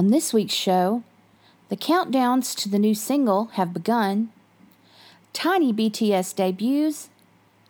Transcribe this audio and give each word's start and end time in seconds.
On 0.00 0.06
this 0.06 0.32
week's 0.32 0.54
show, 0.54 1.02
the 1.68 1.76
countdowns 1.76 2.56
to 2.56 2.70
the 2.70 2.78
new 2.78 2.94
single 2.94 3.50
have 3.58 3.74
begun, 3.74 4.30
tiny 5.34 5.74
BTS 5.74 6.34
debuts, 6.34 7.10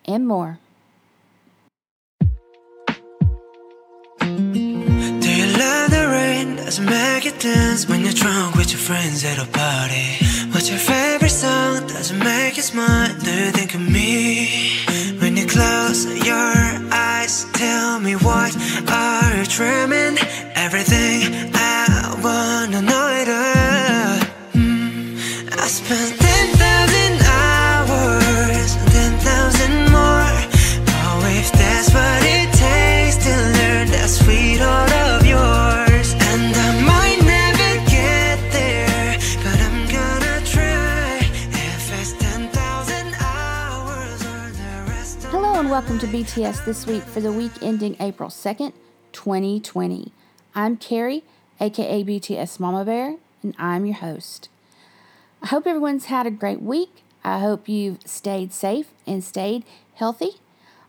and 0.05 0.29
more. 0.29 0.61
Do 4.21 4.61
you 5.41 5.49
love 5.59 5.91
the 5.91 6.07
rain? 6.13 6.55
Does 6.55 6.79
it 6.79 6.83
make 6.83 7.25
you 7.25 7.33
dance 7.33 7.89
when 7.89 8.03
you're 8.03 8.13
drunk 8.13 8.55
with 8.55 8.71
your 8.71 8.79
friends 8.79 9.25
at 9.25 9.43
a 9.43 9.47
party? 9.51 10.25
What's 10.53 10.71
your 10.71 10.79
favorite 10.79 11.31
song? 11.31 11.89
Does 11.89 12.13
it 12.13 12.23
make 12.23 12.57
you 12.57 12.63
smile? 12.63 13.13
Do 13.25 13.33
you 13.33 13.51
think 13.51 13.75
of 13.75 13.81
me? 13.81 14.79
When 15.19 15.37
you 15.37 15.47
close 15.49 16.07
your 16.25 16.55
eyes, 16.95 17.45
tell 17.55 17.99
me 17.99 18.15
what 18.15 18.57
are 18.89 19.37
you 19.37 19.47
dreaming? 19.47 20.17
Everything 20.55 21.50
BTS 46.21 46.67
This 46.67 46.87
Week 46.87 47.03
for 47.03 47.21
the 47.21 47.33
week 47.33 47.63
ending 47.63 47.97
April 47.99 48.29
2nd, 48.29 48.75
2020. 49.13 50.13
I'm 50.55 50.77
Carrie, 50.77 51.25
aka 51.59 52.05
BTS 52.05 52.61
Mama 52.61 52.85
Bear, 52.85 53.17
and 53.43 53.55
I'm 53.59 53.87
your 53.87 53.95
host. 53.95 54.51
I 55.41 55.47
hope 55.47 55.67
everyone's 55.67 56.05
had 56.07 56.27
a 56.27 56.31
great 56.31 56.61
week. 56.61 57.05
I 57.25 57.39
hope 57.39 57.71
you've 57.71 58.03
stayed 58.05 58.53
safe 58.53 58.89
and 59.07 59.25
stayed 59.25 59.65
healthy. 59.95 60.33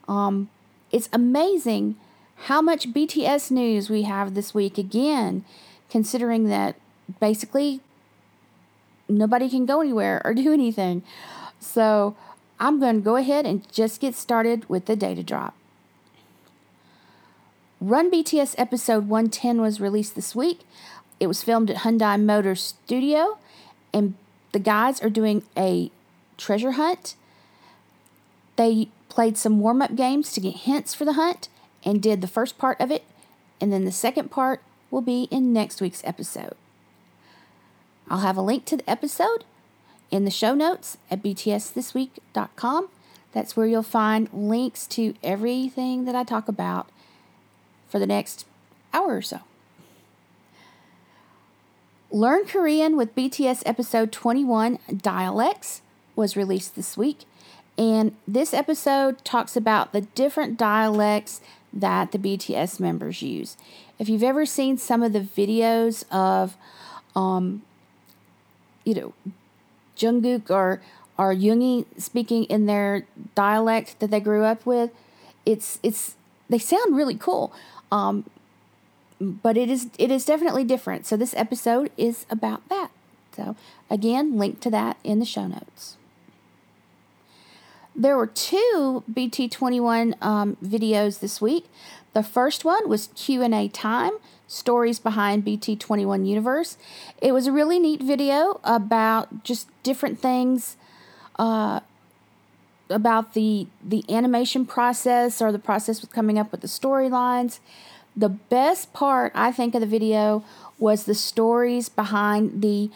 Um, 0.06 0.50
it's 0.92 1.08
amazing 1.14 1.96
how 2.36 2.62
much 2.62 2.92
BTS 2.92 3.52
news 3.52 3.90
we 3.90 4.02
have 4.02 4.34
this 4.34 4.54
week 4.54 4.78
again, 4.78 5.46
considering 5.90 6.50
that 6.50 6.76
basically 7.22 7.80
nobody 9.08 9.50
can 9.50 9.66
go 9.66 9.80
anywhere 9.80 10.22
or 10.26 10.34
do 10.34 10.52
anything. 10.52 11.04
So 11.62 12.18
I'm 12.62 12.80
going 12.80 12.98
to 12.98 13.02
go 13.02 13.16
ahead 13.16 13.48
and 13.48 13.70
just 13.72 14.00
get 14.00 14.14
started 14.14 14.70
with 14.70 14.86
the 14.86 14.96
data 14.96 15.24
drop. 15.24 15.56
Run 17.82 18.12
BTS 18.12 18.54
episode 18.60 19.08
110 19.08 19.60
was 19.60 19.82
released 19.82 20.14
this 20.14 20.36
week. 20.36 20.60
It 21.20 21.26
was 21.26 21.42
filmed 21.42 21.72
at 21.72 21.78
Hyundai 21.78 22.22
Motor 22.22 22.54
Studio, 22.56 23.40
and 23.92 24.14
the 24.52 24.60
guys 24.60 25.02
are 25.02 25.10
doing 25.10 25.42
a 25.58 25.90
treasure 26.38 26.74
hunt. 26.74 27.16
They 28.58 28.90
played 29.10 29.38
some 29.38 29.60
warm 29.60 29.82
up 29.82 29.96
games 29.96 30.32
to 30.34 30.40
get 30.40 30.58
hints 30.58 30.94
for 30.94 31.04
the 31.04 31.14
hunt 31.14 31.50
and 31.84 32.00
did 32.00 32.22
the 32.22 32.28
first 32.28 32.60
part 32.60 32.80
of 32.80 32.92
it, 32.92 33.04
and 33.60 33.74
then 33.74 33.86
the 33.86 33.92
second 33.92 34.30
part 34.30 34.62
will 34.92 35.02
be 35.02 35.28
in 35.32 35.52
next 35.52 35.82
week's 35.82 36.04
episode. 36.06 36.54
I'll 38.08 38.20
have 38.20 38.38
a 38.38 38.42
link 38.42 38.66
to 38.66 38.78
the 38.78 38.90
episode 38.90 39.46
in 40.12 40.26
the 40.26 40.32
show 40.32 40.54
notes 40.54 40.98
at 41.10 41.24
btsthisweek.com. 41.24 42.90
That's 43.32 43.56
where 43.56 43.66
you'll 43.66 43.84
find 43.84 44.30
links 44.34 44.86
to 44.88 45.16
everything 45.24 46.06
that 46.06 46.16
I 46.16 46.24
talk 46.24 46.48
about 46.48 46.90
for 47.88 47.98
the 47.98 48.08
next 48.08 48.46
hour 48.94 49.16
or 49.16 49.22
so. 49.22 49.40
Learn 52.12 52.46
Korean 52.46 52.98
with 52.98 53.16
BTS 53.16 53.64
episode 53.66 54.12
21 54.12 54.80
Dialects 54.98 55.82
was 56.16 56.36
released 56.36 56.76
this 56.76 56.98
week. 56.98 57.20
And 57.78 58.16
this 58.28 58.54
episode 58.54 59.24
talks 59.24 59.56
about 59.56 59.94
the 59.94 60.02
different 60.02 60.58
dialects 60.58 61.40
that 61.72 62.12
the 62.12 62.20
BTS 62.20 62.82
members 62.82 63.22
use. 63.22 63.56
If 63.98 64.10
you've 64.10 64.24
ever 64.24 64.46
seen 64.46 64.78
some 64.78 65.02
of 65.04 65.14
the 65.14 65.22
videos 65.22 66.04
of, 66.12 66.58
um, 67.16 67.62
you 68.84 68.94
know, 68.94 69.14
Jungkook 70.02 70.50
or 70.50 70.82
or 71.18 71.34
Yoongi 71.36 71.86
speaking 71.98 72.46
in 72.46 72.66
their 72.66 73.06
dialect 73.36 74.00
that 74.00 74.10
they 74.10 74.20
grew 74.20 74.44
up 74.44 74.66
with, 74.66 74.92
it's 75.46 75.80
it's 75.84 76.16
they 76.50 76.58
sound 76.58 76.96
really 76.96 77.16
cool. 77.16 77.54
Um, 77.92 78.26
but 79.20 79.56
it 79.56 79.70
is 79.70 79.90
it 79.98 80.12
is 80.12 80.26
definitely 80.26 80.64
different. 80.64 81.06
So 81.06 81.16
this 81.16 81.34
episode 81.36 81.92
is 81.98 82.26
about 82.30 82.68
that. 82.70 82.90
So 83.36 83.56
again, 83.90 84.38
link 84.38 84.60
to 84.62 84.70
that 84.72 84.98
in 85.04 85.20
the 85.20 85.26
show 85.26 85.48
notes. 85.48 85.98
There 87.96 88.16
were 88.16 88.28
two 88.28 89.04
BT21 89.12 90.22
um, 90.24 90.58
videos 90.64 91.20
this 91.20 91.42
week. 91.42 91.66
The 92.14 92.24
first 92.24 92.66
one 92.66 92.88
was 92.90 93.10
Q&A 93.16 93.68
time, 93.68 94.14
stories 94.52 95.00
behind 95.00 95.46
BT21 95.46 96.28
universe. 96.28 96.78
It 97.22 97.32
was 97.32 97.48
a 97.48 97.52
really 97.52 97.80
neat 97.80 98.02
video 98.02 98.60
about 98.64 99.44
just 99.44 99.68
different 99.82 100.20
things 100.20 100.76
uh, 101.40 101.80
about 102.90 103.34
the 103.34 103.68
the 103.82 104.04
animation 104.10 104.66
process 104.66 105.42
or 105.42 105.52
the 105.54 105.60
process 105.60 106.02
with 106.02 106.12
coming 106.12 106.38
up 106.38 106.52
with 106.52 106.60
the 106.60 106.68
storylines. 106.68 107.60
The 108.16 108.28
best 108.28 108.92
part 108.92 109.32
I 109.34 109.54
think 109.54 109.74
of 109.74 109.80
the 109.80 109.88
video 109.88 110.44
was 110.78 111.06
the 111.06 111.16
stories 111.16 111.88
behind 111.88 112.62
the 112.62 112.92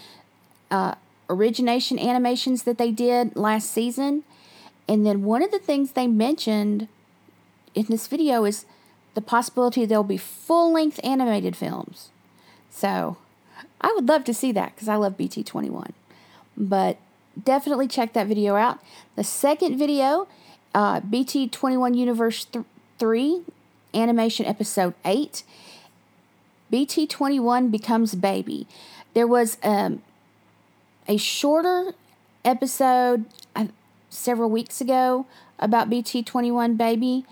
uh, 0.70 0.96
origination 1.30 1.98
animations 1.98 2.64
that 2.64 2.78
they 2.78 2.92
did 2.92 3.38
last 3.38 3.72
season. 3.72 4.24
And 4.90 5.06
then 5.06 5.24
one 5.24 5.42
of 5.42 5.52
the 5.52 5.60
things 5.60 5.94
they 5.94 6.06
mentioned 6.06 6.90
in 7.74 7.86
this 7.88 8.08
video 8.08 8.44
is 8.44 8.66
the 9.16 9.22
possibility 9.22 9.86
there'll 9.86 10.04
be 10.04 10.18
full 10.18 10.72
length 10.72 11.00
animated 11.04 11.56
films. 11.56 12.10
So 12.70 13.18
I 13.82 13.92
would 13.94 14.08
love 14.08 14.24
to 14.26 14.34
see 14.34 14.52
that 14.52 14.76
because 14.76 14.88
I 14.88 14.96
love 14.96 15.18
BT21. 15.18 15.92
But 16.56 16.98
definitely 17.42 17.88
check 17.88 18.14
that 18.14 18.28
video 18.28 18.56
out. 18.56 18.80
The 19.16 19.24
second 19.24 19.78
video, 19.78 20.28
uh, 20.74 21.00
BT21 21.02 21.98
Universe 21.98 22.46
th- 22.46 22.66
3, 23.00 23.42
animation 23.94 24.46
episode 24.46 24.94
8, 25.04 25.44
BT21 26.72 27.72
becomes 27.72 28.16
baby. 28.16 28.68
There 29.14 29.28
was 29.28 29.58
um, 29.64 30.02
a 31.08 31.18
shorter 31.18 31.94
episode 32.44 33.26
uh, 33.56 33.68
several 34.10 34.50
weeks 34.50 34.82
ago 34.82 35.26
about 35.60 35.90
BT21 35.90 36.78
baby. 36.78 37.26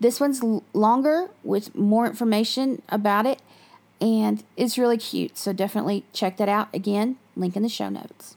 This 0.00 0.20
one's 0.20 0.42
longer 0.72 1.30
with 1.42 1.74
more 1.74 2.06
information 2.06 2.82
about 2.88 3.26
it 3.26 3.40
and 4.00 4.44
it's 4.56 4.78
really 4.78 4.96
cute. 4.96 5.36
So 5.36 5.52
definitely 5.52 6.04
check 6.12 6.36
that 6.36 6.48
out. 6.48 6.68
Again, 6.72 7.16
link 7.36 7.56
in 7.56 7.62
the 7.62 7.68
show 7.68 7.88
notes. 7.88 8.36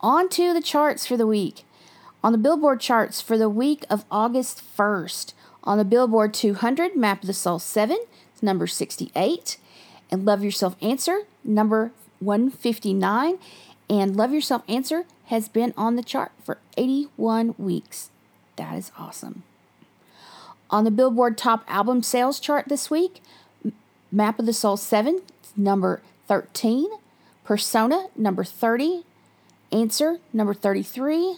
On 0.00 0.28
to 0.30 0.52
the 0.52 0.62
charts 0.62 1.06
for 1.06 1.16
the 1.16 1.26
week. 1.26 1.64
On 2.24 2.32
the 2.32 2.38
Billboard 2.38 2.80
charts 2.80 3.20
for 3.20 3.36
the 3.36 3.48
week 3.48 3.84
of 3.90 4.04
August 4.10 4.62
1st, 4.76 5.32
on 5.64 5.78
the 5.78 5.84
Billboard 5.84 6.34
200, 6.34 6.96
Map 6.96 7.22
of 7.22 7.26
the 7.26 7.32
Soul 7.32 7.58
7, 7.58 7.98
it's 8.32 8.42
number 8.42 8.66
68. 8.66 9.58
And 10.10 10.24
Love 10.24 10.44
Yourself 10.44 10.76
Answer, 10.80 11.22
number 11.42 11.90
159. 12.20 13.38
And 13.90 14.16
Love 14.16 14.32
Yourself 14.32 14.62
Answer 14.68 15.04
has 15.26 15.48
been 15.48 15.74
on 15.76 15.96
the 15.96 16.02
chart 16.02 16.30
for 16.44 16.58
81 16.76 17.54
weeks. 17.58 18.11
That 18.56 18.76
is 18.76 18.92
awesome. 18.98 19.42
On 20.70 20.84
the 20.84 20.90
Billboard 20.90 21.36
Top 21.36 21.64
Album 21.68 22.02
Sales 22.02 22.40
chart 22.40 22.66
this 22.68 22.90
week, 22.90 23.22
Map 24.10 24.38
of 24.38 24.46
the 24.46 24.52
Soul 24.52 24.76
7, 24.76 25.22
number 25.56 26.02
13. 26.28 26.88
Persona, 27.44 28.06
number 28.16 28.44
30. 28.44 29.04
Answer, 29.70 30.18
number 30.32 30.54
33. 30.54 31.36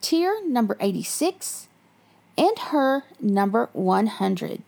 Tear, 0.00 0.46
number 0.46 0.76
86. 0.80 1.68
And 2.36 2.58
Her, 2.58 3.04
number 3.20 3.68
100. 3.72 4.62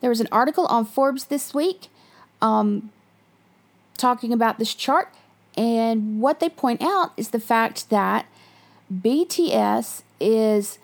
There 0.00 0.10
was 0.10 0.20
an 0.20 0.28
article 0.32 0.66
on 0.66 0.84
Forbes 0.84 1.26
this 1.26 1.54
week 1.54 1.88
um, 2.42 2.90
talking 3.96 4.32
about 4.32 4.58
this 4.58 4.74
chart, 4.74 5.12
and 5.56 6.20
what 6.20 6.40
they 6.40 6.48
point 6.48 6.82
out 6.82 7.12
is 7.16 7.30
the 7.30 7.40
fact 7.40 7.88
that 7.90 8.26
BTS 8.92 10.02
is 10.20 10.78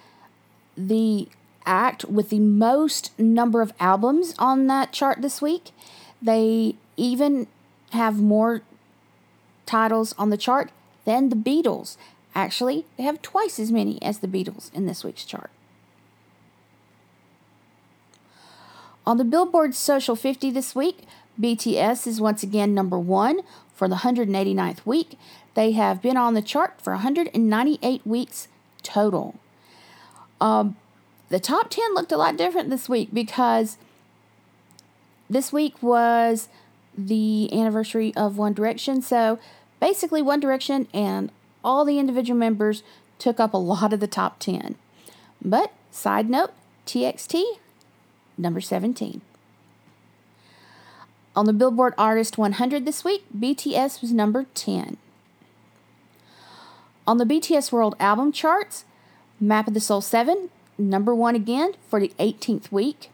the 0.77 1.29
act 1.65 2.05
with 2.07 2.31
the 2.31 2.41
most 2.41 3.19
number 3.19 3.63
of 3.63 3.73
albums 3.79 4.35
on 4.39 4.67
that 4.67 4.93
chart 4.93 5.23
this 5.23 5.41
week. 5.41 5.71
They 6.21 6.77
even 6.97 7.47
have 7.93 8.21
more 8.21 8.63
titles 9.67 10.15
on 10.19 10.31
the 10.31 10.37
chart 10.37 10.71
than 11.05 11.29
the 11.29 11.37
Beatles. 11.37 11.97
Actually, 12.35 12.87
they 12.97 13.03
have 13.03 13.23
twice 13.23 13.59
as 13.59 13.71
many 13.71 14.01
as 14.03 14.19
the 14.19 14.29
Beatles 14.29 14.73
in 14.75 14.87
this 14.87 15.05
week's 15.05 15.25
chart. 15.25 15.51
On 19.05 19.19
the 19.19 19.25
Billboard 19.25 19.75
Social 19.75 20.15
50 20.15 20.51
this 20.51 20.75
week, 20.75 21.01
BTS 21.41 22.07
is 22.07 22.21
once 22.21 22.43
again 22.43 22.73
number 22.73 22.99
one 22.99 23.41
for 23.75 23.89
the 23.89 23.97
189th 23.97 24.87
week. 24.87 25.19
They 25.55 25.73
have 25.73 26.01
been 26.01 26.17
on 26.17 26.35
the 26.35 26.43
chart 26.43 26.81
for 26.81 26.93
198 26.93 28.07
weeks 28.07 28.49
total. 28.83 29.35
Um, 30.41 30.77
the 31.29 31.41
top 31.41 31.71
10 31.71 31.95
looked 31.95 32.13
a 32.13 32.17
lot 32.17 32.37
different 32.37 32.71
this 32.71 32.89
week 32.89 33.09
because 33.13 33.79
this 35.31 35.53
week 35.53 35.83
was 35.83 36.49
the 36.97 37.53
anniversary 37.53 38.13
of 38.17 38.37
One 38.37 38.53
Direction. 38.53 39.01
So 39.01 39.39
basically, 39.81 40.21
One 40.21 40.41
Direction 40.41 40.89
and 40.93 41.31
all 41.65 41.85
the 41.85 41.99
individual 41.99 42.39
members 42.39 42.83
took 43.19 43.41
up 43.41 43.55
a 43.55 43.59
lot 43.59 43.93
of 43.93 44.01
the 44.01 44.07
top 44.07 44.39
10. 44.41 44.75
But, 45.45 45.73
side 45.91 46.29
note, 46.29 46.51
TXT, 46.87 47.45
number 48.37 48.61
17. 48.61 49.23
On 51.35 51.47
the 51.47 51.53
Billboard 51.53 51.95
Artist 51.97 52.37
100 52.37 52.85
this 52.85 53.05
week, 53.05 53.25
BTS 53.37 54.03
was 54.03 54.13
number 54.13 54.47
10. 54.55 54.99
On 57.05 57.19
the 57.19 57.25
BTS 57.25 57.73
World 57.73 57.97
Album 57.99 58.31
charts, 58.31 58.85
Map 59.41 59.67
of 59.67 59.75
the 59.75 59.81
Soul 59.81 60.01
7, 60.01 60.51
number 60.79 61.13
1 61.13 61.35
again 61.35 61.73
for 61.89 61.99
the 61.99 62.13
18th 62.21 62.71
week. 62.71 63.11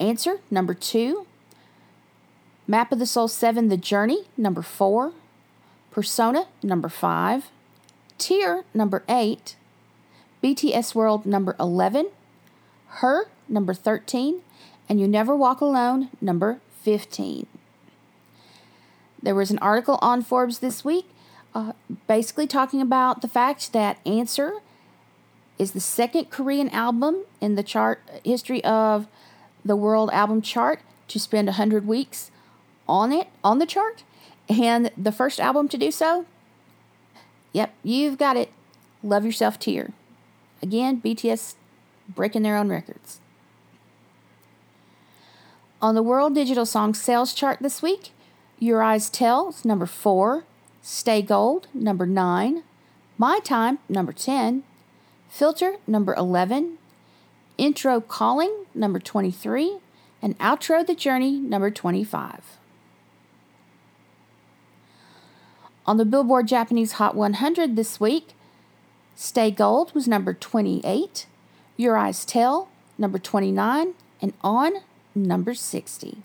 Answer, 0.00 0.40
number 0.50 0.72
2. 0.72 1.26
Map 2.66 2.90
of 2.90 2.98
the 2.98 3.06
Soul 3.06 3.28
7, 3.28 3.68
The 3.68 3.76
Journey, 3.76 4.24
number 4.38 4.62
4. 4.62 5.12
Persona, 5.90 6.46
number 6.62 6.88
5. 6.88 7.50
Tear, 8.16 8.64
number 8.72 9.04
8. 9.10 9.56
BTS 10.42 10.94
World, 10.94 11.26
number 11.26 11.54
11. 11.60 12.08
Her, 12.86 13.26
number 13.46 13.74
13. 13.74 14.40
And 14.88 14.98
You 14.98 15.06
Never 15.06 15.36
Walk 15.36 15.60
Alone, 15.60 16.08
number 16.22 16.60
15. 16.80 17.46
There 19.22 19.34
was 19.34 19.50
an 19.50 19.58
article 19.58 19.98
on 20.00 20.22
Forbes 20.22 20.60
this 20.60 20.82
week 20.82 21.06
uh, 21.56 21.72
basically 22.06 22.46
talking 22.46 22.82
about 22.82 23.22
the 23.22 23.28
fact 23.28 23.72
that 23.72 23.98
Answer 24.04 24.52
is 25.58 25.72
the 25.72 25.80
second 25.80 26.28
Korean 26.28 26.68
album 26.68 27.24
in 27.40 27.54
the 27.54 27.62
chart 27.62 28.02
history 28.24 28.62
of 28.62 29.06
the 29.64 29.74
world 29.74 30.10
album 30.12 30.42
chart 30.42 30.80
to 31.08 31.18
spend 31.18 31.48
100 31.48 31.86
weeks 31.86 32.30
on 32.86 33.10
it 33.10 33.28
on 33.42 33.58
the 33.58 33.64
chart. 33.64 34.04
And 34.50 34.90
the 34.98 35.12
first 35.12 35.40
album 35.40 35.68
to 35.68 35.78
do 35.78 35.90
so 35.90 36.26
yep 37.52 37.72
you've 37.82 38.18
got 38.18 38.36
it. 38.36 38.50
Love 39.02 39.24
yourself 39.24 39.58
tear 39.58 39.92
again 40.62 41.00
bts 41.00 41.54
breaking 42.08 42.42
their 42.42 42.56
own 42.56 42.68
records. 42.68 43.20
On 45.80 45.94
the 45.94 46.02
World 46.02 46.34
Digital 46.34 46.64
Song 46.64 46.94
Sales 46.94 47.34
Chart 47.34 47.58
this 47.60 47.82
week, 47.82 48.10
Your 48.58 48.82
Eyes 48.82 49.10
Tell 49.10 49.54
number 49.62 49.84
4, 49.84 50.44
Stay 50.88 51.20
Gold, 51.20 51.66
number 51.74 52.06
9, 52.06 52.62
My 53.18 53.40
Time, 53.40 53.80
number 53.88 54.12
10, 54.12 54.62
Filter, 55.28 55.78
number 55.84 56.14
11, 56.14 56.78
Intro 57.58 58.00
Calling, 58.00 58.66
number 58.72 59.00
23, 59.00 59.78
and 60.22 60.38
Outro 60.38 60.86
The 60.86 60.94
Journey, 60.94 61.40
number 61.40 61.72
25. 61.72 62.58
On 65.86 65.96
the 65.96 66.04
Billboard 66.04 66.46
Japanese 66.46 66.92
Hot 66.92 67.16
100 67.16 67.74
this 67.74 67.98
week, 67.98 68.34
Stay 69.16 69.50
Gold 69.50 69.92
was 69.92 70.06
number 70.06 70.34
28, 70.34 71.26
Your 71.76 71.96
Eyes 71.96 72.24
Tell, 72.24 72.68
number 72.96 73.18
29, 73.18 73.94
and 74.22 74.32
On, 74.40 74.72
number 75.16 75.52
60. 75.52 76.18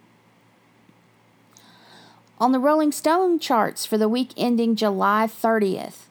On 2.42 2.52
the 2.52 2.60
Rolling 2.60 2.92
Stone 2.92 3.38
charts 3.38 3.86
for 3.86 4.00
the 4.00 4.10
week 4.10 4.32
ending 4.36 4.76
July 4.76 5.28
30th, 5.28 6.08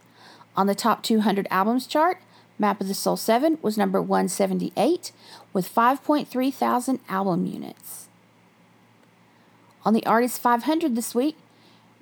on 0.56 0.69
the 0.69 0.77
top 0.77 1.03
200 1.03 1.49
albums 1.50 1.88
chart, 1.88 2.19
Map 2.56 2.81
of 2.81 2.87
the 2.87 2.94
Soul 2.94 3.17
7 3.17 3.59
was 3.62 3.77
number 3.77 4.00
178 4.00 5.11
with 5.53 5.75
5.3 5.75 6.55
thousand 6.55 7.00
album 7.09 7.47
units. 7.47 8.06
On 9.85 9.93
the 9.93 10.06
Artist 10.06 10.41
500 10.41 10.94
this 10.94 11.17
week, 11.17 11.37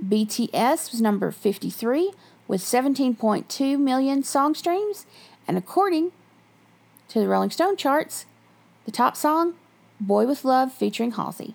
BTS 0.06 0.92
was 0.92 1.00
number 1.00 1.30
53 1.30 2.12
with 2.46 2.60
17.2 2.60 3.80
million 3.80 4.22
song 4.22 4.54
streams, 4.54 5.06
and 5.46 5.56
according 5.56 6.12
to 7.08 7.18
the 7.18 7.28
Rolling 7.28 7.50
Stone 7.50 7.78
charts, 7.78 8.26
the 8.84 8.92
top 8.92 9.16
song 9.16 9.54
Boy 9.98 10.26
with 10.26 10.44
Love 10.44 10.70
featuring 10.70 11.12
Halsey. 11.12 11.54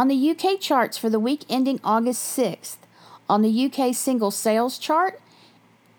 On 0.00 0.08
the 0.08 0.30
UK 0.30 0.58
charts 0.58 0.96
for 0.96 1.10
the 1.10 1.20
week 1.20 1.44
ending 1.50 1.78
August 1.84 2.34
6th, 2.34 2.78
on 3.28 3.42
the 3.42 3.66
UK 3.66 3.94
single 3.94 4.30
sales 4.30 4.78
chart, 4.78 5.20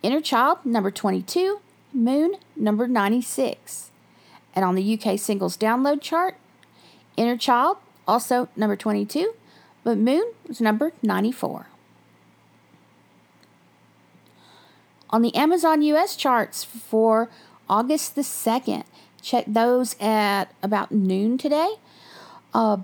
Inner 0.01 0.21
Child 0.21 0.65
number 0.65 0.89
22, 0.89 1.59
Moon 1.94 2.33
number 2.56 2.88
96. 2.88 3.92
And 4.56 4.65
on 4.65 4.74
the 4.74 5.00
UK 5.00 5.19
singles 5.19 5.56
download 5.56 6.01
chart, 6.01 6.36
Inner 7.15 7.38
Child 7.38 7.77
also 8.07 8.50
number 8.56 8.75
22, 8.75 9.36
but 9.83 10.00
Moon 10.00 10.33
was 10.48 10.59
number 10.59 10.94
94. 11.03 11.68
On 15.12 15.21
the 15.21 15.36
Amazon 15.36 15.83
US 15.83 16.15
charts 16.15 16.63
for 16.63 17.30
August 17.69 18.15
the 18.15 18.24
2nd. 18.24 18.83
Check 19.21 19.45
those 19.45 19.95
at 20.00 20.45
about 20.63 20.92
noon 20.92 21.38
today. 21.38 21.75
Uh, 22.51 22.77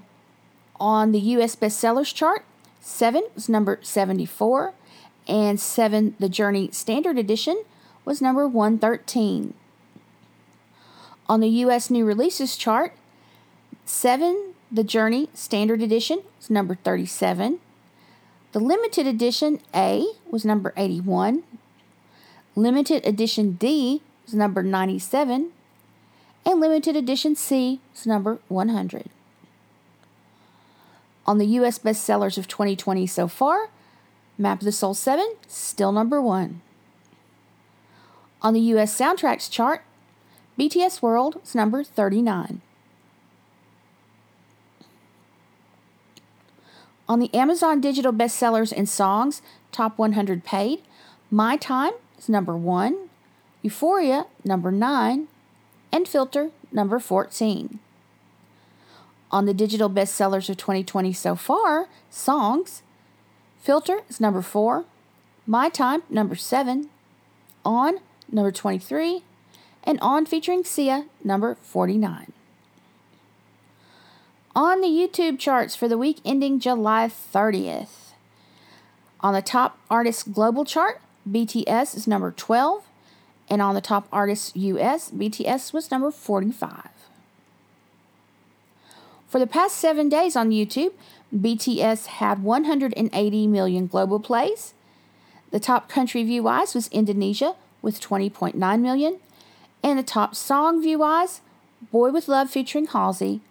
on 0.80 1.12
the 1.12 1.20
U.S. 1.20 1.56
bestsellers 1.56 2.14
chart, 2.14 2.44
7 2.82 3.24
was 3.36 3.50
number 3.50 3.80
74, 3.82 4.74
and 5.28 5.60
7, 5.60 6.16
the 6.20 6.30
Journey 6.30 6.70
Standard 6.72 7.18
Edition, 7.18 7.64
was 8.06 8.22
number 8.22 8.48
113. 8.48 9.54
On 11.30 11.40
the 11.42 11.50
U.S. 11.50 11.90
new 11.90 12.06
releases 12.06 12.56
chart, 12.56 12.94
7, 13.86 14.54
the 14.72 14.84
Journey 14.84 15.30
Standard 15.34 15.82
Edition, 15.82 16.24
was 16.38 16.50
number 16.50 16.76
37. 16.76 17.60
The 18.54 18.60
limited 18.60 19.06
edition 19.06 19.60
A 19.76 20.06
was 20.30 20.46
number 20.46 20.74
81. 20.78 21.44
Limited 22.56 23.06
edition 23.06 23.52
D 23.54 24.02
was 24.26 24.34
number 24.34 24.64
97, 24.64 25.52
and 26.46 26.60
limited 26.60 26.96
edition 26.96 27.36
C 27.36 27.82
was 27.94 28.08
number 28.08 28.40
100. 28.48 29.10
On 31.28 31.38
the 31.38 31.46
US 31.46 31.78
bestsellers 31.78 32.38
of 32.38 32.48
2020 32.48 33.06
so 33.06 33.28
far, 33.28 33.70
Map 34.38 34.62
of 34.62 34.66
the 34.66 34.72
Soul 34.72 34.94
7, 34.94 35.36
still 35.48 35.92
number 35.92 36.22
1. 36.22 36.62
On 38.42 38.54
the 38.54 38.62
US 38.62 38.98
soundtracks 38.98 39.52
chart, 39.52 39.84
BTS 40.58 41.02
World 41.02 41.42
is 41.44 41.54
number 41.54 41.84
39. 41.84 42.62
On 47.10 47.20
the 47.20 47.34
Amazon 47.34 47.82
Digital 47.82 48.12
Bestsellers 48.14 48.74
and 48.76 48.88
Songs 48.88 49.42
Top 49.72 49.98
100 49.98 50.44
Paid, 50.44 50.82
My 51.30 51.58
Time 51.58 51.94
is 52.18 52.30
number 52.30 52.56
1. 52.56 53.10
Euphoria, 53.62 54.28
number 54.46 54.72
9, 54.72 55.28
and 55.92 56.08
Filter, 56.08 56.52
number 56.72 57.00
14. 57.00 57.80
On 59.32 59.46
the 59.46 59.54
digital 59.54 59.90
bestsellers 59.90 60.50
of 60.50 60.58
2020 60.58 61.12
so 61.14 61.36
far, 61.36 61.88
songs, 62.10 62.82
Filter 63.60 64.02
is 64.10 64.22
number 64.22 64.42
4, 64.42 64.86
My 65.46 65.68
Time, 65.68 66.04
number 66.10 66.36
7, 66.36 66.90
On, 67.66 68.00
number 68.32 68.52
23, 68.52 69.24
and 69.84 70.00
On 70.02 70.26
featuring 70.26 70.64
Sia, 70.64 71.06
number 71.24 71.56
49. 71.62 72.32
On 74.56 74.82
the 74.82 74.88
YouTube 74.88 75.38
charts 75.38 75.76
for 75.76 75.88
the 75.88 75.98
week 75.98 76.20
ending 76.24 76.60
July 76.60 77.08
30th. 77.10 78.14
On 79.20 79.34
the 79.34 79.42
top 79.42 79.78
artist 79.90 80.32
global 80.32 80.64
chart, 80.64 81.02
BTS 81.30 81.96
is 81.96 82.08
number 82.08 82.32
12, 82.32 82.84
and 83.50 83.62
on 83.62 83.76
the 83.76 83.82
top 83.82 84.08
artists 84.12 84.56
US, 84.56 85.12
BTS 85.12 85.74
was 85.74 85.92
number 85.92 86.12
45. 86.12 86.97
For 89.28 89.40
the 89.40 89.48
past 89.48 89.78
seven 89.78 90.08
days 90.08 90.36
on 90.36 90.52
YouTube, 90.52 90.94
BTS 91.36 92.06
had 92.06 92.44
180 92.44 93.48
million 93.48 93.88
global 93.88 94.20
plays. 94.20 94.74
The 95.52 95.60
top 95.60 95.90
country 95.90 96.24
view 96.24 96.44
wise 96.44 96.74
was 96.74 96.88
Indonesia 96.90 97.56
with 97.82 98.00
20.9 98.00 98.82
million, 98.82 99.20
and 99.84 100.00
the 100.00 100.04
top 100.04 100.36
song 100.36 100.82
view 100.82 101.00
wise, 101.00 101.42
Boy 101.92 102.12
with 102.12 102.28
Love 102.28 102.50
featuring 102.50 102.88
Halsey 102.88 103.42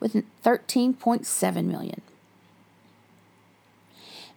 with 0.00 0.14
13.7 0.44 1.64
million. 1.64 2.00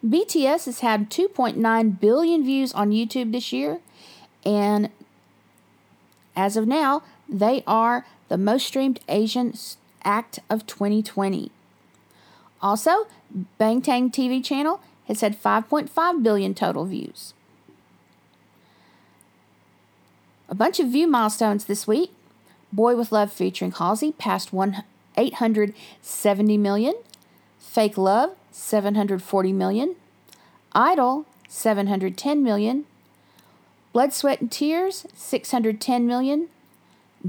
BTS 0.05 0.65
has 0.65 0.79
had 0.79 1.09
2.9 1.09 1.99
billion 1.99 2.43
views 2.43 2.73
on 2.73 2.91
YouTube 2.91 3.31
this 3.31 3.53
year, 3.53 3.79
and 4.45 4.89
as 6.35 6.57
of 6.57 6.67
now, 6.67 7.03
They 7.29 7.63
are 7.65 8.05
the 8.27 8.37
most 8.37 8.67
streamed 8.67 8.99
Asian 9.07 9.53
act 10.03 10.39
of 10.49 10.65
2020. 10.67 11.51
Also, 12.61 13.07
Bangtan 13.59 14.11
TV 14.11 14.43
channel 14.43 14.81
has 15.07 15.21
had 15.21 15.41
5.5 15.41 16.23
billion 16.23 16.53
total 16.53 16.85
views. 16.85 17.33
A 20.47 20.55
bunch 20.55 20.79
of 20.79 20.87
view 20.87 21.07
milestones 21.07 21.65
this 21.65 21.87
week. 21.87 22.11
Boy 22.73 22.95
with 22.95 23.11
Love 23.11 23.31
featuring 23.31 23.71
Halsey 23.71 24.11
passed 24.11 24.53
1 24.53 24.83
870 25.17 26.57
million. 26.57 26.93
Fake 27.59 27.97
Love 27.97 28.31
740 28.51 29.53
million. 29.53 29.95
Idol 30.73 31.25
710 31.47 32.43
million. 32.43 32.85
Blood, 33.93 34.13
Sweat, 34.13 34.39
and 34.39 34.51
Tears, 34.51 35.05
610 35.13 36.07
million. 36.07 36.47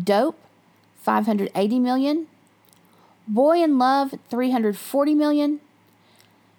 Dope, 0.01 0.39
580 1.01 1.79
million. 1.81 2.29
Boy 3.27 3.63
in 3.63 3.79
Love, 3.79 4.15
340 4.29 5.15
million. 5.15 5.61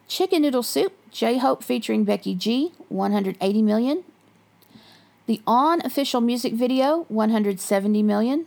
Chicken 0.07 0.41
Noodle 0.43 0.63
Soup, 0.63 0.93
J 1.11 1.37
Hope 1.37 1.63
featuring 1.63 2.03
Becky 2.03 2.35
G, 2.35 2.71
180 2.89 3.61
million. 3.61 4.03
The 5.25 5.41
On 5.47 5.81
official 5.85 6.21
music 6.21 6.53
video, 6.53 7.05
170 7.09 8.03
million. 8.03 8.45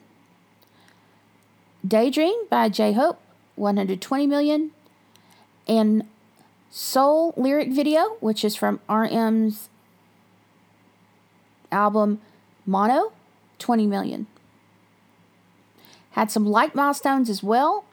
Daydream 1.86 2.46
by 2.50 2.68
J 2.68 2.92
Hope, 2.92 3.20
120 3.56 4.26
million. 4.26 4.70
And 5.66 6.04
Soul 6.70 7.32
lyric 7.36 7.72
video, 7.72 8.16
which 8.20 8.44
is 8.44 8.54
from 8.54 8.80
RM's 8.88 9.68
album 11.72 12.20
Mono, 12.66 13.12
20 13.58 13.86
million. 13.86 14.26
Had 16.10 16.30
some 16.30 16.44
light 16.44 16.74
milestones 16.74 17.30
as 17.30 17.42
well. 17.42 17.84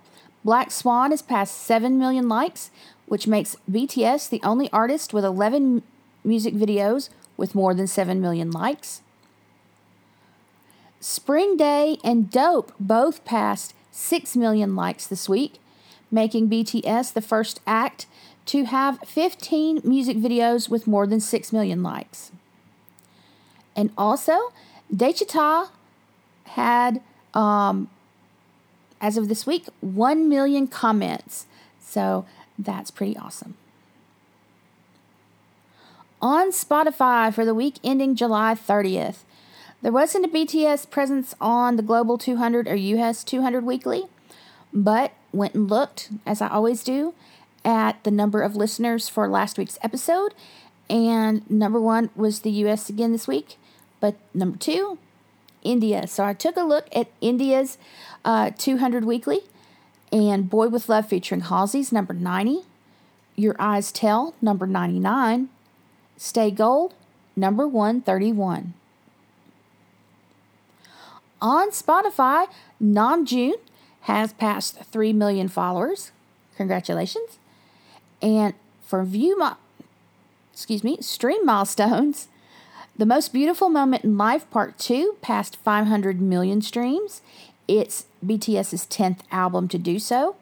Black 0.44 0.72
Swan 0.72 1.12
has 1.12 1.22
passed 1.22 1.58
7 1.62 1.98
million 1.98 2.28
likes, 2.28 2.70
which 3.06 3.28
makes 3.28 3.56
BTS 3.70 4.30
the 4.30 4.42
only 4.44 4.70
artist 4.72 5.14
with 5.14 5.24
11 5.24 5.84
music 6.24 6.54
videos 6.54 7.10
with 7.38 7.56
more 7.56 7.74
than 7.74 7.88
7 7.88 8.22
million 8.22 8.52
likes. 8.52 9.02
Spring 11.00 11.58
Day 11.58 11.98
and 12.04 12.30
Dope 12.30 12.72
both 12.80 13.26
passed 13.26 13.74
6 13.92 14.36
million 14.36 14.76
likes 14.76 15.06
this 15.06 15.28
week, 15.28 15.60
making 16.10 16.50
BTS 16.50 17.14
the 17.14 17.22
first 17.22 17.60
act 17.68 18.06
to 18.46 18.66
have 18.66 19.00
15 19.06 19.82
music 19.84 20.18
videos 20.18 20.70
with 20.70 20.88
more 20.88 21.08
than 21.08 21.20
6 21.20 21.54
million 21.54 21.84
likes. 21.84 22.32
And 23.76 23.92
also, 23.98 24.54
Daechwita 24.94 25.70
had, 26.46 27.02
um, 27.34 27.90
as 29.04 29.18
of 29.18 29.28
this 29.28 29.46
week, 29.46 29.68
1 29.82 30.30
million 30.30 30.66
comments. 30.66 31.46
So 31.82 32.26
that's 32.58 32.90
pretty 32.90 33.18
awesome. 33.18 33.56
On 36.22 36.52
Spotify 36.52 37.32
for 37.34 37.44
the 37.44 37.54
week 37.54 37.76
ending 37.84 38.16
July 38.16 38.56
30th, 38.56 39.18
there 39.82 39.92
wasn't 39.92 40.26
a 40.26 40.30
BTS 40.30 40.90
presence 40.90 41.36
on 41.42 41.76
the 41.76 41.84
Global 41.84 42.18
200 42.18 42.66
or 42.66 42.76
US 42.76 43.26
200 43.26 43.66
weekly, 43.66 44.04
but 44.74 45.12
went 45.34 45.54
and 45.54 45.70
looked, 45.70 46.10
as 46.26 46.42
I 46.42 46.48
always 46.48 46.82
do, 46.82 47.14
at 47.66 48.02
the 48.06 48.12
number 48.12 48.42
of 48.42 48.56
listeners 48.56 49.10
for 49.10 49.28
last 49.28 49.58
week's 49.58 49.78
episode. 49.82 50.34
And 50.90 51.50
number 51.52 51.82
one 51.82 52.10
was 52.16 52.40
the 52.40 52.52
US 52.52 52.88
again 52.88 53.12
this 53.12 53.28
week. 53.28 53.58
But 54.00 54.16
number 54.34 54.58
two, 54.58 54.98
India. 55.62 56.08
So 56.08 56.24
I 56.24 56.34
took 56.34 56.56
a 56.56 56.64
look 56.64 56.88
at 56.96 57.08
India's 57.20 57.78
uh, 58.26 58.52
200 58.58 59.06
Weekly 59.06 59.42
and 60.12 60.50
Boy 60.50 60.68
with 60.68 60.90
Love 60.90 61.08
featuring 61.08 61.42
Halsey's 61.42 61.92
number 61.92 62.14
90, 62.14 62.62
Your 63.36 63.56
Eyes 63.60 63.92
Tell 63.92 64.36
number 64.42 64.68
99, 64.68 65.50
Stay 66.18 66.52
Gold 66.52 66.94
number 67.36 67.68
131. 67.68 68.74
On 71.42 71.72
Spotify, 71.72 72.48
Namjoon 72.82 73.56
has 74.02 74.34
passed 74.34 74.78
3 74.78 75.12
million 75.14 75.48
followers. 75.48 76.12
Congratulations. 76.56 77.38
And 78.22 78.54
for 78.86 79.04
view, 79.04 79.42
excuse 80.54 80.84
me, 80.84 80.98
stream 81.02 81.46
milestones, 81.46 82.30
the 82.96 83.06
Most 83.06 83.34
Beautiful 83.34 83.70
Moment 83.70 84.04
in 84.04 84.18
Life 84.18 84.50
Part 84.52 84.78
2 84.78 85.18
passed 85.22 85.56
500 85.58 86.22
million 86.22 86.62
streams. 86.62 87.22
It's 87.68 88.06
BTS's 88.26 88.86
10th 88.88 89.20
album 89.32 89.68
to 89.70 89.78
do 89.78 90.00
so. 90.00 90.36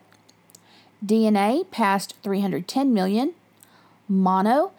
DNA 1.05 1.69
passed 1.71 2.15
310 2.23 2.93
million. 2.93 3.33
Mono, 4.07 4.71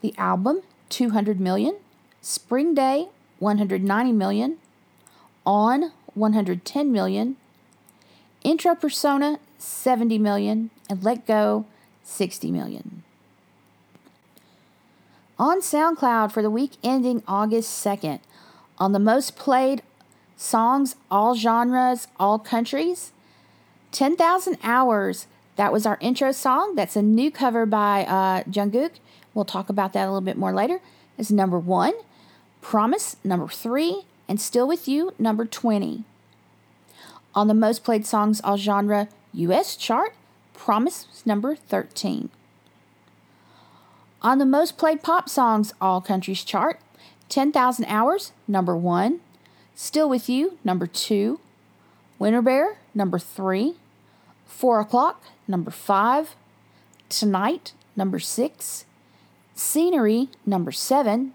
the 0.00 0.14
album, 0.18 0.62
200 0.88 1.40
million. 1.40 1.76
Spring 2.20 2.74
Day, 2.74 3.08
190 3.38 4.12
million. 4.12 4.58
On, 5.46 5.92
110 6.14 6.92
million. 6.92 7.36
Intro 8.42 8.74
Persona, 8.74 9.38
70 9.58 10.18
million. 10.18 10.70
And 10.88 11.02
Let 11.02 11.26
Go, 11.26 11.66
60 12.02 12.50
million 12.50 13.04
on 15.38 15.60
SoundCloud 15.60 16.32
for 16.32 16.42
the 16.42 16.50
week 16.50 16.72
ending 16.82 17.22
August 17.26 17.84
2nd. 17.84 18.20
On 18.78 18.92
the 18.92 18.98
most 18.98 19.36
played 19.36 19.82
songs, 20.36 20.96
all 21.10 21.34
genres, 21.34 22.08
all 22.18 22.38
countries, 22.38 23.12
10,000 23.92 24.58
Hours. 24.62 25.26
That 25.56 25.72
was 25.72 25.86
our 25.86 25.98
intro 26.00 26.32
song. 26.32 26.74
That's 26.74 26.96
a 26.96 27.02
new 27.02 27.30
cover 27.30 27.64
by 27.64 28.04
uh, 28.04 28.42
Jungkook. 28.44 28.92
We'll 29.32 29.44
talk 29.44 29.68
about 29.68 29.92
that 29.92 30.04
a 30.04 30.10
little 30.10 30.20
bit 30.20 30.36
more 30.36 30.52
later. 30.52 30.80
Is 31.16 31.30
number 31.30 31.58
one. 31.58 31.94
Promise, 32.60 33.16
number 33.22 33.48
three. 33.48 34.02
And 34.28 34.40
Still 34.40 34.66
With 34.66 34.88
You, 34.88 35.12
number 35.18 35.44
20. 35.44 36.02
On 37.34 37.46
the 37.46 37.54
most 37.54 37.84
played 37.84 38.06
songs, 38.06 38.40
all 38.42 38.56
genre 38.56 39.08
US 39.32 39.76
chart, 39.76 40.14
Promise 40.54 41.06
is 41.12 41.26
number 41.26 41.56
13. 41.56 42.30
On 44.22 44.38
the 44.38 44.46
most 44.46 44.78
played 44.78 45.02
pop 45.02 45.28
songs 45.28 45.74
all 45.80 46.00
countries 46.00 46.42
chart, 46.42 46.80
10,000 47.28 47.84
Hours, 47.84 48.32
number 48.48 48.76
one. 48.76 49.20
Still 49.74 50.08
With 50.08 50.28
You, 50.28 50.58
number 50.64 50.86
two. 50.86 51.40
Winter 52.18 52.42
Bear, 52.42 52.78
number 52.94 53.18
three. 53.18 53.74
Four 54.46 54.80
O'Clock, 54.80 55.24
number 55.48 55.70
five. 55.70 56.36
Tonight, 57.08 57.72
number 57.96 58.18
six. 58.18 58.84
Scenery, 59.54 60.28
number 60.46 60.72
seven. 60.72 61.34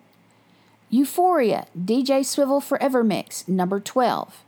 Euphoria, 0.89 1.67
DJ 1.77 2.25
Swivel 2.25 2.59
Forever 2.59 3.03
Mix, 3.03 3.47
number 3.47 3.79
12. 3.79 4.43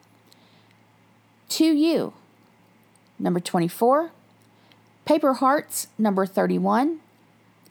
To 1.49 1.65
You, 1.65 2.13
number 3.19 3.39
24. 3.39 4.11
Paper 5.05 5.33
Hearts, 5.33 5.87
number 5.99 6.25
31. 6.25 6.99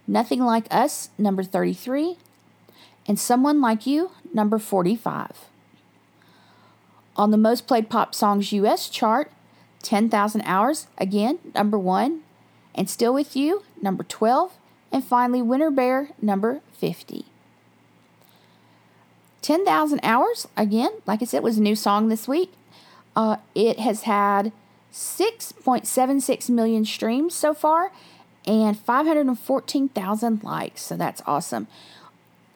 Nothing 0.07 0.41
Like 0.41 0.73
Us, 0.73 1.11
number 1.19 1.43
33, 1.43 2.17
and 3.07 3.19
Someone 3.19 3.61
Like 3.61 3.87
You, 3.87 4.13
number 4.33 4.59
45. 4.59 5.50
On 7.21 7.31
the 7.31 7.37
most 7.37 7.67
played 7.67 7.91
pop 7.91 8.15
songs 8.15 8.51
US 8.51 8.89
chart, 8.89 9.31
10,000 9.83 10.41
Hours, 10.47 10.87
again, 10.97 11.39
number 11.55 11.79
1, 11.79 12.23
and 12.75 12.89
Still 12.89 13.13
With 13.13 13.37
You, 13.37 13.63
number 13.83 14.05
12, 14.05 14.57
and 14.91 15.05
finally 15.05 15.43
Winter 15.43 15.71
Bear, 15.71 16.13
number 16.23 16.63
50. 16.73 17.27
10,000 19.43 20.01
Hours, 20.03 20.49
again, 20.57 20.93
like 21.05 21.21
I 21.21 21.27
said, 21.27 21.43
was 21.43 21.59
a 21.59 21.63
new 21.63 21.77
song 21.77 22.09
this 22.09 22.27
week. 22.27 22.55
Uh, 23.15 23.37
it 23.55 23.79
has 23.79 24.05
had 24.05 24.51
6.76 24.91 26.49
million 26.49 26.87
streams 26.87 27.35
so 27.35 27.53
far 27.53 27.93
and 28.47 28.79
514,000 28.79 30.43
likes. 30.43 30.81
So 30.81 30.97
that's 30.97 31.21
awesome. 31.27 31.69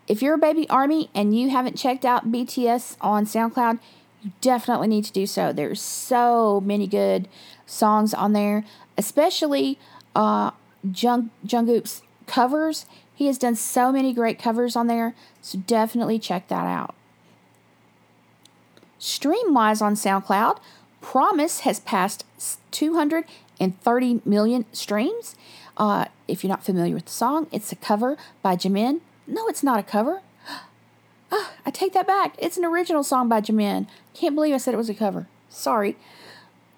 If 0.08 0.22
you're 0.22 0.36
a 0.36 0.38
baby 0.38 0.66
army 0.70 1.10
and 1.14 1.38
you 1.38 1.50
haven't 1.50 1.76
checked 1.76 2.06
out 2.06 2.32
BTS 2.32 2.96
on 3.02 3.26
SoundCloud, 3.26 3.78
you 4.24 4.32
definitely 4.40 4.88
need 4.88 5.04
to 5.04 5.12
do 5.12 5.26
so. 5.26 5.52
There's 5.52 5.80
so 5.80 6.60
many 6.60 6.86
good 6.86 7.28
songs 7.66 8.14
on 8.14 8.32
there, 8.32 8.64
especially 8.96 9.78
uh, 10.16 10.50
Jung- 10.82 11.30
Jungkook's 11.46 12.02
covers. 12.26 12.86
He 13.14 13.26
has 13.26 13.38
done 13.38 13.54
so 13.54 13.92
many 13.92 14.12
great 14.12 14.38
covers 14.38 14.74
on 14.74 14.86
there, 14.86 15.14
so 15.42 15.58
definitely 15.58 16.18
check 16.18 16.48
that 16.48 16.66
out. 16.66 16.94
Stream 18.98 19.52
wise 19.52 19.82
on 19.82 19.94
SoundCloud, 19.94 20.58
Promise 21.02 21.60
has 21.60 21.80
passed 21.80 22.24
230 22.70 24.22
million 24.24 24.64
streams. 24.72 25.36
Uh, 25.76 26.06
if 26.26 26.42
you're 26.42 26.48
not 26.48 26.64
familiar 26.64 26.94
with 26.94 27.04
the 27.04 27.12
song, 27.12 27.46
it's 27.52 27.70
a 27.72 27.76
cover 27.76 28.16
by 28.40 28.56
Jimin. 28.56 29.00
No, 29.26 29.46
it's 29.46 29.62
not 29.62 29.78
a 29.78 29.82
cover. 29.82 30.22
Oh, 31.34 31.52
I 31.66 31.70
take 31.70 31.92
that 31.94 32.06
back. 32.06 32.36
It's 32.38 32.56
an 32.56 32.64
original 32.64 33.02
song 33.02 33.28
by 33.28 33.40
Jimin. 33.40 33.86
Can't 34.14 34.34
believe 34.34 34.54
I 34.54 34.58
said 34.58 34.72
it 34.72 34.78
was 34.78 34.88
a 34.88 34.94
cover. 34.94 35.26
Sorry. 35.48 35.96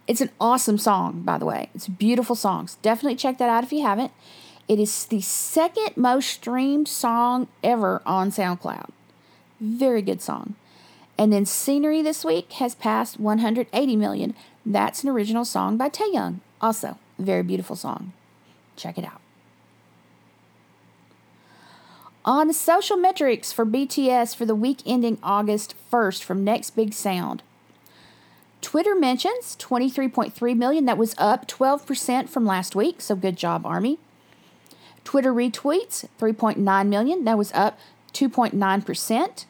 It's 0.06 0.20
an 0.20 0.30
awesome 0.40 0.78
song, 0.78 1.22
by 1.22 1.36
the 1.36 1.44
way. 1.44 1.68
It's 1.75 1.88
beautiful 1.88 2.36
songs. 2.36 2.76
Definitely 2.80 3.16
check 3.16 3.38
that 3.38 3.50
out 3.50 3.64
if 3.64 3.72
you 3.72 3.82
haven't. 3.82 4.12
It 4.68 4.78
is 4.78 5.06
the 5.06 5.20
second 5.20 5.96
most 5.96 6.28
streamed 6.28 6.88
song 6.88 7.48
ever 7.62 8.02
on 8.06 8.30
SoundCloud. 8.30 8.90
Very 9.60 10.02
good 10.02 10.22
song. 10.22 10.54
And 11.18 11.32
then 11.32 11.46
Scenery 11.46 12.02
this 12.02 12.25
week 12.25 12.52
has 12.54 12.75
passed 12.75 13.18
180 13.18 13.96
million. 13.96 14.34
That's 14.64 15.02
an 15.02 15.08
original 15.08 15.44
song 15.44 15.76
by 15.76 15.88
Taehyung. 15.88 16.40
Also, 16.60 16.98
very 17.18 17.42
beautiful 17.42 17.76
song. 17.76 18.12
Check 18.76 18.98
it 18.98 19.04
out. 19.04 19.20
On 22.26 22.52
social 22.52 22.97
metrics 22.97 23.52
for 23.52 23.64
BTS 23.64 24.35
for 24.35 24.45
the 24.45 24.56
week 24.56 24.80
ending 24.85 25.16
August 25.23 25.76
1st 25.92 26.25
from 26.25 26.42
Next 26.42 26.71
Big 26.71 26.92
Sound. 26.92 27.45
Twitter 28.61 28.97
mentions 28.97 29.54
23.3 29.61 30.56
million. 30.56 30.87
That 30.87 30.99
was 30.99 31.14
up 31.18 31.47
12% 31.47 32.28
from 32.28 32.45
last 32.45 32.75
week. 32.75 33.00
So 33.00 33.14
good 33.14 33.37
job, 33.37 33.64
Army. 33.64 34.00
Twitter 35.04 35.33
retweets 35.33 36.09
3.9 36.18 36.88
million. 36.88 37.23
That 37.23 37.38
was 37.38 37.52
up 37.52 37.78
2.9%. 38.12 39.45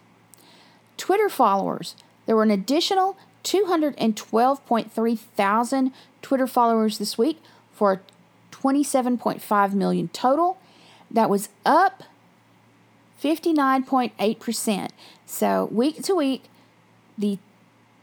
Twitter 0.99 1.29
followers. 1.31 1.97
There 2.27 2.37
were 2.37 2.43
an 2.43 2.51
additional 2.51 3.17
212.3 3.43 5.19
thousand 5.19 5.93
Twitter 6.21 6.47
followers 6.47 6.99
this 6.99 7.17
week 7.17 7.41
for 7.73 8.03
27.5 8.53 9.73
million 9.73 10.09
total. 10.09 10.59
That 11.11 11.31
was 11.31 11.49
up 11.65 12.03
59.8%. 13.23 14.91
So 15.27 15.69
week 15.73 16.03
to 16.03 16.15
week, 16.15 16.45
the 17.19 17.39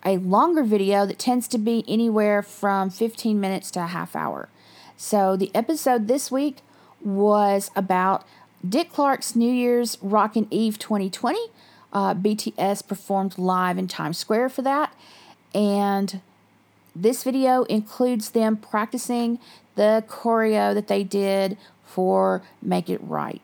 a 0.05 0.19
longer 0.19 0.63
video 0.63 1.07
that 1.07 1.19
tends 1.19 1.49
to 1.49 1.59
be 1.59 1.85
anywhere 1.89 2.43
from 2.43 2.91
15 2.91 3.41
minutes 3.41 3.71
to 3.73 3.81
a 3.81 3.87
half 3.87 4.15
hour. 4.15 4.49
So 4.97 5.37
the 5.37 5.51
episode 5.55 6.09
this 6.09 6.31
week 6.31 6.59
was 7.03 7.71
about 7.77 8.27
Dick 8.67 8.93
Clark's 8.93 9.37
New 9.37 9.53
Year's 9.53 9.99
Rockin' 10.03 10.49
Eve 10.51 10.79
2020. 10.79 11.39
Uh, 11.93 12.15
BTS 12.15 12.87
performed 12.87 13.39
live 13.39 13.79
in 13.79 13.89
Times 13.89 14.19
Square 14.19 14.51
for 14.51 14.63
that. 14.63 14.95
And 15.55 16.21
this 17.03 17.23
video 17.23 17.63
includes 17.65 18.31
them 18.31 18.57
practicing 18.57 19.39
the 19.75 20.05
choreo 20.09 20.75
that 20.75 20.89
they 20.89 21.05
did 21.05 21.57
for 21.85 22.43
Make 22.61 22.91
It 22.91 23.01
Right. 23.03 23.41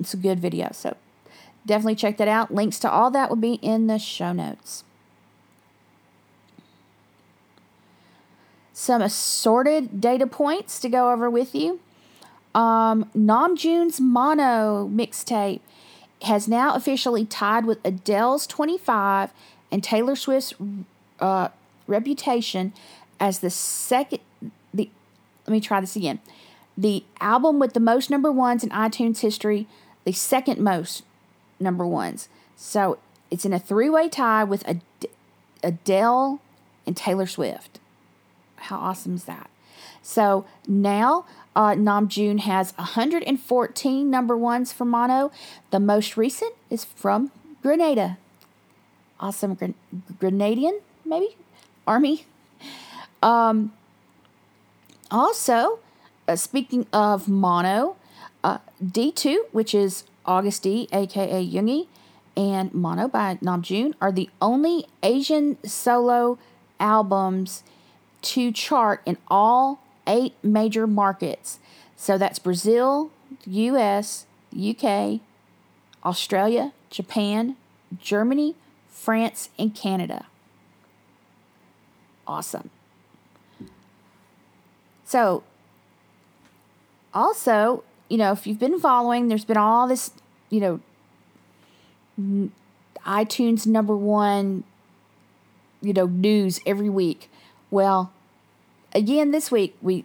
It's 0.00 0.14
a 0.14 0.16
good 0.16 0.40
video, 0.40 0.70
so 0.72 0.96
definitely 1.66 1.94
check 1.94 2.16
that 2.18 2.28
out. 2.28 2.52
Links 2.52 2.78
to 2.80 2.90
all 2.90 3.10
that 3.12 3.28
will 3.28 3.36
be 3.36 3.54
in 3.54 3.86
the 3.86 3.98
show 3.98 4.32
notes. 4.32 4.84
Some 8.72 9.02
assorted 9.02 10.00
data 10.00 10.26
points 10.26 10.78
to 10.80 10.88
go 10.88 11.10
over 11.12 11.28
with 11.28 11.54
you. 11.54 11.80
Um, 12.54 13.10
Namjoon's 13.16 14.00
Mono 14.00 14.88
mixtape 14.88 15.60
has 16.22 16.48
now 16.48 16.74
officially 16.74 17.24
tied 17.24 17.64
with 17.64 17.78
Adele's 17.84 18.46
25 18.46 19.32
and 19.70 19.82
Taylor 19.82 20.16
Swift's 20.16 20.54
uh, 21.20 21.48
reputation 21.88 22.72
as 23.18 23.40
the 23.40 23.50
second 23.50 24.20
the 24.72 24.88
let 25.46 25.52
me 25.52 25.60
try 25.60 25.80
this 25.80 25.96
again. 25.96 26.20
The 26.76 27.04
album 27.20 27.58
with 27.58 27.72
the 27.72 27.80
most 27.80 28.10
number 28.10 28.30
ones 28.30 28.62
in 28.62 28.70
iTunes 28.70 29.20
history, 29.20 29.66
the 30.04 30.12
second 30.12 30.60
most 30.60 31.02
number 31.58 31.84
ones. 31.86 32.28
So 32.54 32.98
it's 33.30 33.44
in 33.44 33.52
a 33.52 33.58
three-way 33.58 34.08
tie 34.08 34.44
with 34.44 34.66
Ad- 34.68 34.82
Adele 35.62 36.40
and 36.86 36.96
Taylor 36.96 37.26
Swift. 37.26 37.80
How 38.56 38.76
awesome 38.76 39.16
is 39.16 39.24
that? 39.24 39.50
So 40.02 40.46
now 40.66 41.24
uh, 41.56 41.74
June 42.06 42.38
has 42.38 42.72
114 42.76 44.10
number 44.10 44.36
ones 44.36 44.72
for 44.72 44.84
mono. 44.84 45.30
The 45.70 45.80
most 45.80 46.16
recent 46.16 46.54
is 46.70 46.84
from 46.84 47.30
Grenada. 47.62 48.18
Awesome 49.20 49.54
Gren- 49.54 49.74
Grenadian, 50.20 50.80
maybe? 51.04 51.36
Army. 51.88 52.26
Um, 53.22 53.72
also, 55.10 55.78
uh, 56.28 56.36
speaking 56.36 56.86
of 56.92 57.28
mono, 57.28 57.96
uh, 58.44 58.58
D2, 58.84 59.38
which 59.52 59.74
is 59.74 60.04
Agust 60.26 60.60
D, 60.62 60.86
aka 60.92 61.44
Yoongi, 61.44 61.86
and 62.36 62.72
Mono 62.74 63.08
by 63.08 63.36
Namjoon 63.42 63.94
are 64.00 64.12
the 64.12 64.28
only 64.40 64.84
Asian 65.02 65.56
solo 65.64 66.38
albums 66.78 67.64
to 68.20 68.52
chart 68.52 69.00
in 69.06 69.16
all 69.28 69.80
eight 70.06 70.34
major 70.42 70.86
markets. 70.86 71.58
So 71.96 72.18
that's 72.18 72.38
Brazil, 72.38 73.10
US, 73.46 74.26
UK, 74.56 75.20
Australia, 76.04 76.72
Japan, 76.90 77.56
Germany, 77.98 78.54
France, 78.88 79.48
and 79.58 79.74
Canada 79.74 80.26
awesome. 82.28 82.70
So, 85.04 85.42
also, 87.14 87.82
you 88.08 88.18
know, 88.18 88.32
if 88.32 88.46
you've 88.46 88.58
been 88.58 88.78
following, 88.78 89.28
there's 89.28 89.44
been 89.44 89.56
all 89.56 89.88
this, 89.88 90.10
you 90.50 90.60
know, 90.60 90.80
iTunes 93.06 93.66
number 93.66 93.96
one, 93.96 94.64
you 95.80 95.92
know, 95.92 96.06
news 96.06 96.60
every 96.66 96.90
week. 96.90 97.30
Well, 97.70 98.12
again, 98.92 99.30
this 99.30 99.50
week, 99.50 99.76
we 99.80 100.04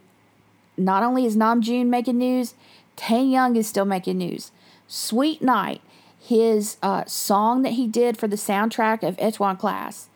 not 0.78 1.04
only 1.04 1.26
is 1.26 1.36
Namjoon 1.36 1.88
making 1.88 2.18
news, 2.18 2.56
Taehyung 2.98 3.58
is 3.58 3.68
still 3.68 3.86
making 3.86 4.18
news. 4.18 4.52
Sweet 4.88 5.42
Night, 5.42 5.82
his 6.20 6.78
uh, 6.82 7.04
song 7.06 7.64
that 7.64 7.74
he 7.74 7.88
did 7.88 8.18
for 8.18 8.28
the 8.28 8.36
soundtrack 8.36 9.04
of 9.04 9.18
Itaewon 9.18 9.60
Class, 9.60 10.08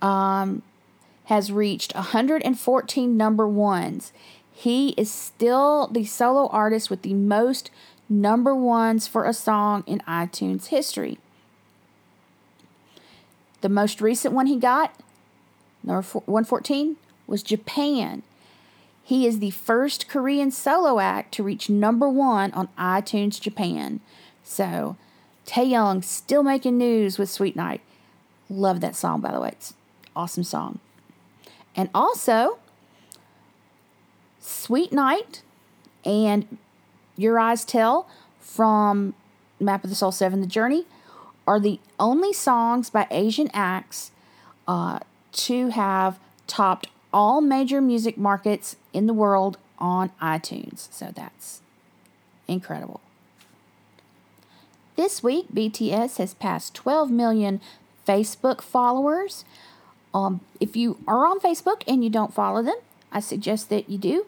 um, 0.00 0.62
has 1.26 1.52
reached 1.52 1.94
114 1.94 3.16
number 3.16 3.46
ones. 3.46 4.12
He 4.52 4.90
is 4.90 5.10
still 5.10 5.88
the 5.88 6.04
solo 6.04 6.48
artist 6.48 6.90
with 6.90 7.02
the 7.02 7.14
most 7.14 7.70
number 8.08 8.54
ones 8.54 9.06
for 9.06 9.24
a 9.24 9.32
song 9.32 9.84
in 9.86 10.00
iTunes 10.00 10.66
history. 10.66 11.18
The 13.60 13.68
most 13.68 14.00
recent 14.00 14.34
one 14.34 14.46
he 14.46 14.58
got, 14.58 14.94
number 15.82 16.02
114, 16.02 16.96
was 17.26 17.42
Japan. 17.42 18.22
He 19.04 19.26
is 19.26 19.38
the 19.38 19.50
first 19.50 20.08
Korean 20.08 20.50
solo 20.50 21.00
act 21.00 21.32
to 21.34 21.42
reach 21.42 21.70
number 21.70 22.08
one 22.08 22.52
on 22.52 22.68
iTunes 22.78 23.40
Japan. 23.40 24.00
So, 24.44 24.96
Taehyung 25.46 26.04
still 26.04 26.42
making 26.42 26.78
news 26.78 27.18
with 27.18 27.30
Sweet 27.30 27.56
Night. 27.56 27.80
Love 28.48 28.80
that 28.80 28.96
song, 28.96 29.20
by 29.20 29.32
the 29.32 29.40
way. 29.40 29.50
It's 29.52 29.74
awesome 30.14 30.44
song. 30.44 30.78
And 31.74 31.88
also, 31.94 32.58
Sweet 34.40 34.92
Night 34.92 35.42
and 36.04 36.58
Your 37.16 37.38
Eyes 37.38 37.64
Tell 37.64 38.08
from 38.40 39.14
Map 39.60 39.84
of 39.84 39.90
the 39.90 39.96
Soul 39.96 40.12
7 40.12 40.40
The 40.40 40.46
Journey 40.46 40.86
are 41.46 41.58
the 41.58 41.80
only 41.98 42.32
songs 42.32 42.90
by 42.90 43.06
Asian 43.10 43.50
acts 43.52 44.10
uh, 44.68 45.00
to 45.32 45.68
have 45.68 46.18
topped 46.46 46.88
all 47.12 47.40
major 47.40 47.80
music 47.80 48.16
markets 48.16 48.76
in 48.92 49.06
the 49.06 49.14
world 49.14 49.58
on 49.78 50.10
iTunes. 50.20 50.92
So 50.92 51.12
that's 51.14 51.60
incredible. 52.46 53.00
This 54.96 55.22
week, 55.22 55.46
BTS 55.52 56.18
has 56.18 56.34
passed 56.34 56.74
12 56.74 57.10
million 57.10 57.60
Facebook 58.06 58.60
followers. 58.60 59.44
Um, 60.14 60.40
if 60.60 60.76
you 60.76 60.98
are 61.06 61.26
on 61.26 61.40
Facebook 61.40 61.82
and 61.86 62.04
you 62.04 62.10
don't 62.10 62.34
follow 62.34 62.62
them, 62.62 62.76
I 63.10 63.20
suggest 63.20 63.68
that 63.70 63.88
you 63.88 63.98
do 63.98 64.26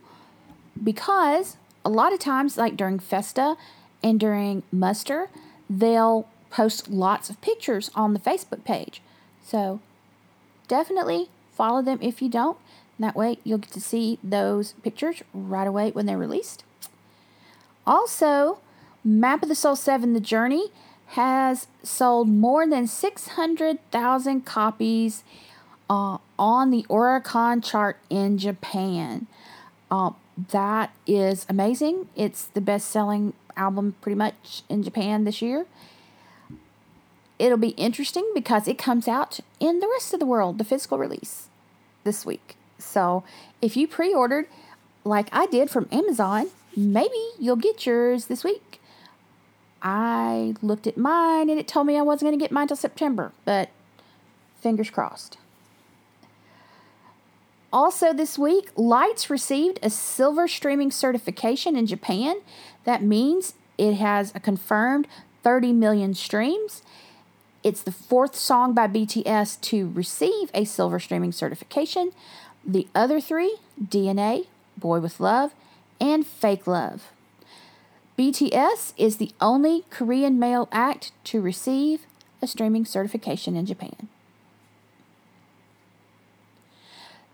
because 0.82 1.56
a 1.84 1.90
lot 1.90 2.12
of 2.12 2.18
times, 2.18 2.56
like 2.56 2.76
during 2.76 2.98
Festa 2.98 3.56
and 4.02 4.18
during 4.18 4.62
Muster, 4.72 5.28
they'll 5.68 6.26
post 6.50 6.88
lots 6.88 7.30
of 7.30 7.40
pictures 7.40 7.90
on 7.94 8.12
the 8.12 8.20
Facebook 8.20 8.64
page. 8.64 9.02
So 9.44 9.80
definitely 10.68 11.28
follow 11.52 11.82
them 11.82 11.98
if 12.00 12.22
you 12.22 12.28
don't. 12.28 12.58
That 12.98 13.16
way, 13.16 13.38
you'll 13.42 13.58
get 13.58 13.72
to 13.72 13.80
see 13.80 14.18
those 14.22 14.72
pictures 14.84 15.22
right 15.32 15.66
away 15.66 15.90
when 15.90 16.06
they're 16.06 16.16
released. 16.16 16.62
Also, 17.86 18.60
Map 19.02 19.42
of 19.42 19.48
the 19.48 19.54
Soul 19.54 19.76
7 19.76 20.12
The 20.12 20.20
Journey 20.20 20.68
has 21.08 21.66
sold 21.82 22.28
more 22.28 22.66
than 22.66 22.86
600,000 22.86 24.40
copies 24.46 25.24
uh, 25.88 26.18
on 26.38 26.70
the 26.70 26.84
Oricon 26.88 27.62
chart 27.62 27.98
in 28.10 28.38
Japan. 28.38 29.26
Uh, 29.90 30.10
that 30.50 30.94
is 31.06 31.46
amazing. 31.48 32.08
It's 32.16 32.44
the 32.44 32.60
best 32.60 32.88
selling 32.88 33.34
album 33.56 33.94
pretty 34.00 34.16
much 34.16 34.62
in 34.68 34.82
Japan 34.82 35.24
this 35.24 35.40
year. 35.40 35.66
It'll 37.38 37.58
be 37.58 37.70
interesting 37.70 38.30
because 38.34 38.68
it 38.68 38.78
comes 38.78 39.08
out 39.08 39.40
in 39.60 39.80
the 39.80 39.88
rest 39.88 40.14
of 40.14 40.20
the 40.20 40.26
world, 40.26 40.58
the 40.58 40.64
physical 40.64 40.98
release 40.98 41.48
this 42.04 42.24
week. 42.24 42.56
So 42.78 43.24
if 43.60 43.76
you 43.76 43.86
pre 43.86 44.12
ordered, 44.12 44.46
like 45.04 45.28
I 45.32 45.46
did 45.46 45.70
from 45.70 45.88
Amazon, 45.90 46.48
maybe 46.76 47.30
you'll 47.38 47.56
get 47.56 47.86
yours 47.86 48.26
this 48.26 48.44
week. 48.44 48.80
I 49.82 50.54
looked 50.62 50.86
at 50.86 50.96
mine 50.96 51.50
and 51.50 51.60
it 51.60 51.68
told 51.68 51.86
me 51.86 51.98
I 51.98 52.02
wasn't 52.02 52.28
going 52.28 52.38
to 52.38 52.42
get 52.42 52.50
mine 52.50 52.68
till 52.68 52.76
September, 52.76 53.32
but 53.44 53.68
fingers 54.56 54.88
crossed. 54.88 55.36
Also, 57.74 58.12
this 58.12 58.38
week, 58.38 58.70
Lights 58.76 59.28
received 59.28 59.80
a 59.82 59.90
silver 59.90 60.46
streaming 60.46 60.92
certification 60.92 61.74
in 61.74 61.86
Japan. 61.86 62.36
That 62.84 63.02
means 63.02 63.54
it 63.76 63.94
has 63.94 64.32
a 64.32 64.38
confirmed 64.38 65.08
30 65.42 65.72
million 65.72 66.14
streams. 66.14 66.84
It's 67.64 67.82
the 67.82 67.90
fourth 67.90 68.36
song 68.36 68.74
by 68.74 68.86
BTS 68.86 69.60
to 69.62 69.88
receive 69.88 70.50
a 70.54 70.64
silver 70.64 71.00
streaming 71.00 71.32
certification. 71.32 72.12
The 72.64 72.86
other 72.94 73.20
three 73.20 73.56
DNA, 73.82 74.46
Boy 74.76 75.00
with 75.00 75.18
Love, 75.18 75.52
and 76.00 76.24
Fake 76.24 76.68
Love. 76.68 77.10
BTS 78.16 78.92
is 78.96 79.16
the 79.16 79.32
only 79.40 79.82
Korean 79.90 80.38
male 80.38 80.68
act 80.70 81.10
to 81.24 81.40
receive 81.40 82.06
a 82.40 82.46
streaming 82.46 82.84
certification 82.84 83.56
in 83.56 83.66
Japan. 83.66 84.08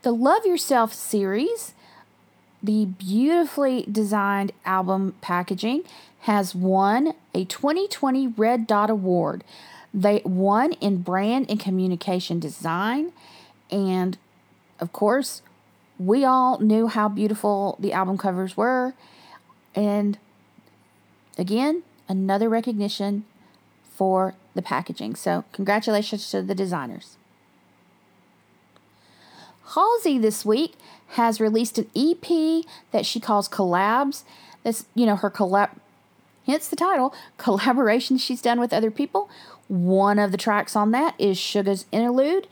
The 0.02 0.12
Love 0.12 0.46
Yourself 0.46 0.94
series, 0.94 1.74
the 2.62 2.86
beautifully 2.86 3.82
designed 3.82 4.50
album 4.64 5.14
packaging, 5.20 5.82
has 6.20 6.54
won 6.54 7.12
a 7.34 7.44
2020 7.44 8.28
Red 8.28 8.66
Dot 8.66 8.88
Award. 8.88 9.44
They 9.92 10.22
won 10.24 10.72
in 10.72 11.02
brand 11.02 11.50
and 11.50 11.60
communication 11.60 12.40
design. 12.40 13.12
And 13.70 14.16
of 14.78 14.90
course, 14.90 15.42
we 15.98 16.24
all 16.24 16.58
knew 16.60 16.86
how 16.86 17.10
beautiful 17.10 17.76
the 17.78 17.92
album 17.92 18.16
covers 18.16 18.56
were. 18.56 18.94
And 19.74 20.16
again, 21.36 21.82
another 22.08 22.48
recognition 22.48 23.26
for 23.92 24.34
the 24.54 24.62
packaging. 24.62 25.14
So, 25.16 25.44
congratulations 25.52 26.30
to 26.30 26.40
the 26.40 26.54
designers. 26.54 27.18
Halsey 29.74 30.18
this 30.18 30.44
week 30.44 30.74
has 31.10 31.40
released 31.40 31.78
an 31.78 31.88
EP 31.96 32.64
that 32.92 33.06
she 33.06 33.20
calls 33.20 33.48
Collabs. 33.48 34.24
That's, 34.62 34.84
you 34.94 35.06
know, 35.06 35.16
her 35.16 35.30
collab, 35.30 35.70
hence 36.46 36.68
the 36.68 36.76
title, 36.76 37.14
collaborations 37.38 38.20
she's 38.20 38.42
done 38.42 38.60
with 38.60 38.72
other 38.72 38.90
people. 38.90 39.30
One 39.68 40.18
of 40.18 40.32
the 40.32 40.38
tracks 40.38 40.76
on 40.76 40.90
that 40.90 41.14
is 41.18 41.38
Sugar's 41.38 41.86
Interlude. 41.92 42.46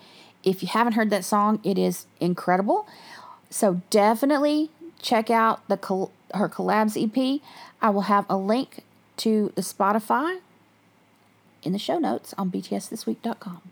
If 0.45 0.63
you 0.63 0.69
haven't 0.69 0.95
heard 0.95 1.11
that 1.11 1.25
song, 1.25 1.61
it 1.65 1.77
is 1.77 2.07
incredible. 2.21 2.87
So 3.51 3.83
definitely 3.91 4.71
check 5.01 5.31
out 5.31 5.67
the 5.69 5.77
her 6.35 6.49
collabs 6.49 6.97
EP. 6.97 7.41
I 7.83 7.91
will 7.91 8.03
have 8.03 8.27
a 8.29 8.37
link 8.37 8.85
to 9.19 9.53
the 9.55 9.63
Spotify 9.63 10.39
in 11.63 11.73
the 11.73 11.79
show 11.79 11.99
notes 11.99 12.35
on 12.39 12.51
btsthisweek.com 12.51 13.63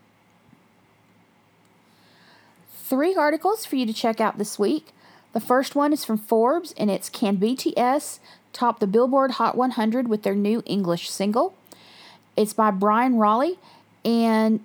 three 2.89 3.17
articles 3.17 3.67
for 3.67 3.77
you 3.77 3.85
to 3.85 3.93
check 3.93 4.21
out 4.21 4.39
this 4.39 4.59
week. 4.59 4.89
The 5.33 5.41
first 5.41 5.75
one 5.75 5.93
is 5.93 6.05
from 6.05 6.19
Forbes 6.19 6.73
and 6.77 6.91
it's 6.91 7.09
Can 7.09 7.37
BTS 7.37 8.21
top 8.53 8.79
the 8.79 8.87
Billboard 8.87 9.33
Hot 9.33 9.57
100 9.57 10.09
with 10.09 10.23
their 10.23 10.35
new 10.35 10.63
English 10.67 11.11
single? 11.11 11.55
It's 12.37 12.53
by 12.53 12.71
Bryan 12.71 13.15
Rolli, 13.15 13.59
and 14.05 14.65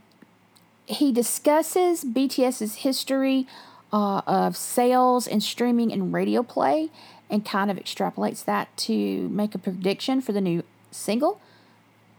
he 0.86 1.12
discusses 1.12 2.04
BTS's 2.04 2.76
history 2.76 3.48
uh, 3.92 4.22
of 4.28 4.56
sales 4.56 5.26
and 5.26 5.42
streaming 5.42 5.92
and 5.92 6.14
radio 6.14 6.44
play 6.44 6.90
and 7.30 7.46
kind 7.46 7.72
of 7.72 7.78
extrapolates 7.78 8.44
that 8.46 8.76
to 8.78 9.30
make 9.30 9.56
a 9.56 9.58
prediction 9.58 10.22
for 10.22 10.32
the 10.34 10.42
new 10.42 10.64
single. 10.92 11.40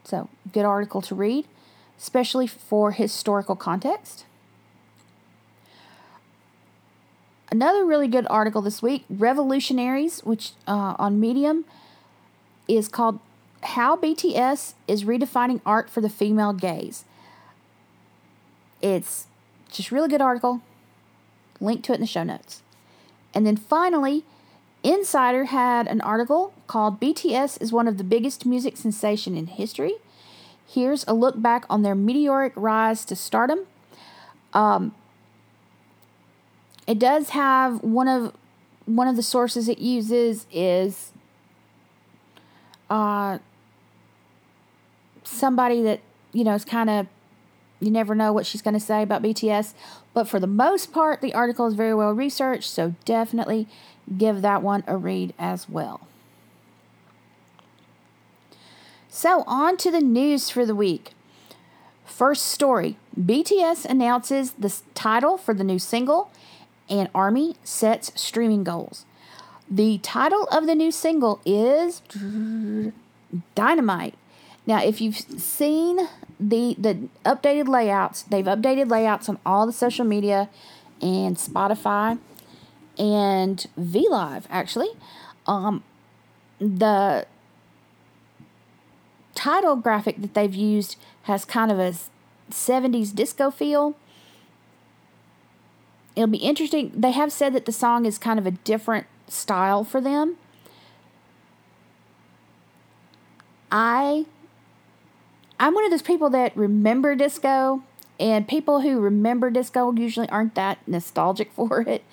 So, 0.04 0.28
good 0.52 0.64
article 0.64 1.00
to 1.02 1.14
read, 1.14 1.46
especially 1.98 2.46
for 2.46 2.92
historical 2.92 3.54
context. 3.54 4.24
Another 7.52 7.84
really 7.84 8.08
good 8.08 8.26
article 8.30 8.62
this 8.62 8.80
week, 8.80 9.04
Revolutionaries, 9.10 10.20
which 10.20 10.52
uh, 10.66 10.94
on 10.98 11.20
Medium 11.20 11.66
is 12.66 12.88
called 12.88 13.18
How 13.62 13.94
BTS 13.94 14.72
is 14.88 15.04
Redefining 15.04 15.60
Art 15.66 15.90
for 15.90 16.00
the 16.00 16.08
Female 16.08 16.54
Gaze. 16.54 17.04
It's 18.80 19.26
just 19.70 19.92
really 19.92 20.08
good 20.08 20.22
article. 20.22 20.62
Link 21.60 21.84
to 21.84 21.92
it 21.92 21.96
in 21.96 22.00
the 22.00 22.06
show 22.06 22.22
notes. 22.22 22.62
And 23.34 23.46
then 23.46 23.58
finally, 23.58 24.24
Insider 24.82 25.44
had 25.44 25.86
an 25.86 26.00
article 26.00 26.54
called 26.66 27.00
BTS 27.00 27.60
is 27.60 27.70
one 27.70 27.86
of 27.86 27.98
the 27.98 28.04
biggest 28.04 28.46
music 28.46 28.78
sensation 28.78 29.36
in 29.36 29.48
history. 29.48 29.96
Here's 30.66 31.04
a 31.06 31.12
look 31.12 31.42
back 31.42 31.66
on 31.68 31.82
their 31.82 31.94
meteoric 31.94 32.54
rise 32.56 33.04
to 33.04 33.14
stardom. 33.14 33.66
Um, 34.54 34.94
it 36.86 36.98
does 36.98 37.30
have 37.30 37.82
one 37.82 38.08
of 38.08 38.34
one 38.86 39.08
of 39.08 39.16
the 39.16 39.22
sources 39.22 39.68
it 39.68 39.78
uses 39.78 40.46
is 40.52 41.12
uh 42.90 43.38
somebody 45.22 45.82
that 45.82 46.00
you 46.32 46.44
know 46.44 46.54
is 46.54 46.64
kind 46.64 46.90
of 46.90 47.06
you 47.82 47.90
never 47.90 48.14
know 48.14 48.32
what 48.32 48.46
she's 48.46 48.62
going 48.62 48.74
to 48.74 48.80
say 48.80 49.02
about 49.02 49.22
BTS, 49.22 49.74
but 50.14 50.28
for 50.28 50.38
the 50.38 50.46
most 50.46 50.92
part 50.92 51.20
the 51.20 51.34
article 51.34 51.66
is 51.66 51.74
very 51.74 51.94
well 51.94 52.12
researched, 52.12 52.70
so 52.70 52.94
definitely 53.04 53.66
give 54.16 54.40
that 54.42 54.62
one 54.62 54.84
a 54.86 54.96
read 54.96 55.34
as 55.38 55.68
well. 55.68 56.06
So, 59.08 59.44
on 59.46 59.76
to 59.78 59.90
the 59.90 60.00
news 60.00 60.48
for 60.48 60.64
the 60.64 60.74
week. 60.74 61.12
First 62.04 62.46
story 62.46 62.96
BTS 63.18 63.84
announces 63.84 64.52
the 64.52 64.74
title 64.94 65.36
for 65.36 65.52
the 65.52 65.64
new 65.64 65.78
single 65.78 66.30
and 66.92 67.08
Army 67.14 67.56
sets 67.64 68.12
streaming 68.20 68.62
goals. 68.62 69.06
The 69.68 69.96
title 69.98 70.44
of 70.52 70.66
the 70.66 70.74
new 70.74 70.92
single 70.92 71.40
is 71.46 72.02
Dynamite. 73.54 74.14
Now, 74.66 74.84
if 74.84 75.00
you've 75.00 75.16
seen 75.16 76.08
the 76.38 76.76
the 76.78 77.08
updated 77.24 77.66
layouts, 77.66 78.22
they've 78.22 78.44
updated 78.44 78.90
layouts 78.90 79.28
on 79.30 79.38
all 79.46 79.66
the 79.66 79.72
social 79.72 80.04
media 80.04 80.50
and 81.00 81.36
Spotify 81.36 82.18
and 82.98 83.66
VLive 83.80 84.44
actually. 84.50 84.90
Um, 85.46 85.82
the 86.60 87.26
title 89.34 89.76
graphic 89.76 90.20
that 90.20 90.34
they've 90.34 90.54
used 90.54 90.96
has 91.22 91.46
kind 91.46 91.72
of 91.72 91.78
a 91.78 91.94
70s 92.50 93.14
disco 93.14 93.50
feel. 93.50 93.96
It'll 96.14 96.28
be 96.28 96.38
interesting. 96.38 96.92
They 96.94 97.12
have 97.12 97.32
said 97.32 97.54
that 97.54 97.64
the 97.64 97.72
song 97.72 98.04
is 98.04 98.18
kind 98.18 98.38
of 98.38 98.46
a 98.46 98.50
different 98.50 99.06
style 99.28 99.84
for 99.84 100.00
them. 100.00 100.36
I 103.70 104.26
I'm 105.58 105.74
one 105.74 105.84
of 105.84 105.90
those 105.90 106.02
people 106.02 106.28
that 106.30 106.54
remember 106.56 107.14
disco 107.14 107.82
and 108.20 108.46
people 108.46 108.82
who 108.82 109.00
remember 109.00 109.48
disco 109.48 109.92
usually 109.92 110.28
aren't 110.28 110.54
that 110.56 110.86
nostalgic 110.86 111.50
for 111.56 111.80
it. 111.80 112.04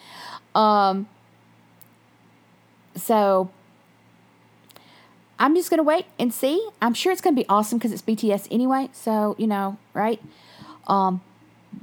Um 0.56 1.08
so 2.96 3.52
I'm 5.38 5.56
just 5.56 5.70
gonna 5.70 5.84
wait 5.84 6.06
and 6.18 6.34
see. 6.34 6.66
I'm 6.82 6.94
sure 6.94 7.12
it's 7.12 7.22
gonna 7.22 7.36
be 7.36 7.48
awesome 7.50 7.78
because 7.78 7.92
it's 7.92 8.02
BTS 8.02 8.48
anyway. 8.50 8.90
So 8.94 9.36
you 9.38 9.48
know, 9.48 9.78
right? 9.94 10.22
Um, 10.88 11.22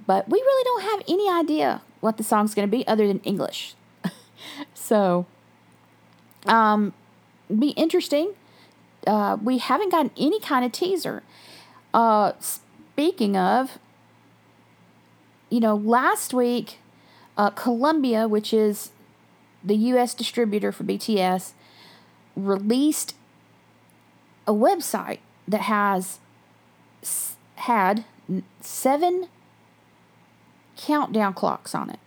but 0.07 0.29
we 0.29 0.39
really 0.39 0.65
don't 0.65 0.83
have 0.83 1.03
any 1.09 1.31
idea 1.31 1.83
what 2.01 2.17
the 2.17 2.23
song's 2.23 2.55
gonna 2.55 2.69
be 2.69 2.87
other 2.87 3.07
than 3.07 3.21
English. 3.21 3.75
so, 4.75 5.27
um, 6.47 6.93
be 7.57 7.71
interesting. 7.71 8.35
Uh, 9.07 9.37
we 9.43 9.59
haven't 9.59 9.91
gotten 9.91 10.11
any 10.17 10.41
kind 10.41 10.65
of 10.65 10.73
teaser. 10.73 11.23
Uh, 11.95 12.33
speaking 12.41 13.37
of, 13.37 13.79
you 15.49 15.61
know, 15.61 15.77
last 15.77 16.35
week, 16.35 16.79
uh, 17.37 17.51
Columbia, 17.51 18.27
which 18.27 18.53
is 18.53 18.91
the 19.63 19.77
U.S. 19.77 20.15
distributor 20.15 20.73
for 20.73 20.85
BTS, 20.85 21.53
released 22.35 23.15
a 24.47 24.53
website 24.53 25.19
that 25.47 25.63
has 25.63 26.19
had 27.57 28.05
seven 28.61 29.29
countdown 30.77 31.35
clocks 31.35 31.75
on 31.75 31.91
it 31.91 31.99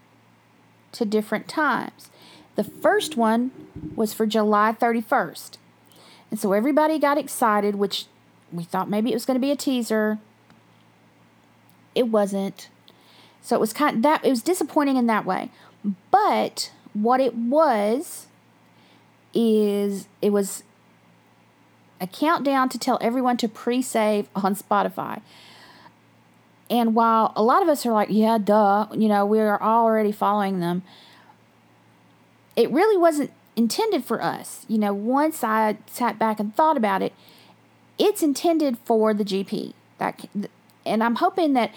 to 0.92 1.06
different 1.06 1.48
times. 1.48 2.10
The 2.56 2.64
first 2.64 3.16
one 3.18 3.52
was 3.96 4.14
for 4.14 4.26
July 4.26 4.76
31st. 4.80 5.58
And 6.32 6.40
so 6.40 6.54
everybody 6.54 7.00
got 7.00 7.18
excited, 7.18 7.76
which 7.76 8.06
we 8.52 8.64
thought 8.64 8.90
maybe 8.90 9.12
it 9.12 9.16
was 9.16 9.26
going 9.26 9.36
to 9.36 9.42
be 9.42 9.52
a 9.52 9.56
teaser. 9.56 10.20
It 11.96 12.10
wasn't. 12.10 12.70
So 13.42 13.56
it 13.56 13.60
was 13.60 13.74
kind 13.74 13.98
of 13.98 14.02
that 14.04 14.26
it 14.26 14.30
was 14.30 14.42
disappointing 14.42 14.98
in 14.98 15.08
that 15.08 15.26
way. 15.26 15.52
But 16.12 16.72
what 16.94 17.20
it 17.20 17.36
was 17.36 18.28
is 19.34 20.08
it 20.22 20.32
was 20.32 20.64
a 22.02 22.08
countdown 22.08 22.70
to 22.70 22.80
tell 22.80 22.98
everyone 23.02 23.38
to 23.38 23.48
pre 23.48 23.82
save 23.82 24.28
on 24.36 24.56
Spotify. 24.56 25.22
And 26.70 26.94
while 26.94 27.34
a 27.36 27.42
lot 27.42 27.64
of 27.64 27.70
us 27.70 27.86
are 27.86 27.92
like, 27.92 28.10
yeah, 28.12 28.38
duh, 28.38 28.88
you 28.94 29.08
know, 29.08 29.26
we're 29.26 29.58
already 29.58 30.12
following 30.12 30.60
them, 30.60 30.84
it 32.56 32.70
really 32.72 32.98
wasn't 32.98 33.32
intended 33.56 34.06
for 34.06 34.22
us. 34.22 34.66
You 34.68 34.78
know, 34.78 34.94
once 34.94 35.44
I 35.44 35.78
sat 35.88 36.20
back 36.20 36.40
and 36.40 36.56
thought 36.56 36.78
about 36.78 37.02
it, 37.02 37.14
it's 37.98 38.22
intended 38.22 38.78
for 38.86 39.14
the 39.14 39.26
GP. 39.26 39.74
That, 39.98 40.30
and 40.86 41.04
I'm 41.04 41.16
hoping 41.16 41.54
that 41.54 41.72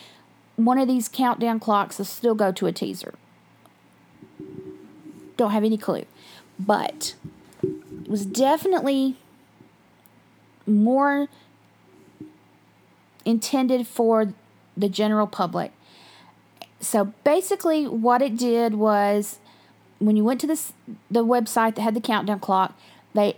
one 0.57 0.79
of 0.79 0.87
these 0.87 1.09
countdown 1.09 1.59
clocks 1.59 1.99
will 1.99 2.05
still 2.05 2.35
go 2.35 2.53
to 2.53 2.67
a 2.67 2.73
teaser. 2.73 3.15
Don't 5.37 5.51
have 5.51 5.65
any 5.65 5.79
clue. 5.79 6.05
But 6.59 7.15
it 7.63 8.09
was 8.09 8.27
definitely 8.27 9.17
more 10.67 11.29
intended 13.25 13.87
for 13.87 14.35
the 14.77 14.89
general 14.89 15.27
public. 15.27 15.73
So 16.81 17.13
basically, 17.25 17.87
what 17.87 18.23
it 18.23 18.37
did 18.37 18.75
was 18.75 19.39
when 19.99 20.17
you 20.17 20.25
went 20.25 20.41
to 20.41 20.47
this 20.47 20.73
the 21.11 21.25
website 21.25 21.77
that 21.77 21.83
had 21.83 21.95
the 21.95 22.01
countdown 22.01 22.41
clock, 22.41 22.77
they 23.15 23.37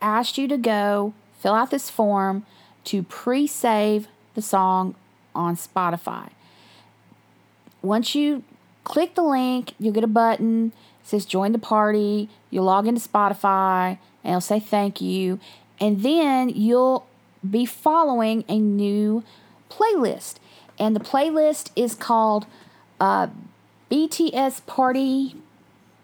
asked 0.00 0.38
you 0.38 0.48
to 0.48 0.56
go 0.56 1.12
fill 1.38 1.54
out 1.54 1.70
this 1.70 1.90
form 1.90 2.46
to 2.84 3.02
pre-save 3.02 4.08
the 4.34 4.42
song 4.42 4.94
on 5.34 5.56
Spotify. 5.56 6.30
Once 7.82 8.14
you 8.14 8.42
click 8.84 9.14
the 9.14 9.22
link, 9.22 9.74
you'll 9.78 9.92
get 9.92 10.04
a 10.04 10.08
button. 10.08 10.72
It 11.02 11.08
says 11.08 11.26
join 11.26 11.52
the 11.52 11.58
party. 11.58 12.30
You'll 12.50 12.64
log 12.64 12.86
into 12.86 13.06
Spotify 13.06 13.98
and 14.22 14.30
it'll 14.30 14.40
say 14.40 14.60
thank 14.60 15.00
you 15.00 15.38
and 15.80 16.02
then 16.02 16.48
you'll 16.48 17.06
be 17.48 17.66
following 17.66 18.44
a 18.48 18.58
new 18.58 19.22
playlist. 19.70 20.36
And 20.78 20.94
the 20.94 21.00
playlist 21.00 21.70
is 21.76 21.94
called 21.94 22.46
uh, 23.00 23.28
BTS 23.90 24.66
Party 24.66 25.36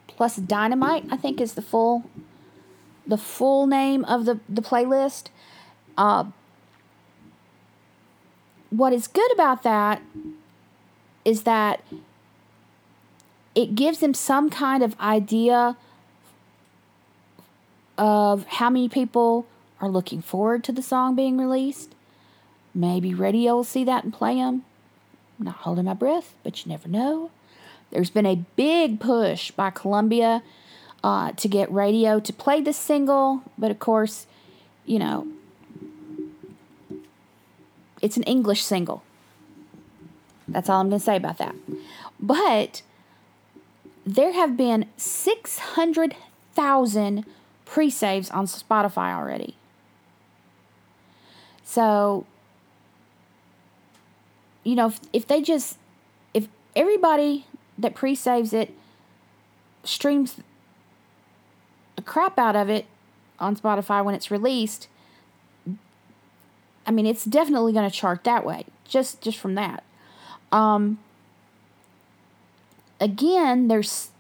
plus 0.07 0.37
Dynamite, 0.37 1.05
I 1.11 1.17
think 1.17 1.41
is 1.41 1.55
the 1.55 1.63
full 1.63 2.05
the 3.07 3.17
full 3.17 3.67
name 3.67 4.05
of 4.05 4.25
the, 4.25 4.39
the 4.49 4.63
playlist. 4.63 5.29
Uh, 5.99 6.25
what 8.71 8.93
is 8.93 9.09
good 9.09 9.33
about 9.33 9.65
that 9.65 10.01
is 11.25 11.43
that 11.43 11.83
it 13.55 13.75
gives 13.75 13.99
them 13.99 14.15
some 14.15 14.49
kind 14.49 14.83
of 14.83 14.99
idea 15.01 15.77
of 17.99 18.47
how 18.47 18.71
many 18.71 18.89
people 18.89 19.47
are 19.81 19.89
looking 19.89 20.23
forward 20.23 20.63
to 20.65 20.73
the 20.73 20.83
song 20.83 21.15
being 21.15 21.37
released. 21.37 21.95
Maybe 22.75 23.15
radio 23.15 23.57
will 23.57 23.65
see 23.65 23.85
that 23.85 24.05
and 24.05 24.13
play 24.13 24.37
them. 24.37 24.65
I'm 25.39 25.47
not 25.47 25.57
holding 25.57 25.87
my 25.87 25.95
breath, 25.95 26.35
but 26.43 26.65
you 26.65 26.71
never 26.71 26.89
know. 26.89 27.31
There's 27.91 28.11
been 28.11 28.27
a 28.27 28.45
big 28.57 29.01
push 29.01 29.51
by 29.51 29.71
Columbia 29.71 30.43
uh, 31.03 31.33
to 31.33 31.49
get 31.49 31.73
radio 31.73 32.21
to 32.21 32.33
play 32.33 32.61
this 32.61 32.77
single, 32.77 33.43
but 33.59 33.71
of 33.71 33.79
course, 33.79 34.27
you 34.85 34.99
know, 34.99 35.27
it's 38.01 38.17
an 38.17 38.23
English 38.25 38.63
single. 38.63 39.03
That's 40.47 40.69
all 40.69 40.81
I'm 40.81 40.89
going 40.89 41.01
to 41.01 41.05
say 41.05 41.17
about 41.17 41.39
that. 41.39 41.55
But 42.19 42.83
there 44.05 44.33
have 44.33 44.57
been 44.57 44.87
600,000 44.97 47.25
pre 47.65 47.91
saves 47.91 48.31
on 48.31 48.47
Spotify 48.47 49.15
already. 49.15 49.57
So, 51.65 52.27
you 54.65 54.75
know, 54.75 54.89
if, 54.89 55.01
if 55.13 55.27
they 55.27 55.43
just, 55.43 55.79
if 56.35 56.49
everybody 56.77 57.47
that 57.79 57.95
pre 57.95 58.15
saves 58.15 58.53
it 58.53 58.75
streams 59.85 60.37
the 61.97 62.03
crap 62.03 62.39
out 62.39 62.57
of 62.57 62.69
it 62.69 62.87
on 63.39 63.57
Spotify 63.57 64.05
when 64.05 64.15
it's 64.15 64.31
released, 64.31 64.89
I 66.87 66.91
mean, 66.91 67.07
it's 67.07 67.25
definitely 67.25 67.73
going 67.73 67.89
to 67.89 67.95
chart 67.95 68.25
that 68.25 68.45
way. 68.45 68.67
Just 68.87 69.21
just 69.21 69.39
from 69.39 69.55
that. 69.55 69.85
Um, 70.51 70.99
again, 72.99 73.69
there's, 73.69 74.11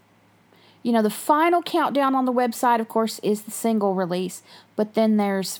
you 0.82 0.92
know, 0.92 1.02
the 1.02 1.10
final 1.10 1.60
countdown 1.60 2.14
on 2.14 2.24
the 2.24 2.32
website, 2.32 2.80
of 2.80 2.88
course, 2.88 3.18
is 3.20 3.42
the 3.42 3.50
single 3.50 3.94
release, 3.94 4.42
but 4.76 4.94
then 4.94 5.16
there's 5.16 5.58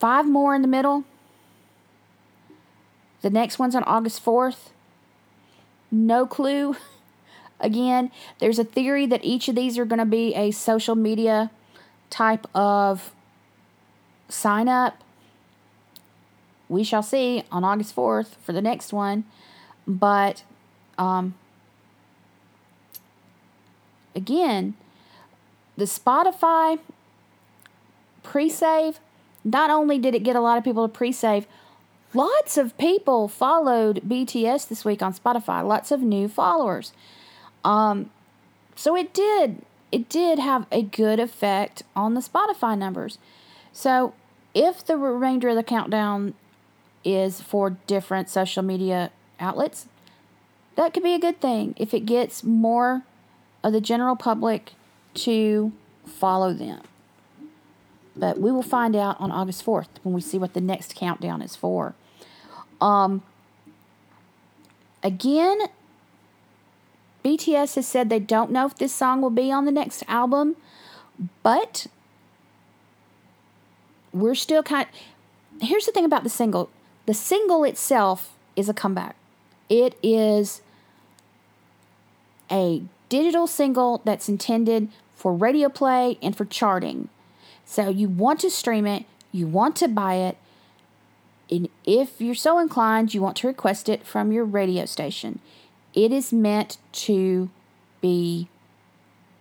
Five 0.00 0.26
more 0.26 0.54
in 0.54 0.62
the 0.62 0.68
middle. 0.68 1.04
The 3.22 3.30
next 3.30 3.58
one's 3.58 3.74
on 3.74 3.84
August 3.84 4.24
4th. 4.24 4.70
No 5.90 6.26
clue. 6.26 6.76
Again, 7.60 8.10
there's 8.38 8.58
a 8.58 8.64
theory 8.64 9.04
that 9.06 9.22
each 9.22 9.48
of 9.48 9.54
these 9.54 9.76
are 9.76 9.84
going 9.84 9.98
to 9.98 10.06
be 10.06 10.34
a 10.34 10.50
social 10.50 10.94
media 10.94 11.50
type 12.08 12.46
of 12.54 13.12
sign 14.28 14.68
up. 14.68 15.02
We 16.68 16.84
shall 16.84 17.02
see 17.02 17.44
on 17.52 17.64
August 17.64 17.94
4th 17.94 18.36
for 18.42 18.52
the 18.52 18.62
next 18.62 18.92
one. 18.92 19.24
But 19.86 20.44
um, 20.96 21.34
again, 24.14 24.74
the 25.76 25.84
Spotify 25.84 26.78
pre 28.22 28.48
save 28.48 29.00
not 29.42 29.70
only 29.70 29.98
did 29.98 30.14
it 30.14 30.22
get 30.22 30.36
a 30.36 30.40
lot 30.40 30.58
of 30.58 30.64
people 30.64 30.86
to 30.86 30.92
pre 30.92 31.10
save, 31.12 31.46
lots 32.14 32.56
of 32.56 32.76
people 32.78 33.28
followed 33.28 34.02
BTS 34.06 34.68
this 34.68 34.84
week 34.84 35.02
on 35.02 35.14
Spotify. 35.14 35.66
Lots 35.66 35.90
of 35.90 36.00
new 36.00 36.28
followers. 36.28 36.92
Um, 37.64 38.10
so 38.74 38.96
it 38.96 39.12
did 39.12 39.64
it 39.92 40.08
did 40.08 40.38
have 40.38 40.66
a 40.70 40.82
good 40.82 41.18
effect 41.18 41.82
on 41.96 42.14
the 42.14 42.20
Spotify 42.20 42.78
numbers. 42.78 43.18
So, 43.72 44.14
if 44.54 44.84
the 44.84 44.96
remainder 44.96 45.48
of 45.48 45.56
the 45.56 45.62
countdown 45.62 46.34
is 47.04 47.40
for 47.40 47.70
different 47.86 48.28
social 48.28 48.62
media 48.62 49.10
outlets, 49.38 49.86
that 50.76 50.92
could 50.92 51.02
be 51.02 51.14
a 51.14 51.18
good 51.18 51.40
thing 51.40 51.74
if 51.76 51.94
it 51.94 52.00
gets 52.00 52.44
more 52.44 53.02
of 53.62 53.72
the 53.72 53.80
general 53.80 54.16
public 54.16 54.72
to 55.14 55.72
follow 56.04 56.52
them. 56.52 56.82
But 58.16 58.40
we 58.40 58.50
will 58.50 58.62
find 58.62 58.96
out 58.96 59.20
on 59.20 59.30
August 59.30 59.64
4th 59.64 59.88
when 60.02 60.14
we 60.14 60.20
see 60.20 60.38
what 60.38 60.54
the 60.54 60.60
next 60.60 60.94
countdown 60.94 61.42
is 61.42 61.56
for. 61.56 61.94
Um, 62.80 63.22
again, 65.02 65.58
BTS 67.24 67.74
has 67.74 67.86
said 67.86 68.08
they 68.08 68.18
don't 68.18 68.50
know 68.50 68.66
if 68.66 68.76
this 68.76 68.92
song 68.92 69.20
will 69.20 69.30
be 69.30 69.52
on 69.52 69.64
the 69.64 69.72
next 69.72 70.02
album, 70.08 70.56
but 71.42 71.86
we're 74.12 74.34
still 74.34 74.62
kind 74.62 74.88
of, 74.88 75.68
here's 75.68 75.86
the 75.86 75.92
thing 75.92 76.04
about 76.04 76.24
the 76.24 76.30
single. 76.30 76.70
The 77.06 77.14
single 77.14 77.64
itself 77.64 78.34
is 78.56 78.68
a 78.68 78.74
comeback. 78.74 79.16
It 79.68 79.96
is 80.02 80.62
a 82.50 82.82
digital 83.08 83.46
single 83.46 84.00
that's 84.04 84.28
intended 84.28 84.88
for 85.14 85.34
radio 85.34 85.68
play 85.68 86.18
and 86.22 86.36
for 86.36 86.44
charting. 86.44 87.08
So 87.64 87.88
you 87.88 88.08
want 88.08 88.40
to 88.40 88.50
stream 88.50 88.86
it 88.86 89.04
you 89.32 89.46
want 89.46 89.76
to 89.76 89.88
buy 89.88 90.14
it 90.14 90.36
and 91.50 91.68
if 91.84 92.20
you're 92.20 92.34
so 92.34 92.58
inclined 92.58 93.12
you 93.14 93.20
want 93.20 93.36
to 93.36 93.46
request 93.46 93.88
it 93.88 94.06
from 94.06 94.32
your 94.32 94.44
radio 94.44 94.84
station 94.84 95.40
it 95.94 96.12
is 96.12 96.32
meant 96.32 96.78
to 96.92 97.50
be 98.00 98.48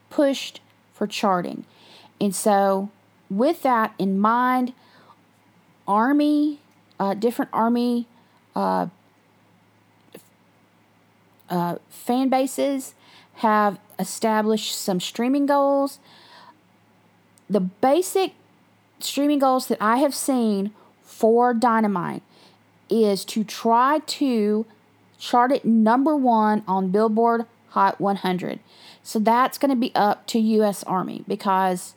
pushed 0.09 0.59
for 0.93 1.07
charting 1.07 1.65
and 2.19 2.35
so 2.35 2.89
with 3.29 3.61
that 3.61 3.93
in 3.97 4.19
mind, 4.19 4.73
Army, 5.87 6.59
uh, 6.99 7.13
different 7.13 7.51
Army 7.53 8.07
uh, 8.55 8.87
uh, 11.49 11.75
fan 11.89 12.29
bases 12.29 12.93
have 13.35 13.79
established 13.97 14.75
some 14.75 14.99
streaming 14.99 15.45
goals. 15.45 15.99
The 17.49 17.59
basic 17.59 18.33
streaming 18.99 19.39
goals 19.39 19.67
that 19.67 19.77
I 19.81 19.97
have 19.97 20.13
seen 20.13 20.71
for 21.19 21.53
Dynamite 21.53 22.23
is 22.89 23.25
to 23.25 23.43
try 23.43 23.99
to 23.99 24.65
chart 25.17 25.51
it 25.51 25.65
number 25.65 26.15
one 26.15 26.63
on 26.65 26.91
Billboard 26.91 27.45
Hot 27.71 27.99
100. 27.99 28.59
So 29.03 29.19
that's 29.19 29.57
going 29.57 29.69
to 29.69 29.75
be 29.75 29.91
up 29.93 30.25
to 30.27 30.39
U.S. 30.39 30.81
Army 30.83 31.25
because 31.27 31.93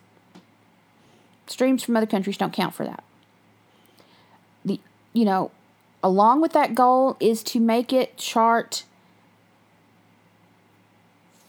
streams 1.47 1.85
from 1.85 1.97
other 1.97 2.07
countries 2.07 2.37
don't 2.37 2.53
count 2.53 2.75
for 2.75 2.85
that. 2.85 3.05
The 4.65 4.81
you 5.13 5.25
know, 5.25 5.53
along 6.03 6.41
with 6.41 6.53
that 6.55 6.75
goal 6.75 7.17
is 7.21 7.45
to 7.45 7.61
make 7.61 7.93
it 7.93 8.17
chart 8.17 8.83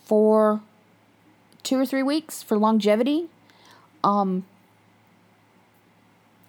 for 0.06 0.62
two 1.64 1.80
or 1.80 1.88
three 1.88 2.04
weeks 2.04 2.44
for 2.44 2.56
longevity. 2.56 3.30
Um, 4.04 4.46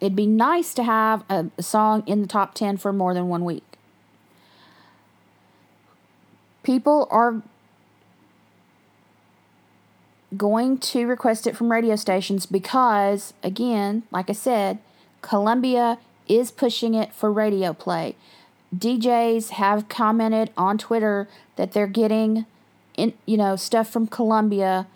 it'd 0.04 0.14
be 0.14 0.26
nice 0.26 0.74
to 0.74 0.84
have 0.84 1.24
a, 1.30 1.46
song 1.62 2.02
in 2.06 2.20
the 2.20 2.28
top 2.28 2.52
10 2.54 2.76
for 2.76 2.92
more 2.92 3.14
than 3.14 3.26
one 3.26 3.42
week. 3.42 3.64
People 6.62 7.08
are 7.10 7.40
going 10.36 10.76
to 10.76 11.06
request 11.06 11.46
it 11.46 11.56
from 11.56 11.72
radio 11.72 11.96
stations 11.96 12.44
because, 12.44 13.32
again, 13.42 14.02
like 14.10 14.28
I 14.28 14.34
said, 14.34 14.78
Columbia 15.22 15.98
is 16.28 16.50
pushing 16.50 16.92
it 16.92 17.14
for 17.14 17.32
radio 17.32 17.72
play. 17.72 18.14
DJs 18.76 19.50
have 19.50 19.88
commented 19.88 20.50
on 20.54 20.76
Twitter 20.76 21.28
that 21.56 21.72
they're 21.72 21.86
getting, 21.86 22.44
in, 22.94 23.14
you 23.24 23.38
know, 23.38 23.56
stuff 23.56 23.88
from 23.88 24.06
Columbia, 24.06 24.86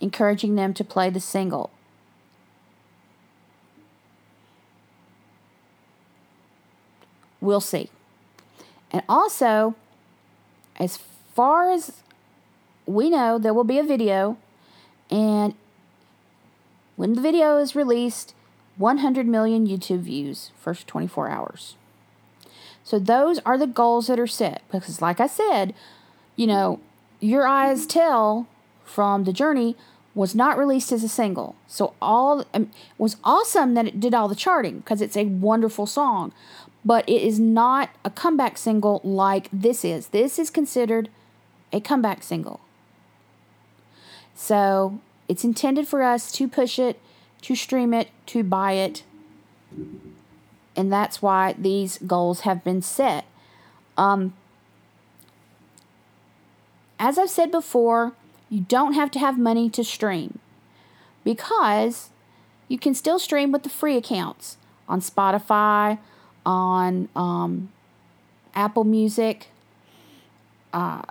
encouraging 0.00 0.56
them 0.56 0.74
to 0.74 0.82
play 0.82 1.08
the 1.08 1.20
single. 1.20 1.70
We'll 7.46 7.60
see. 7.60 7.90
And 8.90 9.02
also, 9.08 9.76
as 10.80 10.98
far 11.32 11.70
as 11.70 12.02
we 12.86 13.08
know, 13.08 13.38
there 13.38 13.54
will 13.54 13.64
be 13.64 13.78
a 13.78 13.84
video 13.84 14.36
and 15.10 15.54
when 16.96 17.12
the 17.14 17.20
video 17.20 17.58
is 17.58 17.76
released, 17.76 18.34
100 18.78 19.26
million 19.28 19.66
YouTube 19.66 20.00
views 20.00 20.50
first 20.58 20.88
24 20.88 21.28
hours. 21.28 21.76
So 22.82 22.98
those 22.98 23.38
are 23.46 23.56
the 23.56 23.66
goals 23.66 24.08
that 24.08 24.18
are 24.18 24.26
set 24.26 24.62
because 24.72 25.00
like 25.00 25.20
I 25.20 25.28
said, 25.28 25.72
you 26.34 26.48
know, 26.48 26.80
Your 27.20 27.46
Eyes 27.46 27.86
Tell 27.86 28.48
from 28.84 29.24
The 29.24 29.32
Journey 29.32 29.76
was 30.16 30.34
not 30.34 30.56
released 30.56 30.90
as 30.92 31.04
a 31.04 31.08
single. 31.08 31.54
So 31.68 31.92
all 32.00 32.44
um, 32.54 32.70
was 32.96 33.16
awesome 33.22 33.74
that 33.74 33.86
it 33.86 34.00
did 34.00 34.14
all 34.14 34.28
the 34.28 34.34
charting 34.34 34.78
because 34.78 35.02
it's 35.02 35.16
a 35.16 35.26
wonderful 35.26 35.86
song, 35.86 36.32
but 36.86 37.06
it 37.08 37.20
is 37.20 37.40
not 37.40 37.90
a 38.04 38.10
comeback 38.10 38.56
single 38.56 39.00
like 39.02 39.48
this 39.52 39.84
is. 39.84 40.08
This 40.08 40.38
is 40.38 40.50
considered 40.50 41.08
a 41.72 41.80
comeback 41.80 42.22
single. 42.22 42.60
So 44.36 45.00
it's 45.26 45.42
intended 45.42 45.88
for 45.88 46.04
us 46.04 46.30
to 46.32 46.46
push 46.46 46.78
it, 46.78 47.00
to 47.42 47.56
stream 47.56 47.92
it, 47.92 48.10
to 48.26 48.44
buy 48.44 48.72
it. 48.74 49.02
And 50.76 50.92
that's 50.92 51.20
why 51.20 51.56
these 51.58 51.98
goals 51.98 52.42
have 52.42 52.62
been 52.62 52.82
set. 52.82 53.24
Um, 53.96 54.34
as 57.00 57.18
I've 57.18 57.30
said 57.30 57.50
before, 57.50 58.12
you 58.48 58.60
don't 58.60 58.92
have 58.92 59.10
to 59.10 59.18
have 59.18 59.36
money 59.36 59.68
to 59.70 59.82
stream 59.82 60.38
because 61.24 62.10
you 62.68 62.78
can 62.78 62.94
still 62.94 63.18
stream 63.18 63.50
with 63.50 63.64
the 63.64 63.68
free 63.68 63.96
accounts 63.96 64.56
on 64.88 65.00
Spotify, 65.00 65.98
on 66.46 67.10
um, 67.14 67.70
Apple 68.54 68.84
Music. 68.84 69.48
Uh, 70.72 71.02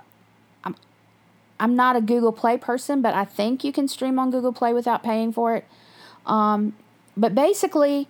I'm 1.58 1.74
not 1.74 1.96
a 1.96 2.00
Google 2.00 2.32
Play 2.32 2.58
person, 2.58 3.00
but 3.00 3.14
I 3.14 3.24
think 3.24 3.64
you 3.64 3.72
can 3.72 3.88
stream 3.88 4.18
on 4.18 4.30
Google 4.30 4.52
Play 4.52 4.72
without 4.72 5.02
paying 5.02 5.32
for 5.32 5.54
it. 5.56 5.64
Um, 6.26 6.74
but 7.16 7.34
basically, 7.34 8.08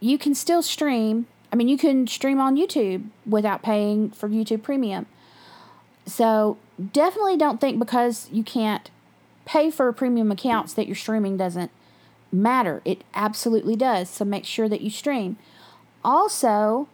you 0.00 0.18
can 0.18 0.34
still 0.34 0.62
stream. 0.62 1.26
I 1.52 1.56
mean, 1.56 1.68
you 1.68 1.78
can 1.78 2.06
stream 2.06 2.38
on 2.38 2.56
YouTube 2.56 3.08
without 3.24 3.62
paying 3.62 4.10
for 4.10 4.28
YouTube 4.28 4.62
Premium. 4.62 5.06
So 6.06 6.58
definitely 6.92 7.36
don't 7.36 7.60
think 7.60 7.78
because 7.78 8.28
you 8.30 8.42
can't 8.42 8.90
pay 9.44 9.70
for 9.70 9.90
premium 9.92 10.30
accounts 10.30 10.74
that 10.74 10.86
your 10.86 10.96
streaming 10.96 11.36
doesn't 11.38 11.70
matter. 12.30 12.82
It 12.84 13.04
absolutely 13.14 13.76
does. 13.76 14.10
So 14.10 14.24
make 14.24 14.44
sure 14.44 14.68
that 14.68 14.82
you 14.82 14.90
stream. 14.90 15.38
Also, 16.04 16.88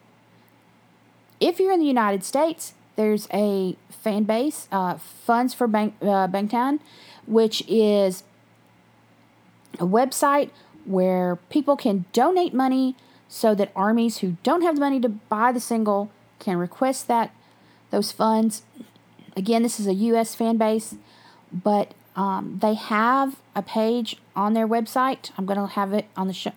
if 1.40 1.58
you're 1.58 1.72
in 1.72 1.80
the 1.80 1.86
United 1.86 2.24
States, 2.24 2.74
there's 2.96 3.28
a 3.32 3.76
fan 3.90 4.24
base, 4.24 4.68
uh, 4.70 4.94
Funds 4.96 5.52
for 5.54 5.66
Bang, 5.66 5.94
uh, 6.00 6.28
which 7.26 7.62
is 7.68 8.22
a 9.80 9.86
website 9.86 10.50
where 10.84 11.36
people 11.48 11.76
can 11.76 12.04
donate 12.12 12.54
money 12.54 12.94
so 13.28 13.54
that 13.54 13.72
armies 13.74 14.18
who 14.18 14.36
don't 14.42 14.62
have 14.62 14.76
the 14.76 14.80
money 14.80 15.00
to 15.00 15.08
buy 15.08 15.50
the 15.50 15.60
single 15.60 16.10
can 16.38 16.56
request 16.56 17.08
that 17.08 17.34
those 17.90 18.12
funds. 18.12 18.62
Again, 19.36 19.62
this 19.62 19.80
is 19.80 19.86
a 19.86 19.94
U.S. 19.94 20.34
fan 20.34 20.56
base, 20.56 20.94
but 21.52 21.94
um, 22.14 22.58
they 22.60 22.74
have 22.74 23.40
a 23.56 23.62
page 23.62 24.18
on 24.36 24.54
their 24.54 24.68
website. 24.68 25.30
I'm 25.36 25.46
going 25.46 25.58
to 25.58 25.66
have 25.66 25.92
it 25.92 26.06
on 26.16 26.28
the 26.28 26.32
show, 26.32 26.52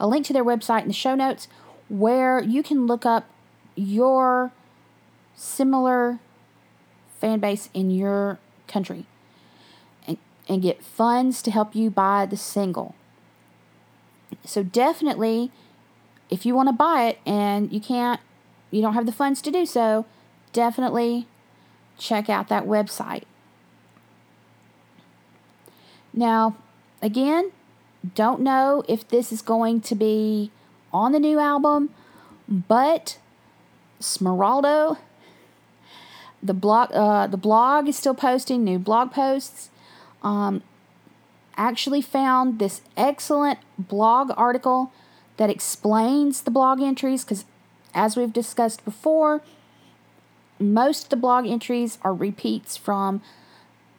a 0.00 0.06
link 0.06 0.26
to 0.26 0.32
their 0.32 0.44
website 0.44 0.82
in 0.82 0.88
the 0.88 0.94
show 0.94 1.14
notes, 1.14 1.48
where 1.88 2.40
you 2.40 2.62
can 2.62 2.86
look 2.86 3.06
up 3.06 3.26
your 3.74 4.52
similar 5.34 6.18
fan 7.18 7.38
base 7.40 7.68
in 7.74 7.90
your 7.90 8.38
country 8.66 9.06
and, 10.06 10.18
and 10.48 10.62
get 10.62 10.82
funds 10.82 11.42
to 11.42 11.50
help 11.50 11.74
you 11.74 11.90
buy 11.90 12.26
the 12.26 12.36
single. 12.36 12.94
So 14.44 14.62
definitely 14.62 15.50
if 16.28 16.44
you 16.44 16.54
want 16.54 16.68
to 16.68 16.72
buy 16.72 17.04
it 17.04 17.18
and 17.24 17.72
you 17.72 17.80
can't 17.80 18.20
you 18.70 18.82
don't 18.82 18.94
have 18.94 19.06
the 19.06 19.12
funds 19.12 19.40
to 19.42 19.50
do 19.50 19.64
so, 19.64 20.06
definitely 20.52 21.26
check 21.98 22.28
out 22.28 22.48
that 22.48 22.64
website. 22.64 23.22
Now, 26.12 26.56
again, 27.00 27.52
don't 28.14 28.40
know 28.40 28.82
if 28.88 29.06
this 29.06 29.32
is 29.32 29.40
going 29.40 29.80
to 29.82 29.94
be 29.94 30.50
on 30.92 31.12
the 31.12 31.20
new 31.20 31.38
album, 31.38 31.90
but 32.48 33.18
Smeraldo 34.00 34.98
the 36.42 36.54
blog 36.54 36.92
uh, 36.92 37.26
the 37.26 37.36
blog 37.36 37.88
is 37.88 37.96
still 37.96 38.14
posting 38.14 38.64
new 38.64 38.78
blog 38.78 39.12
posts. 39.12 39.70
Um, 40.22 40.62
actually 41.56 42.02
found 42.02 42.58
this 42.58 42.82
excellent 42.96 43.58
blog 43.78 44.30
article 44.36 44.92
that 45.36 45.50
explains 45.50 46.42
the 46.42 46.50
blog 46.50 46.80
entries 46.80 47.24
because, 47.24 47.44
as 47.94 48.16
we've 48.16 48.32
discussed 48.32 48.84
before, 48.84 49.42
most 50.58 51.04
of 51.04 51.10
the 51.10 51.16
blog 51.16 51.46
entries 51.46 51.98
are 52.02 52.14
repeats 52.14 52.76
from 52.76 53.22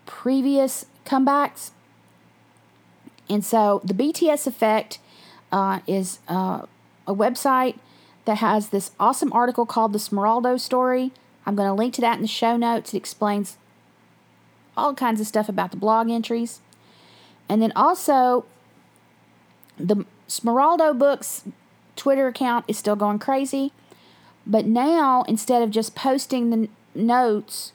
previous 0.05 0.85
comebacks. 1.05 1.71
And 3.29 3.43
so 3.43 3.81
the 3.83 3.93
BTS 3.93 4.47
Effect 4.47 4.99
uh, 5.51 5.79
is 5.87 6.19
uh, 6.27 6.65
a 7.07 7.15
website 7.15 7.77
that 8.25 8.37
has 8.39 8.69
this 8.69 8.91
awesome 8.99 9.31
article 9.33 9.65
called 9.65 9.93
The 9.93 9.99
Smeraldo 9.99 10.59
Story. 10.59 11.11
I'm 11.45 11.55
going 11.55 11.67
to 11.67 11.73
link 11.73 11.93
to 11.95 12.01
that 12.01 12.17
in 12.17 12.21
the 12.21 12.27
show 12.27 12.57
notes. 12.57 12.93
It 12.93 12.97
explains 12.97 13.57
all 14.75 14.93
kinds 14.93 15.21
of 15.21 15.27
stuff 15.27 15.47
about 15.47 15.71
the 15.71 15.77
blog 15.77 16.09
entries. 16.09 16.59
And 17.49 17.61
then 17.61 17.71
also, 17.75 18.45
the 19.77 20.05
Smeraldo 20.27 20.97
Books 20.97 21.43
Twitter 21.95 22.27
account 22.27 22.65
is 22.67 22.77
still 22.77 22.95
going 22.95 23.19
crazy. 23.19 23.71
But 24.45 24.65
now, 24.65 25.23
instead 25.27 25.61
of 25.61 25.71
just 25.71 25.95
posting 25.95 26.49
the 26.49 26.69
notes, 26.93 27.71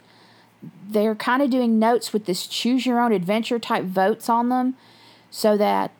they're 0.88 1.14
kind 1.14 1.42
of 1.42 1.50
doing 1.50 1.78
notes 1.78 2.12
with 2.12 2.26
this 2.26 2.46
choose 2.46 2.86
your 2.86 3.00
own 3.00 3.12
adventure 3.12 3.58
type 3.58 3.84
votes 3.84 4.28
on 4.28 4.48
them 4.48 4.74
so 5.30 5.56
that 5.56 5.90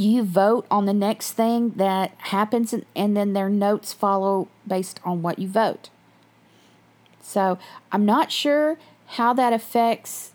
you 0.00 0.24
vote 0.24 0.66
on 0.70 0.86
the 0.86 0.94
next 0.94 1.32
thing 1.32 1.70
that 1.76 2.12
happens 2.18 2.72
and, 2.72 2.84
and 2.96 3.16
then 3.16 3.32
their 3.32 3.48
notes 3.48 3.92
follow 3.92 4.48
based 4.66 5.00
on 5.04 5.22
what 5.22 5.38
you 5.38 5.48
vote. 5.48 5.90
So 7.20 7.58
I'm 7.92 8.04
not 8.04 8.30
sure 8.30 8.78
how 9.06 9.32
that 9.34 9.52
affects 9.52 10.32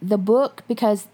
the 0.00 0.18
book 0.18 0.62
because 0.66 1.08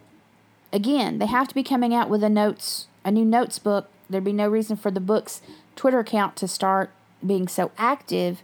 again, 0.72 1.18
they 1.18 1.26
have 1.26 1.48
to 1.48 1.54
be 1.54 1.62
coming 1.62 1.94
out 1.94 2.08
with 2.08 2.22
a 2.24 2.28
notes 2.28 2.86
a 3.04 3.10
new 3.10 3.24
notes 3.24 3.58
book. 3.58 3.88
There'd 4.10 4.24
be 4.24 4.32
no 4.32 4.48
reason 4.48 4.76
for 4.76 4.90
the 4.90 5.00
book's 5.00 5.40
Twitter 5.76 6.00
account 6.00 6.36
to 6.36 6.48
start 6.48 6.90
being 7.24 7.48
so 7.48 7.70
active 7.78 8.42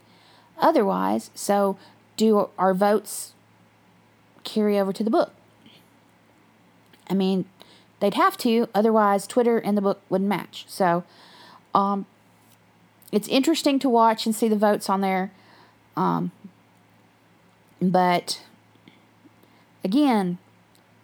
otherwise. 0.58 1.30
So 1.34 1.76
do 2.16 2.48
our 2.58 2.74
votes 2.74 3.32
carry 4.44 4.78
over 4.78 4.92
to 4.92 5.02
the 5.02 5.10
book? 5.10 5.32
I 7.08 7.14
mean, 7.14 7.44
they'd 8.00 8.14
have 8.14 8.36
to, 8.38 8.68
otherwise 8.74 9.26
Twitter 9.26 9.58
and 9.58 9.76
the 9.76 9.82
book 9.82 10.00
wouldn't 10.08 10.28
match. 10.28 10.64
So 10.68 11.04
um 11.74 12.06
it's 13.14 13.28
interesting 13.28 13.78
to 13.78 13.88
watch 13.88 14.26
and 14.26 14.34
see 14.34 14.48
the 14.48 14.56
votes 14.56 14.90
on 14.90 15.00
there. 15.00 15.30
Um, 15.96 16.32
but 17.80 18.42
again, 19.84 20.38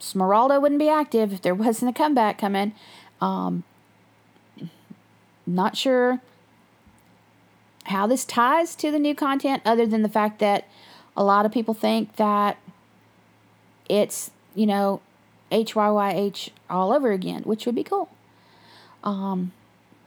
Smeraldo 0.00 0.60
wouldn't 0.60 0.80
be 0.80 0.88
active 0.88 1.32
if 1.32 1.40
there 1.40 1.54
wasn't 1.66 1.90
a 1.90 1.94
comeback 1.96 2.36
coming. 2.36 2.74
Um, 3.20 3.62
not 5.46 5.76
sure 5.76 6.20
how 7.84 8.08
this 8.08 8.24
ties 8.24 8.74
to 8.76 8.90
the 8.90 8.98
new 8.98 9.14
content, 9.14 9.62
other 9.64 9.86
than 9.86 10.02
the 10.02 10.08
fact 10.08 10.40
that 10.40 10.66
a 11.16 11.22
lot 11.22 11.46
of 11.46 11.52
people 11.52 11.74
think 11.74 12.16
that 12.16 12.58
it's, 13.88 14.32
you 14.56 14.66
know, 14.66 15.00
HYYH 15.50 16.50
all 16.68 16.92
over 16.92 17.12
again, 17.12 17.42
which 17.42 17.66
would 17.66 17.74
be 17.74 17.84
cool. 17.84 18.08
Um, 19.02 19.52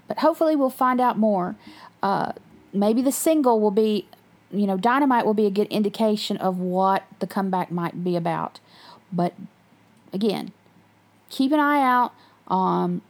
but 0.07 0.19
hopefully, 0.19 0.55
we'll 0.55 0.69
find 0.69 1.01
out 1.01 1.17
more. 1.17 1.55
Uh, 2.01 2.33
maybe 2.73 3.01
the 3.01 3.11
single 3.11 3.59
will 3.59 3.71
be, 3.71 4.07
you 4.51 4.67
know, 4.67 4.77
Dynamite 4.77 5.25
will 5.25 5.33
be 5.33 5.45
a 5.45 5.51
good 5.51 5.67
indication 5.67 6.37
of 6.37 6.59
what 6.59 7.03
the 7.19 7.27
comeback 7.27 7.71
might 7.71 8.03
be 8.03 8.15
about. 8.15 8.59
But 9.11 9.33
again, 10.11 10.51
keep 11.29 11.51
an 11.51 11.59
eye 11.59 11.81
out 11.81 12.13
on 12.47 13.01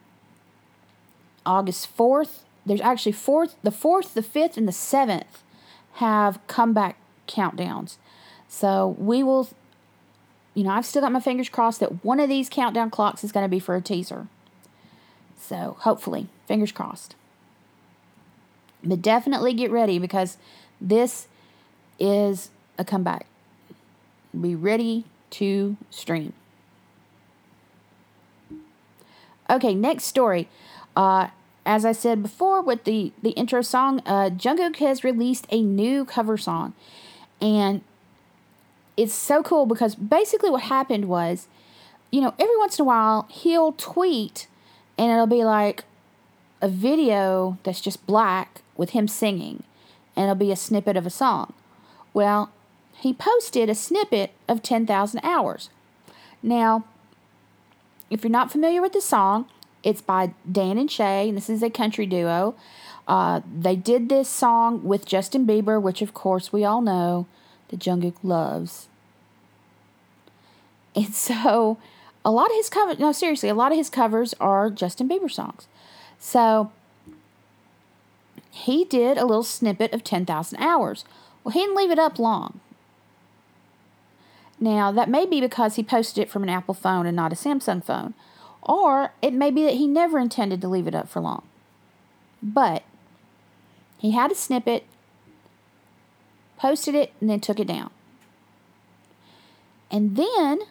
August 1.45 1.95
4th. 1.97 2.39
There's 2.65 2.81
actually 2.81 3.11
fourth, 3.11 3.55
the 3.63 3.71
4th, 3.71 4.13
the 4.13 4.21
5th, 4.21 4.57
and 4.57 4.67
the 4.67 4.71
7th 4.71 5.41
have 5.93 6.39
comeback 6.47 6.97
countdowns. 7.27 7.97
So 8.47 8.95
we 8.97 9.23
will, 9.23 9.49
you 10.54 10.64
know, 10.64 10.72
I've 10.72 10.86
still 10.86 11.01
got 11.01 11.12
my 11.12 11.20
fingers 11.20 11.49
crossed 11.49 11.80
that 11.80 12.04
one 12.04 12.20
of 12.20 12.30
these 12.30 12.49
countdown 12.49 12.89
clocks 12.89 13.24
is 13.24 13.32
going 13.32 13.43
to 13.43 13.49
be 13.49 13.60
for 13.60 13.76
a 13.76 13.82
teaser. 13.82 14.28
So 15.38 15.78
hopefully, 15.80 16.28
fingers 16.47 16.72
crossed. 16.72 17.16
But 18.84 19.01
definitely 19.01 19.54
get 19.54 19.72
ready 19.72 19.97
because 19.97 20.38
this 20.80 21.28
is 21.99 22.49
a 22.78 22.86
comeback. 22.86 23.26
Be 24.39 24.56
ready 24.56 25.06
to 25.32 25.78
stream. 25.89 26.34
Okay, 29.49 29.74
next 29.74 30.06
story. 30.06 30.47
Uh, 30.95 31.30
as 31.66 31.86
I 31.86 31.91
said 31.91 32.22
before, 32.22 32.62
with 32.62 32.84
the 32.84 33.12
the 33.22 33.32
intro 33.32 33.62
song, 33.62 34.01
uh, 34.06 34.30
Jungkook 34.30 34.78
has 34.78 35.04
released 35.04 35.47
a 35.49 35.62
new 35.62 36.06
cover 36.06 36.38
song, 36.38 36.74
and 37.41 37.82
it's 38.96 39.14
so 39.14 39.41
cool 39.44 39.66
because 39.66 39.96
basically 39.96 40.50
what 40.50 40.64
happened 40.64 41.06
was, 41.06 41.48
you 42.12 42.22
know, 42.22 42.34
every 42.39 42.58
once 42.58 42.78
in 42.78 42.84
a 42.84 42.86
while 42.86 43.28
he'll 43.30 43.72
tweet, 43.74 44.48
and 44.98 45.12
it'll 45.12 45.28
be 45.28 45.44
like 45.44 45.84
a 46.62 46.70
video 46.70 47.58
that's 47.64 47.82
just 47.82 48.06
black 48.06 48.62
with 48.78 48.91
him 48.91 49.08
singing, 49.08 49.64
and 50.16 50.24
it'll 50.24 50.36
be 50.36 50.52
a 50.52 50.56
snippet 50.56 50.96
of 50.96 51.06
a 51.06 51.10
song. 51.10 51.54
Well, 52.14 52.52
he 52.96 53.14
posted 53.14 53.70
a 53.70 53.76
snippet 53.76 54.32
of 54.48 54.62
10,000 54.62 55.20
hours. 55.24 55.70
Now, 56.41 56.86
if 58.10 58.24
you're 58.24 58.32
not 58.32 58.52
familiar 58.52 58.82
with 58.82 58.94
the 58.94 59.02
song, 59.02 59.48
it's 59.82 60.02
by 60.02 60.34
Dan 60.50 60.78
and 60.78 60.89
Shay, 60.89 61.28
and 61.28 61.38
this 61.38 61.50
is 61.50 61.64
a 61.64 61.70
country 61.70 62.06
duo. 62.06 62.56
Uh, 63.08 63.41
they 63.54 63.76
did 63.76 64.08
this 64.08 64.30
song 64.30 64.84
with 64.84 65.06
Justin 65.06 65.46
Bieber, 65.46 65.82
which 65.82 66.02
of 66.02 66.14
course 66.14 66.54
we 66.54 66.64
all 66.64 66.82
know 66.82 67.28
that 67.70 67.80
Jungkook 67.80 68.16
loves. 68.24 68.88
And 70.95 71.14
so, 71.14 71.78
a 72.24 72.32
lot 72.32 72.49
of 72.51 72.55
his 72.55 72.70
covers, 72.70 72.99
no, 72.99 73.11
seriously, 73.11 73.49
a 73.49 73.55
lot 73.55 73.72
of 73.72 73.78
his 73.78 73.89
covers 73.89 74.34
are 74.39 74.70
Justin 74.70 75.09
Bieber 75.09 75.32
songs. 75.32 75.68
So, 76.20 76.72
he 78.51 78.86
did 78.86 79.18
a 79.18 79.26
little 79.26 79.43
snippet 79.43 79.93
of 79.93 80.03
10,000 80.03 80.59
hours. 80.59 81.05
Well, 81.43 81.53
he 81.53 81.61
didn't 81.61 81.76
leave 81.76 81.91
it 81.91 81.99
up 81.99 82.20
long. 82.20 82.59
Now, 84.59 84.91
that 84.91 85.09
may 85.09 85.26
be 85.26 85.41
because 85.41 85.76
he 85.76 85.84
posted 85.84 86.22
it 86.22 86.30
from 86.30 86.43
an 86.43 86.49
Apple 86.49 86.74
phone 86.74 87.05
and 87.05 87.16
not 87.16 87.34
a 87.34 87.36
Samsung 87.36 87.84
phone, 87.84 88.14
or 88.61 89.11
it 89.22 89.34
may 89.34 89.51
be 89.51 89.64
that 89.64 89.74
he 89.74 89.88
never 89.88 90.20
intended 90.20 90.61
to 90.61 90.68
leave 90.68 90.88
it 90.88 90.95
up 90.95 91.09
for 91.09 91.20
long. 91.20 91.43
But 92.41 92.84
he 93.97 94.11
had 94.11 94.32
a 94.32 94.36
snippet, 94.36 94.86
posted 96.64 96.95
it, 96.95 97.11
and 97.20 97.30
then 97.30 97.41
took 97.41 97.59
it 97.59 97.68
down. 97.68 97.89
And 99.91 100.16
then 100.16 100.61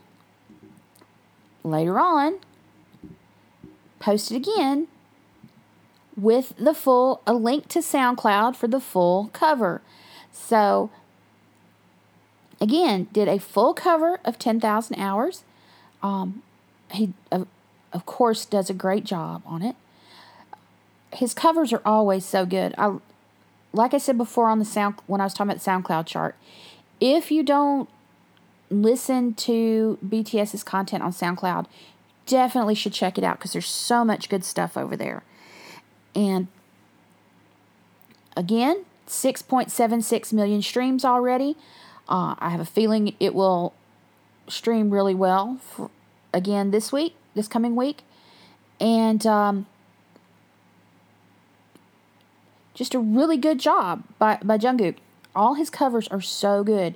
later 1.62 2.00
on, 2.00 2.38
posted 4.00 4.38
again 4.38 4.88
with 6.16 6.54
the 6.56 6.72
full, 6.72 7.20
a 7.26 7.34
link 7.34 7.68
to 7.68 7.80
SoundCloud 7.80 8.56
for 8.56 8.68
the 8.68 8.80
full 8.80 9.28
cover. 9.34 9.82
So 10.32 10.88
again, 12.58 13.08
did 13.12 13.28
a 13.28 13.38
full 13.38 13.74
cover 13.74 14.18
of 14.24 14.38
10,000 14.38 14.98
hours. 14.98 15.44
Um, 16.02 16.42
he, 16.90 17.12
uh, 17.30 17.44
of 17.92 18.06
course, 18.06 18.46
does 18.46 18.70
a 18.70 18.74
great 18.74 19.04
job 19.04 19.42
on 19.44 19.60
it. 19.60 19.76
His 21.12 21.34
covers 21.34 21.70
are 21.70 21.82
always 21.84 22.24
so 22.24 22.46
good. 22.46 22.74
I, 22.78 22.96
like 23.72 23.94
I 23.94 23.98
said 23.98 24.18
before 24.18 24.48
on 24.48 24.58
the 24.58 24.64
sound 24.64 24.96
when 25.06 25.20
I 25.20 25.24
was 25.24 25.34
talking 25.34 25.50
about 25.50 25.62
the 25.62 25.70
SoundCloud 25.70 26.06
chart, 26.06 26.36
if 27.00 27.30
you 27.30 27.42
don't 27.42 27.88
listen 28.70 29.34
to 29.34 29.98
BTS's 30.06 30.62
content 30.62 31.02
on 31.02 31.12
SoundCloud, 31.12 31.66
definitely 32.26 32.74
should 32.74 32.92
check 32.92 33.18
it 33.18 33.24
out 33.24 33.38
because 33.38 33.52
there's 33.52 33.66
so 33.66 34.04
much 34.04 34.28
good 34.28 34.44
stuff 34.44 34.76
over 34.76 34.96
there. 34.96 35.22
And 36.14 36.48
again, 38.36 38.84
6.76 39.06 40.32
million 40.32 40.62
streams 40.62 41.04
already. 41.04 41.56
Uh, 42.08 42.34
I 42.38 42.50
have 42.50 42.60
a 42.60 42.64
feeling 42.64 43.14
it 43.20 43.34
will 43.34 43.74
stream 44.48 44.90
really 44.90 45.14
well 45.14 45.58
for, 45.62 45.90
again 46.32 46.70
this 46.70 46.92
week, 46.92 47.14
this 47.34 47.48
coming 47.48 47.76
week. 47.76 48.02
And 48.80 49.24
um, 49.26 49.66
just 52.74 52.94
a 52.94 52.98
really 52.98 53.36
good 53.36 53.58
job 53.58 54.04
by, 54.18 54.38
by 54.42 54.58
Jungkook. 54.58 54.96
All 55.34 55.54
his 55.54 55.70
covers 55.70 56.08
are 56.08 56.20
so 56.20 56.62
good. 56.64 56.94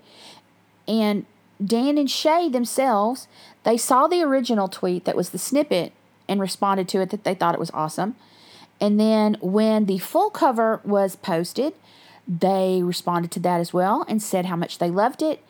And 0.87 1.27
Dan 1.65 1.99
and 1.99 2.11
Shay 2.11 2.49
themselves, 2.49 3.29
they 3.65 3.77
saw 3.77 4.07
the 4.07 4.23
original 4.23 4.69
tweet 4.69 5.05
that 5.05 5.17
was 5.17 5.31
the 5.31 5.39
snippet 5.39 5.93
and 6.29 6.41
responded 6.41 6.89
to 6.89 7.01
it 7.01 7.11
that 7.11 7.25
they 7.25 7.35
thought 7.35 7.55
it 7.55 7.61
was 7.61 7.71
awesome. 7.73 8.17
And 8.81 9.01
then 9.01 9.37
when 9.41 9.87
the 9.87 9.99
full 9.99 10.31
cover 10.31 10.81
was 10.85 11.17
posted, 11.17 11.73
they 12.29 12.83
responded 12.83 13.31
to 13.33 13.41
that 13.41 13.61
as 13.61 13.73
well 13.73 14.05
and 14.09 14.23
said 14.23 14.47
how 14.47 14.57
much 14.57 14.79
they 14.79 14.91
loved 14.91 15.23
it. 15.23 15.43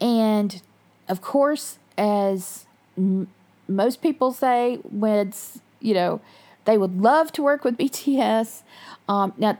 And 0.00 0.62
of 1.08 1.20
course, 1.20 1.78
as 1.98 2.64
m- 2.96 3.28
most 3.68 4.00
people 4.00 4.32
say, 4.32 4.76
when 4.82 5.28
it's, 5.28 5.58
you 5.80 5.94
know, 5.94 6.20
they 6.64 6.78
would 6.78 7.00
love 7.00 7.32
to 7.32 7.42
work 7.42 7.64
with 7.64 7.76
BTS. 7.78 8.62
Um, 9.08 9.32
now, 9.36 9.58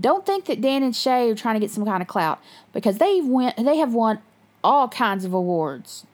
don't 0.00 0.24
think 0.24 0.46
that 0.46 0.60
Dan 0.60 0.82
and 0.82 0.96
Shay 0.96 1.30
are 1.30 1.34
trying 1.34 1.54
to 1.54 1.60
get 1.60 1.70
some 1.70 1.84
kind 1.84 2.00
of 2.00 2.08
clout 2.08 2.40
because 2.72 2.98
they 2.98 3.20
went 3.20 3.56
they 3.56 3.76
have 3.76 3.92
won 3.92 4.20
all 4.64 4.88
kinds 4.88 5.24
of 5.24 5.32
awards. 5.32 6.06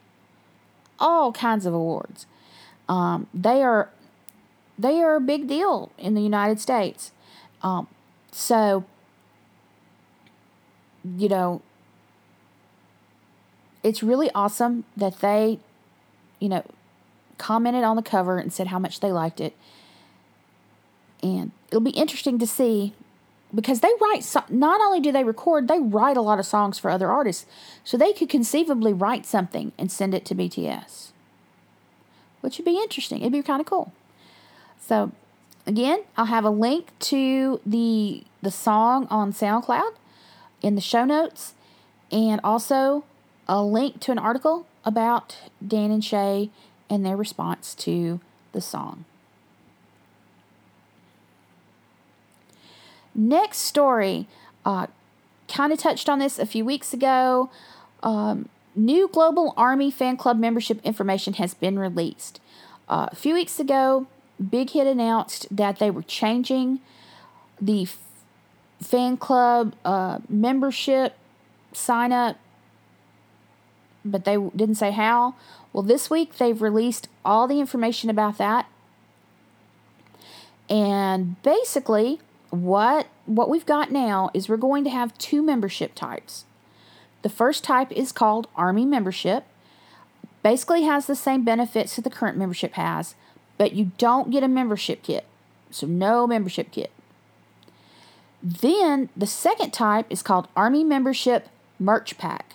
All 0.99 1.33
kinds 1.33 1.67
of 1.67 1.75
awards. 1.75 2.27
Um, 2.89 3.27
they 3.33 3.63
are 3.63 3.91
they 4.79 5.01
are 5.01 5.17
a 5.17 5.21
big 5.21 5.47
deal 5.47 5.93
in 5.99 6.15
the 6.15 6.23
United 6.23 6.61
States. 6.61 7.13
Um, 7.63 7.87
so 8.33 8.85
you 11.17 11.29
know 11.29 11.63
it's 13.83 14.03
really 14.03 14.31
awesome 14.35 14.85
that 14.97 15.21
they 15.21 15.61
you 16.41 16.49
know 16.49 16.65
commented 17.39 17.85
on 17.85 17.97
the 17.97 18.03
cover 18.03 18.39
and 18.39 18.53
said 18.53 18.69
how 18.69 18.79
much 18.79 19.01
they 19.01 19.13
liked 19.13 19.41
it. 19.41 19.55
And 21.23 21.53
it'll 21.69 21.81
be 21.81 21.91
interesting 21.91 22.39
to 22.39 22.47
see 22.47 22.93
because 23.55 23.81
they 23.81 23.91
write 24.01 24.25
so- 24.25 24.45
not 24.49 24.81
only 24.81 25.01
do 25.01 25.13
they 25.13 25.25
record 25.25 25.69
they 25.69 25.79
write 25.79 26.17
a 26.17 26.21
lot 26.21 26.39
of 26.39 26.47
songs 26.47 26.79
for 26.79 26.91
other 26.91 27.11
artists. 27.11 27.47
So 27.85 27.97
they 27.97 28.13
could 28.13 28.29
conceivably 28.29 28.93
write 28.93 29.27
something 29.27 29.73
and 29.79 29.91
send 29.91 30.15
it 30.15 30.25
to 30.27 30.35
bts 30.35 31.11
which 32.45 32.59
would 32.59 32.67
be 32.67 32.77
interesting. 32.77 33.21
It'd 33.23 33.33
be 33.33 33.41
kind 33.41 33.59
of 33.59 33.67
cool. 33.67 33.91
So 34.79 35.13
again 35.67 36.01
i'll 36.17 36.27
have 36.27 36.45
a 36.45 36.51
link 36.51 36.89
to 36.99 37.61
the 37.65 38.23
the 38.43 38.51
song 38.51 39.07
on 39.09 39.33
soundcloud 39.33 39.95
in 40.61 40.75
the 40.75 40.81
show 40.81 41.07
notes 41.07 41.55
and 42.13 42.39
also 42.45 43.05
a 43.49 43.63
link 43.63 43.99
to 44.01 44.13
an 44.13 44.19
article 44.19 44.67
about 44.85 45.39
dan 45.67 45.91
and 45.91 46.05
shay 46.05 46.51
and 46.91 47.05
their 47.05 47.17
response 47.17 47.75
to 47.75 48.21
the 48.53 48.61
song 48.61 49.05
Next 53.15 53.59
story, 53.59 54.27
uh, 54.65 54.89
kind 55.47 55.73
of 55.73 55.79
touched 55.79 56.09
on 56.09 56.19
this 56.19 56.39
a 56.39 56.47
few 56.47 56.65
weeks 56.65 56.93
ago. 56.93 57.49
Um, 58.03 58.49
new 58.75 59.09
Global 59.09 59.55
Army 59.57 59.91
Fan 59.91 60.17
Club 60.17 60.39
membership 60.39 60.81
information 60.83 61.35
has 61.35 61.55
been 61.55 61.79
released. 61.79 62.41
Uh, 62.89 63.09
a 63.13 63.15
few 63.15 63.35
weeks 63.35 63.61
ago, 63.61 64.07
Big 64.51 64.71
Hit 64.71 64.87
announced 64.87 65.47
that 65.57 65.79
they 65.79 65.91
were 65.91 66.03
changing 66.03 66.81
the 67.61 67.83
f- 67.83 67.99
fan 68.83 69.17
club 69.17 69.75
uh, 69.85 70.19
membership 70.29 71.17
sign 71.73 72.11
up, 72.13 72.37
but 74.05 74.25
they 74.25 74.37
didn't 74.57 74.75
say 74.75 74.91
how. 74.91 75.35
Well, 75.75 75.83
this 75.83 76.09
week 76.09 76.39
they've 76.39 76.63
released 76.63 77.09
all 77.25 77.49
the 77.49 77.59
information 77.59 78.09
about 78.09 78.39
that. 78.39 78.67
And 80.71 81.43
basically, 81.43 82.21
what 82.51 83.09
what 83.27 83.51
we've 83.51 83.67
got 83.67 83.91
now 83.91 84.31
is 84.33 84.49
we're 84.49 84.57
going 84.57 84.85
to 84.85 84.91
have 84.91 85.19
two 85.19 85.43
membership 85.43 85.95
types. 85.97 86.45
The 87.23 87.29
first 87.29 87.65
type 87.65 87.91
is 87.91 88.13
called 88.13 88.47
Army 88.55 88.87
membership. 88.87 89.45
Basically 90.45 90.85
has 90.85 91.07
the 91.07 91.17
same 91.17 91.45
benefits 91.45 91.97
that 91.97 92.03
the 92.03 92.11
current 92.11 92.39
membership 92.39 92.75
has, 92.75 93.17
but 93.59 93.73
you 93.73 93.91
don't 93.99 94.31
get 94.31 94.45
a 94.45 94.49
membership 94.49 95.03
kit. 95.03 95.25
So 95.71 95.89
no 95.89 96.27
membership 96.27 96.71
kit. 96.71 96.93
Then 98.41 99.09
the 99.17 99.27
second 99.27 99.73
type 99.73 100.07
is 100.09 100.23
called 100.23 100.47
Army 100.55 100.85
membership 100.85 101.49
merch 101.81 102.17
pack. 102.17 102.54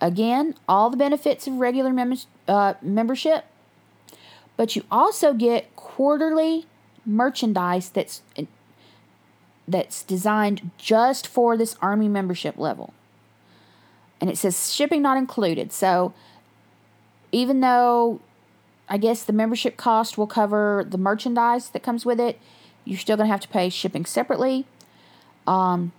Again, 0.00 0.54
all 0.68 0.90
the 0.90 0.96
benefits 0.96 1.46
of 1.46 1.54
regular 1.54 1.92
mem- 1.92 2.18
uh, 2.46 2.74
membership, 2.80 3.44
but 4.56 4.76
you 4.76 4.84
also 4.90 5.32
get 5.32 5.74
quarterly 5.76 6.66
merchandise 7.04 7.88
that's 7.88 8.22
that's 9.66 10.02
designed 10.02 10.70
just 10.78 11.26
for 11.26 11.56
this 11.56 11.76
Army 11.82 12.08
membership 12.08 12.56
level. 12.56 12.94
And 14.20 14.30
it 14.30 14.38
says 14.38 14.72
shipping 14.72 15.02
not 15.02 15.18
included. 15.18 15.72
So 15.72 16.14
even 17.32 17.60
though 17.60 18.20
I 18.88 18.96
guess 18.96 19.22
the 19.22 19.32
membership 19.32 19.76
cost 19.76 20.16
will 20.16 20.26
cover 20.26 20.84
the 20.88 20.98
merchandise 20.98 21.68
that 21.70 21.82
comes 21.82 22.06
with 22.06 22.18
it, 22.18 22.40
you're 22.84 22.98
still 22.98 23.16
going 23.16 23.28
to 23.28 23.32
have 23.32 23.40
to 23.40 23.48
pay 23.48 23.68
shipping 23.68 24.06
separately. 24.06 24.64
Um, 25.46 25.92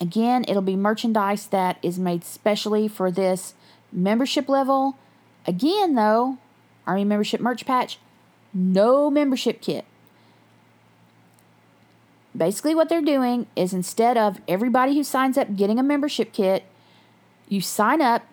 again, 0.00 0.44
it'll 0.48 0.62
be 0.62 0.76
merchandise 0.76 1.46
that 1.48 1.78
is 1.82 1.98
made 1.98 2.24
specially 2.24 2.88
for 2.88 3.10
this 3.10 3.54
membership 3.92 4.48
level. 4.48 4.96
Again, 5.46 5.94
though, 5.94 6.38
Army 6.86 7.04
membership 7.04 7.40
merch 7.40 7.66
patch, 7.66 7.98
no 8.52 9.10
membership 9.10 9.60
kit 9.60 9.84
basically 12.38 12.74
what 12.74 12.88
they're 12.88 13.02
doing 13.02 13.46
is 13.56 13.74
instead 13.74 14.16
of 14.16 14.40
everybody 14.46 14.94
who 14.94 15.02
signs 15.02 15.36
up 15.36 15.56
getting 15.56 15.78
a 15.78 15.82
membership 15.82 16.32
kit, 16.32 16.64
you 17.48 17.60
sign 17.60 18.00
up 18.00 18.24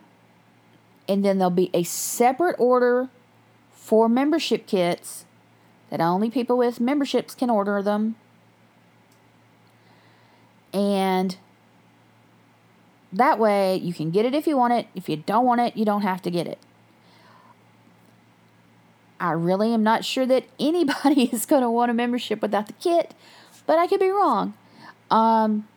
and 1.09 1.25
then 1.25 1.37
there'll 1.37 1.49
be 1.49 1.71
a 1.73 1.83
separate 1.83 2.55
order 2.59 3.09
for 3.71 4.07
membership 4.07 4.67
kits 4.67 5.25
that 5.89 5.99
only 5.99 6.29
people 6.29 6.57
with 6.57 6.79
memberships 6.79 7.35
can 7.35 7.49
order 7.49 7.81
them. 7.81 8.15
And 10.73 11.37
that 13.15 13.39
way 13.39 13.77
you 13.77 13.93
can 13.93 14.11
get 14.11 14.25
it 14.25 14.33
if 14.33 14.47
you 14.47 14.57
want 14.57 14.73
it. 14.73 14.87
If 14.93 15.09
you 15.09 15.17
don't 15.17 15.45
want 15.45 15.61
it, 15.61 15.75
you 15.75 15.85
don't 15.85 16.01
have 16.01 16.21
to 16.23 16.31
get 16.31 16.47
it. 16.47 16.59
I 19.19 19.31
really 19.31 19.73
am 19.73 19.83
not 19.83 20.05
sure 20.05 20.25
that 20.25 20.45
anybody 20.59 21.23
is 21.31 21.45
going 21.45 21.61
to 21.63 21.69
want 21.69 21.91
a 21.91 21.93
membership 21.93 22.41
without 22.41 22.67
the 22.67 22.73
kit 22.73 23.13
but 23.65 23.77
I 23.77 23.87
could 23.87 23.99
be 23.99 24.09
wrong. 24.09 24.53
Um, 25.09 25.67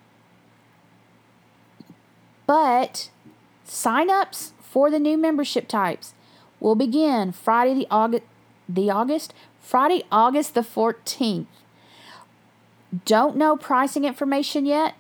but 2.47 3.11
sign-ups 3.65 4.53
for 4.61 4.91
the 4.91 4.99
new 4.99 5.17
membership 5.17 5.69
types 5.69 6.15
will 6.61 6.75
begin 6.75 7.33
Friday 7.33 7.75
the 7.75 7.87
August 7.91 8.25
the 8.69 8.91
August 8.91 9.33
Friday 9.61 10.03
August 10.11 10.55
the 10.55 10.61
14th. 10.61 11.47
Don't 13.05 13.37
know 13.37 13.57
pricing 13.57 14.05
information 14.05 14.67
yet. 14.67 14.95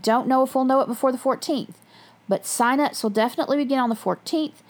Don't 0.00 0.26
know 0.26 0.42
if 0.42 0.54
we'll 0.54 0.64
know 0.64 0.80
it 0.80 0.86
before 0.86 1.12
the 1.12 1.18
14th. 1.18 1.74
But 2.28 2.46
sign-ups 2.46 3.02
will 3.02 3.10
definitely 3.10 3.58
begin 3.58 3.78
on 3.78 3.90
the 3.90 3.94
14th. 3.94 4.62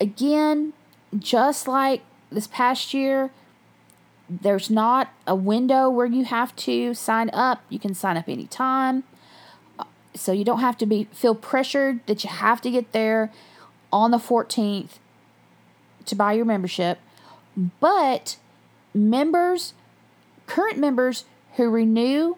Again, 0.00 0.72
just 1.18 1.66
like 1.66 2.02
this 2.30 2.46
past 2.46 2.94
year, 2.94 3.30
there's 4.28 4.70
not 4.70 5.12
a 5.26 5.34
window 5.34 5.88
where 5.88 6.06
you 6.06 6.24
have 6.24 6.54
to 6.56 6.94
sign 6.94 7.30
up. 7.32 7.62
You 7.68 7.78
can 7.78 7.94
sign 7.94 8.16
up 8.16 8.28
anytime. 8.28 9.04
Uh, 9.78 9.84
so 10.14 10.32
you 10.32 10.44
don't 10.44 10.60
have 10.60 10.76
to 10.78 10.86
be 10.86 11.04
feel 11.12 11.34
pressured 11.34 12.04
that 12.06 12.24
you 12.24 12.30
have 12.30 12.60
to 12.62 12.70
get 12.70 12.92
there 12.92 13.32
on 13.92 14.10
the 14.10 14.18
14th 14.18 14.98
to 16.06 16.14
buy 16.14 16.32
your 16.32 16.44
membership. 16.44 16.98
But 17.80 18.36
members, 18.92 19.74
current 20.46 20.78
members 20.78 21.24
who 21.56 21.70
renew 21.70 22.36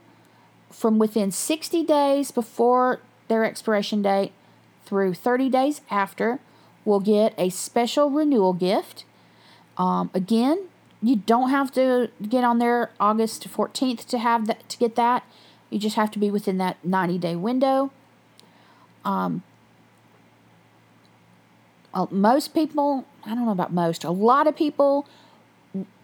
from 0.70 0.98
within 0.98 1.30
60 1.30 1.82
days 1.84 2.30
before 2.30 3.00
their 3.28 3.44
expiration 3.44 4.02
date 4.02 4.32
through 4.84 5.14
30 5.14 5.48
days 5.48 5.80
after 5.90 6.40
will 6.84 7.00
get 7.00 7.34
a 7.36 7.50
special 7.50 8.10
renewal 8.10 8.52
gift. 8.52 9.04
Um, 9.76 10.10
again, 10.14 10.68
you 11.02 11.16
don't 11.16 11.50
have 11.50 11.70
to 11.72 12.10
get 12.26 12.42
on 12.42 12.58
there 12.58 12.90
August 12.98 13.48
14th 13.48 14.06
to 14.06 14.18
have 14.18 14.46
that 14.46 14.68
to 14.68 14.78
get 14.78 14.96
that. 14.96 15.24
You 15.70 15.78
just 15.78 15.96
have 15.96 16.10
to 16.12 16.18
be 16.18 16.30
within 16.30 16.58
that 16.58 16.82
90 16.84 17.18
day 17.18 17.36
window. 17.36 17.92
Um, 19.04 19.42
well, 21.94 22.08
most 22.10 22.54
people, 22.54 23.04
I 23.24 23.34
don't 23.34 23.44
know 23.44 23.52
about 23.52 23.72
most, 23.72 24.04
a 24.04 24.10
lot 24.10 24.46
of 24.46 24.56
people, 24.56 25.06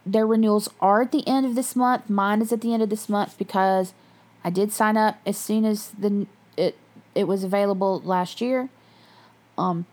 their 0.06 0.26
renewals 0.26 0.68
are 0.80 1.02
at 1.02 1.12
the 1.12 1.26
end 1.26 1.46
of 1.46 1.54
this 1.54 1.74
month. 1.74 2.10
Mine 2.10 2.42
is 2.42 2.52
at 2.52 2.60
the 2.60 2.72
end 2.72 2.82
of 2.82 2.90
this 2.90 3.08
month 3.08 3.38
because 3.38 3.94
I 4.42 4.50
did 4.50 4.72
sign 4.72 4.96
up 4.96 5.18
as 5.24 5.38
soon 5.38 5.64
as 5.64 5.90
the 5.90 6.26
it 7.14 7.24
was 7.24 7.44
available 7.44 8.00
last 8.04 8.40
year. 8.40 8.68
Um, 9.56 9.86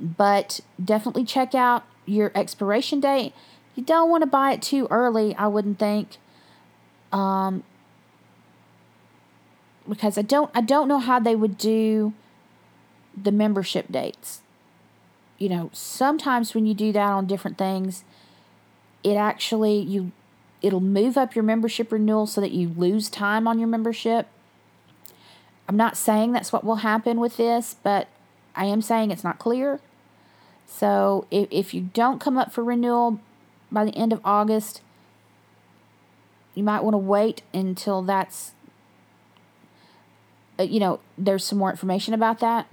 but 0.00 0.60
definitely 0.82 1.24
check 1.24 1.54
out 1.54 1.84
your 2.06 2.32
expiration 2.34 3.00
date. 3.00 3.34
You 3.74 3.82
don't 3.82 4.10
want 4.10 4.22
to 4.22 4.26
buy 4.26 4.52
it 4.52 4.62
too 4.62 4.86
early, 4.90 5.34
I 5.36 5.46
wouldn't 5.48 5.78
think. 5.78 6.16
Um, 7.12 7.62
because 9.88 10.18
I 10.18 10.22
don't 10.22 10.50
I 10.54 10.60
don't 10.60 10.88
know 10.88 10.98
how 10.98 11.18
they 11.18 11.36
would 11.36 11.58
do 11.58 12.12
the 13.16 13.32
membership 13.32 13.90
dates. 13.90 14.42
You 15.38 15.48
know, 15.48 15.70
sometimes 15.72 16.54
when 16.54 16.66
you 16.66 16.74
do 16.74 16.92
that 16.92 17.10
on 17.10 17.26
different 17.26 17.58
things, 17.58 18.04
it 19.04 19.14
actually 19.14 19.78
you 19.78 20.12
it'll 20.62 20.80
move 20.80 21.16
up 21.16 21.34
your 21.34 21.44
membership 21.44 21.92
renewal 21.92 22.26
so 22.26 22.40
that 22.40 22.52
you 22.52 22.72
lose 22.76 23.08
time 23.08 23.46
on 23.46 23.58
your 23.58 23.68
membership. 23.68 24.28
I'm 25.68 25.76
not 25.76 25.96
saying 25.96 26.32
that's 26.32 26.52
what 26.52 26.64
will 26.64 26.76
happen 26.76 27.18
with 27.18 27.36
this, 27.36 27.76
but 27.82 28.08
I 28.54 28.66
am 28.66 28.82
saying 28.82 29.10
it's 29.10 29.24
not 29.24 29.38
clear. 29.38 29.80
So 30.66 31.26
if, 31.30 31.48
if 31.50 31.74
you 31.74 31.90
don't 31.92 32.20
come 32.20 32.38
up 32.38 32.52
for 32.52 32.62
renewal 32.62 33.20
by 33.70 33.84
the 33.84 33.96
end 33.96 34.12
of 34.12 34.20
August, 34.24 34.80
you 36.54 36.62
might 36.62 36.82
want 36.82 36.94
to 36.94 36.98
wait 36.98 37.42
until 37.52 38.02
that's, 38.02 38.52
uh, 40.58 40.62
you 40.62 40.80
know, 40.80 41.00
there's 41.18 41.44
some 41.44 41.58
more 41.58 41.70
information 41.70 42.14
about 42.14 42.40
that. 42.40 42.66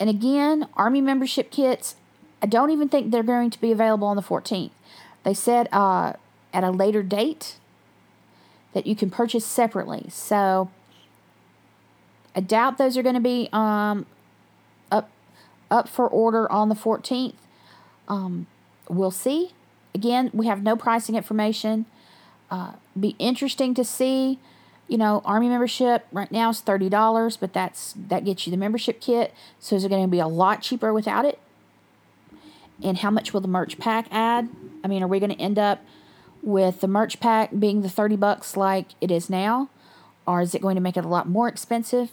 And 0.00 0.10
again, 0.10 0.68
Army 0.76 1.00
membership 1.00 1.50
kits, 1.50 1.96
I 2.42 2.46
don't 2.46 2.70
even 2.70 2.88
think 2.88 3.10
they're 3.10 3.22
going 3.22 3.50
to 3.50 3.60
be 3.60 3.72
available 3.72 4.08
on 4.08 4.16
the 4.16 4.22
14th. 4.22 4.70
They 5.22 5.32
said 5.34 5.68
uh, 5.72 6.14
at 6.52 6.64
a 6.64 6.70
later 6.70 7.02
date 7.02 7.56
that 8.74 8.86
you 8.86 8.94
can 8.94 9.08
purchase 9.08 9.46
separately. 9.46 10.06
So 10.10 10.68
I 12.34 12.40
doubt 12.40 12.78
those 12.78 12.96
are 12.96 13.02
going 13.02 13.14
to 13.14 13.20
be 13.20 13.48
um, 13.52 14.06
up 14.90 15.10
up 15.70 15.88
for 15.88 16.08
order 16.08 16.50
on 16.50 16.68
the 16.68 16.74
14th. 16.74 17.34
Um, 18.08 18.46
we'll 18.88 19.10
see. 19.10 19.52
Again, 19.94 20.30
we 20.32 20.46
have 20.46 20.62
no 20.62 20.76
pricing 20.76 21.14
information. 21.14 21.86
Uh, 22.50 22.72
be 22.98 23.16
interesting 23.18 23.74
to 23.74 23.84
see. 23.84 24.38
You 24.88 24.98
know, 24.98 25.22
army 25.24 25.48
membership 25.48 26.06
right 26.12 26.30
now 26.30 26.50
is 26.50 26.60
thirty 26.60 26.90
dollars, 26.90 27.38
but 27.38 27.54
that's 27.54 27.94
that 27.96 28.24
gets 28.26 28.46
you 28.46 28.50
the 28.50 28.58
membership 28.58 29.00
kit. 29.00 29.32
So 29.58 29.76
is 29.76 29.84
it 29.84 29.88
going 29.88 30.02
to 30.02 30.08
be 30.08 30.18
a 30.18 30.26
lot 30.26 30.60
cheaper 30.60 30.92
without 30.92 31.24
it? 31.24 31.38
And 32.82 32.98
how 32.98 33.10
much 33.10 33.32
will 33.32 33.40
the 33.40 33.48
merch 33.48 33.78
pack 33.78 34.06
add? 34.10 34.50
I 34.82 34.88
mean, 34.88 35.02
are 35.02 35.08
we 35.08 35.20
going 35.20 35.32
to 35.34 35.40
end 35.40 35.58
up 35.58 35.82
with 36.42 36.82
the 36.82 36.88
merch 36.88 37.18
pack 37.18 37.50
being 37.58 37.80
the 37.80 37.88
thirty 37.88 38.16
bucks 38.16 38.58
like 38.58 38.88
it 39.00 39.10
is 39.10 39.30
now, 39.30 39.70
or 40.26 40.42
is 40.42 40.54
it 40.54 40.60
going 40.60 40.74
to 40.74 40.82
make 40.82 40.98
it 40.98 41.04
a 41.04 41.08
lot 41.08 41.26
more 41.26 41.48
expensive? 41.48 42.10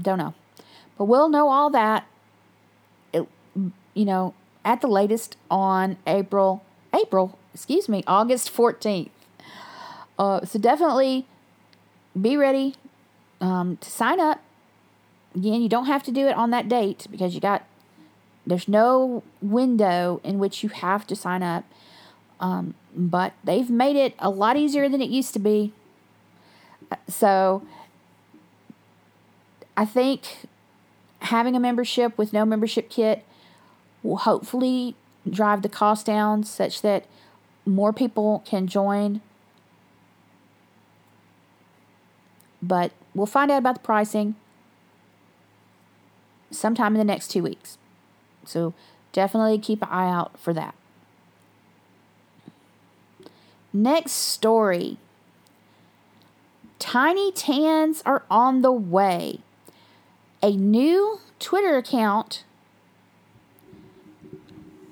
Don't 0.00 0.18
know, 0.18 0.34
but 0.98 1.04
we'll 1.04 1.28
know 1.28 1.48
all 1.48 1.70
that. 1.70 2.06
It, 3.12 3.26
you 3.94 4.04
know, 4.04 4.34
at 4.64 4.80
the 4.80 4.88
latest 4.88 5.36
on 5.50 5.96
April 6.06 6.62
April 6.92 7.38
excuse 7.52 7.88
me 7.88 8.02
August 8.06 8.50
fourteenth. 8.50 9.10
Uh, 10.18 10.44
so 10.44 10.58
definitely 10.58 11.26
be 12.20 12.36
ready 12.36 12.74
um, 13.40 13.76
to 13.78 13.90
sign 13.90 14.20
up. 14.20 14.40
Again, 15.34 15.62
you 15.62 15.68
don't 15.68 15.86
have 15.86 16.02
to 16.04 16.12
do 16.12 16.28
it 16.28 16.36
on 16.36 16.50
that 16.50 16.68
date 16.68 17.06
because 17.10 17.34
you 17.34 17.40
got 17.40 17.64
there's 18.46 18.68
no 18.68 19.22
window 19.40 20.20
in 20.22 20.38
which 20.38 20.62
you 20.62 20.68
have 20.68 21.06
to 21.06 21.16
sign 21.16 21.42
up. 21.42 21.64
Um, 22.40 22.74
but 22.94 23.32
they've 23.42 23.70
made 23.70 23.96
it 23.96 24.14
a 24.18 24.28
lot 24.28 24.56
easier 24.56 24.88
than 24.88 25.00
it 25.00 25.08
used 25.08 25.32
to 25.34 25.38
be. 25.38 25.72
So 27.08 27.62
I 29.76 29.84
think 29.84 30.46
having 31.20 31.56
a 31.56 31.60
membership 31.60 32.16
with 32.18 32.32
no 32.32 32.44
membership 32.44 32.90
kit 32.90 33.24
will 34.02 34.18
hopefully 34.18 34.94
drive 35.28 35.62
the 35.62 35.68
cost 35.68 36.06
down 36.06 36.44
such 36.44 36.82
that 36.82 37.06
more 37.64 37.92
people 37.92 38.42
can 38.44 38.66
join 38.66 39.22
but 42.66 42.92
we'll 43.14 43.26
find 43.26 43.50
out 43.50 43.58
about 43.58 43.74
the 43.74 43.80
pricing 43.80 44.34
sometime 46.50 46.94
in 46.94 46.98
the 46.98 47.04
next 47.04 47.28
two 47.28 47.42
weeks. 47.42 47.76
So 48.44 48.72
definitely 49.12 49.58
keep 49.58 49.82
an 49.82 49.88
eye 49.90 50.10
out 50.10 50.38
for 50.38 50.52
that. 50.54 50.74
Next 53.72 54.12
story 54.12 54.98
Tiny 56.78 57.32
Tans 57.32 58.02
are 58.04 58.24
on 58.30 58.62
the 58.62 58.72
way. 58.72 59.40
A 60.44 60.50
new 60.50 61.20
Twitter 61.38 61.78
account 61.78 62.44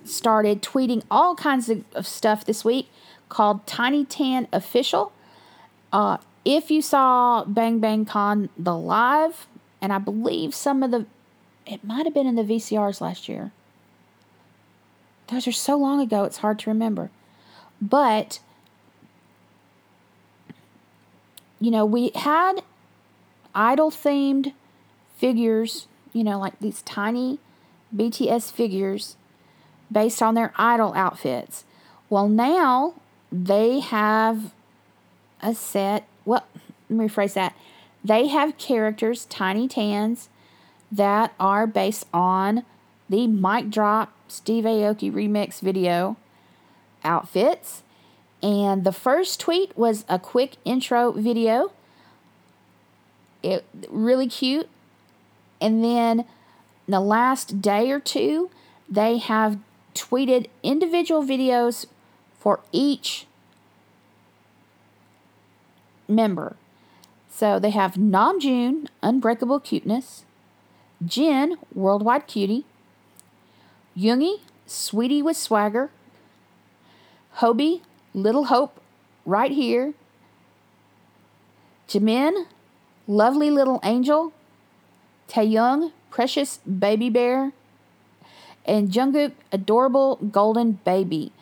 started 0.02 0.62
tweeting 0.62 1.02
all 1.10 1.34
kinds 1.34 1.68
of, 1.68 2.06
stuff 2.06 2.46
this 2.46 2.64
week 2.64 2.88
called 3.28 3.66
Tiny 3.66 4.06
Tan 4.06 4.48
Official. 4.50 5.12
Uh, 5.92 6.16
if 6.46 6.70
you 6.70 6.80
saw 6.80 7.44
Bang 7.44 7.80
Bang 7.80 8.06
Con 8.06 8.48
the 8.56 8.74
live, 8.74 9.46
and 9.82 9.92
I 9.92 9.98
believe 9.98 10.54
some 10.54 10.82
of 10.82 10.90
the, 10.90 11.04
it 11.66 11.84
might 11.84 12.06
have 12.06 12.14
been 12.14 12.26
in 12.26 12.36
the 12.36 12.44
VCRs 12.44 13.02
last 13.02 13.28
year. 13.28 13.52
Those 15.26 15.46
are 15.46 15.52
so 15.52 15.76
long 15.76 16.00
ago, 16.00 16.24
it's 16.24 16.38
hard 16.38 16.60
to 16.60 16.70
remember. 16.70 17.10
But, 17.78 18.38
you 21.60 21.70
know, 21.70 21.84
we 21.84 22.10
had 22.14 22.62
idol 23.54 23.90
themed 23.90 24.54
figures, 25.22 25.86
you 26.12 26.24
know, 26.24 26.36
like 26.40 26.58
these 26.58 26.82
tiny 26.82 27.38
BTS 27.94 28.50
figures 28.50 29.16
based 29.90 30.20
on 30.20 30.34
their 30.34 30.52
idol 30.56 30.92
outfits. 30.94 31.62
Well, 32.10 32.28
now 32.28 32.94
they 33.30 33.78
have 33.78 34.52
a 35.40 35.54
set 35.54 36.08
well, 36.24 36.44
let 36.90 36.98
me 36.98 37.06
rephrase 37.06 37.34
that. 37.34 37.54
They 38.04 38.26
have 38.26 38.58
characters, 38.58 39.26
Tiny 39.26 39.68
Tans, 39.68 40.28
that 40.90 41.34
are 41.38 41.68
based 41.68 42.06
on 42.12 42.64
the 43.08 43.28
Mic 43.28 43.70
Drop 43.70 44.12
Steve 44.26 44.64
Aoki 44.64 45.12
remix 45.12 45.60
video 45.60 46.16
outfits. 47.04 47.84
And 48.42 48.82
the 48.82 48.92
first 48.92 49.38
tweet 49.38 49.76
was 49.78 50.04
a 50.08 50.18
quick 50.18 50.56
intro 50.64 51.12
video. 51.12 51.70
It 53.44 53.64
really 53.88 54.26
cute. 54.26 54.68
And 55.62 55.84
then 55.84 56.24
the 56.88 57.00
last 57.00 57.62
day 57.62 57.90
or 57.92 58.00
two, 58.00 58.50
they 58.88 59.18
have 59.18 59.58
tweeted 59.94 60.48
individual 60.64 61.22
videos 61.22 61.86
for 62.38 62.60
each 62.72 63.26
member. 66.08 66.56
So 67.30 67.60
they 67.60 67.70
have 67.70 67.94
Namjoon, 67.94 68.88
Unbreakable 69.02 69.60
Cuteness, 69.60 70.24
Jin, 71.06 71.56
Worldwide 71.72 72.26
Cutie, 72.26 72.64
Yoongi, 73.96 74.40
Sweetie 74.66 75.22
with 75.22 75.36
Swagger, 75.36 75.90
Hobi, 77.36 77.82
Little 78.14 78.46
Hope, 78.46 78.80
Right 79.24 79.52
Here, 79.52 79.94
Jimin, 81.88 82.46
Lovely 83.06 83.50
Little 83.50 83.80
Angel, 83.84 84.32
Taehyung, 85.32 85.92
Precious 86.10 86.58
Baby 86.58 87.08
Bear, 87.08 87.52
and 88.66 88.90
Jungkook, 88.90 89.32
Adorable 89.50 90.16
Golden 90.16 90.72
Baby. 90.84 91.32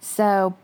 So 0.00 0.56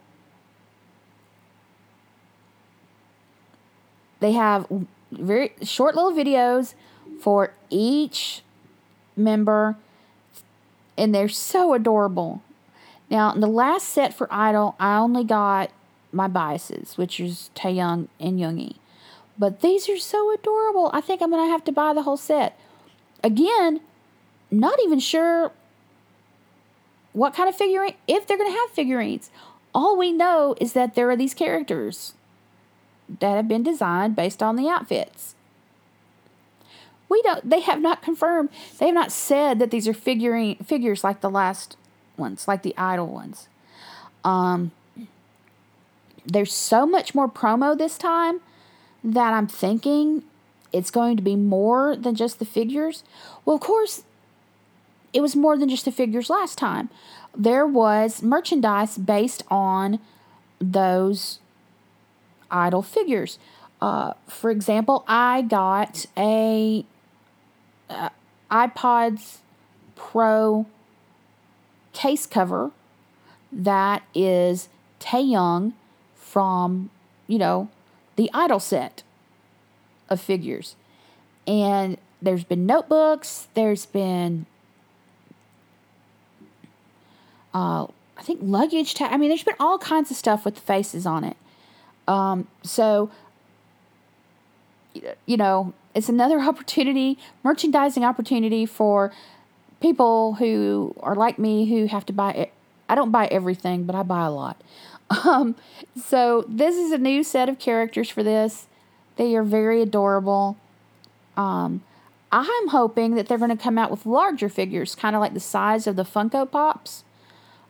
They 4.25 4.33
have 4.33 4.66
very 5.12 5.53
short 5.61 5.95
little 5.95 6.12
videos 6.12 6.72
for 7.20 7.53
each 7.68 8.41
member, 9.14 9.77
and 10.97 11.14
they're 11.14 11.29
so 11.29 11.75
adorable. 11.75 12.41
Now, 13.11 13.35
in 13.35 13.41
the 13.41 13.47
last 13.47 13.87
set 13.87 14.14
for 14.14 14.27
Idol, 14.31 14.77
I 14.81 14.97
only 14.97 15.25
got 15.25 15.70
my 16.11 16.27
biases, 16.27 16.97
which 16.97 17.20
is 17.20 17.51
Taehyung 17.55 18.09
and 18.18 18.41
Yoongi. 18.41 18.77
But 19.39 19.61
these 19.61 19.91
are 19.91 19.99
so 19.99 20.33
adorable. 20.33 20.89
I 20.95 21.03
think 21.03 21.20
I'm 21.20 21.29
going 21.29 21.47
to 21.47 21.53
have 21.53 21.64
to 21.64 21.72
buy 21.72 21.93
the 21.93 22.05
whole 22.05 22.16
set. 22.16 22.59
Again, 23.25 23.81
not 24.51 24.79
even 24.85 25.01
sure 25.01 25.51
what 27.14 27.35
kind 27.35 27.49
of 27.49 27.57
figurine, 27.57 27.95
if 28.07 28.27
they're 28.27 28.37
going 28.37 28.53
to 28.53 28.59
have 28.59 28.70
figurines. 28.70 29.31
All 29.75 29.97
we 29.97 30.12
know 30.12 30.55
is 30.61 30.75
that 30.75 30.95
there 30.95 31.09
are 31.11 31.16
these 31.16 31.33
characters 31.33 32.12
that 33.20 33.37
have 33.37 33.49
been 33.49 33.62
designed 33.62 34.14
based 34.14 34.43
on 34.43 34.57
the 34.57 34.68
outfits. 34.68 35.35
We 37.09 37.22
don't 37.22 37.49
they 37.49 37.61
have 37.61 37.81
not 37.81 38.03
confirmed, 38.03 38.51
they 38.79 38.87
have 38.87 38.95
not 38.95 39.12
said 39.12 39.59
that 39.59 39.70
these 39.70 39.89
are 39.89 39.95
figuring 39.95 40.57
figures 40.57 41.03
like 41.05 41.20
the 41.20 41.31
last 41.31 41.77
ones, 42.16 42.47
like 42.47 42.62
the 42.62 42.75
idol 42.77 43.07
ones. 43.07 43.49
Um 44.25 44.72
there's 46.27 46.53
so 46.53 46.87
much 46.87 47.14
more 47.14 47.29
promo 47.29 47.77
this 47.77 47.99
time 47.99 48.41
that 49.03 49.33
I'm 49.35 49.47
thinking 49.47 50.25
it's 50.75 50.91
going 50.91 51.16
to 51.16 51.22
be 51.22 51.37
more 51.37 51.95
than 51.95 52.16
just 52.16 52.41
the 52.41 52.45
figures. 52.45 53.05
Well, 53.45 53.55
of 53.55 53.62
course, 53.62 54.03
it 55.12 55.20
was 55.20 55.37
more 55.37 55.57
than 55.57 55.68
just 55.68 55.85
the 55.85 55.93
figures 55.93 56.29
last 56.29 56.59
time. 56.59 56.91
There 57.37 57.66
was 57.66 58.22
merchandise 58.22 58.99
based 58.99 59.45
on 59.49 60.01
those 60.61 61.39
idol 62.51 62.83
figures. 62.83 63.39
Uh, 63.81 64.14
for 64.27 64.51
example, 64.51 65.05
I 65.07 65.43
got 65.43 66.07
a 66.16 66.85
uh, 67.89 68.09
AirPods 68.51 69.39
Pro 69.95 70.66
case 71.93 72.27
cover 72.27 72.72
that 73.53 74.03
is 74.12 74.68
Taehyung 74.99 75.72
from, 76.16 76.91
you 77.29 77.39
know, 77.39 77.68
the 78.16 78.29
Idol 78.35 78.59
set. 78.59 79.05
Of 80.15 80.21
figures. 80.21 80.77
And 81.47 81.99
there's 82.23 82.45
been 82.45 82.65
notebooks, 82.65 83.49
there's 83.53 83.85
been 83.85 84.47
uh, 87.53 87.87
I 88.17 88.23
think 88.23 88.41
luggage 88.43 88.95
tag. 88.95 89.12
I 89.12 89.17
mean, 89.17 89.29
there's 89.29 89.45
been 89.45 89.55
all 89.61 89.79
kinds 89.79 90.11
of 90.11 90.17
stuff 90.17 90.45
with 90.45 90.57
the 90.57 90.61
faces 90.61 91.07
on 91.07 91.25
it. 91.25 91.37
Um, 92.09 92.49
so, 92.62 93.11
you 95.27 95.37
know, 95.37 95.73
it's 95.95 96.09
another 96.09 96.41
opportunity, 96.49 97.19
merchandising 97.43 98.05
opportunity 98.05 98.67
for 98.67 99.12
people 99.81 100.35
who 100.35 100.95
are 101.01 101.15
like 101.15 101.39
me 101.39 101.69
who 101.69 101.87
have 101.87 102.07
to 102.07 102.12
buy 102.12 102.33
it. 102.33 102.53
I 102.89 102.95
don't 102.95 103.11
buy 103.11 103.27
everything, 103.27 103.85
but 103.85 103.95
I 103.95 104.03
buy 104.03 104.25
a 104.25 104.31
lot. 104.31 104.61
Um, 105.25 105.55
so 106.03 106.45
this 106.49 106.77
is 106.77 106.91
a 106.91 106.99
new 106.99 107.23
set 107.23 107.51
of 107.51 107.59
characters 107.59 108.09
for 108.09 108.23
this. 108.23 108.67
They 109.17 109.35
are 109.37 109.43
very 109.43 109.81
adorable. 109.81 110.57
Um, 111.37 111.83
I'm 112.33 112.69
hoping 112.69 113.15
that 113.15 113.29
they're 113.29 113.39
going 113.39 113.57
to 113.57 113.62
come 113.62 113.79
out 113.79 113.91
with 113.91 114.07
larger 114.07 114.49
figures, 114.49 114.95
kind 114.95 115.15
of 115.15 115.21
like 115.21 115.35
the 115.35 115.41
size 115.41 115.87
of 115.87 115.97
the 115.97 116.05
Funko 116.05 116.51
Pops 116.51 117.05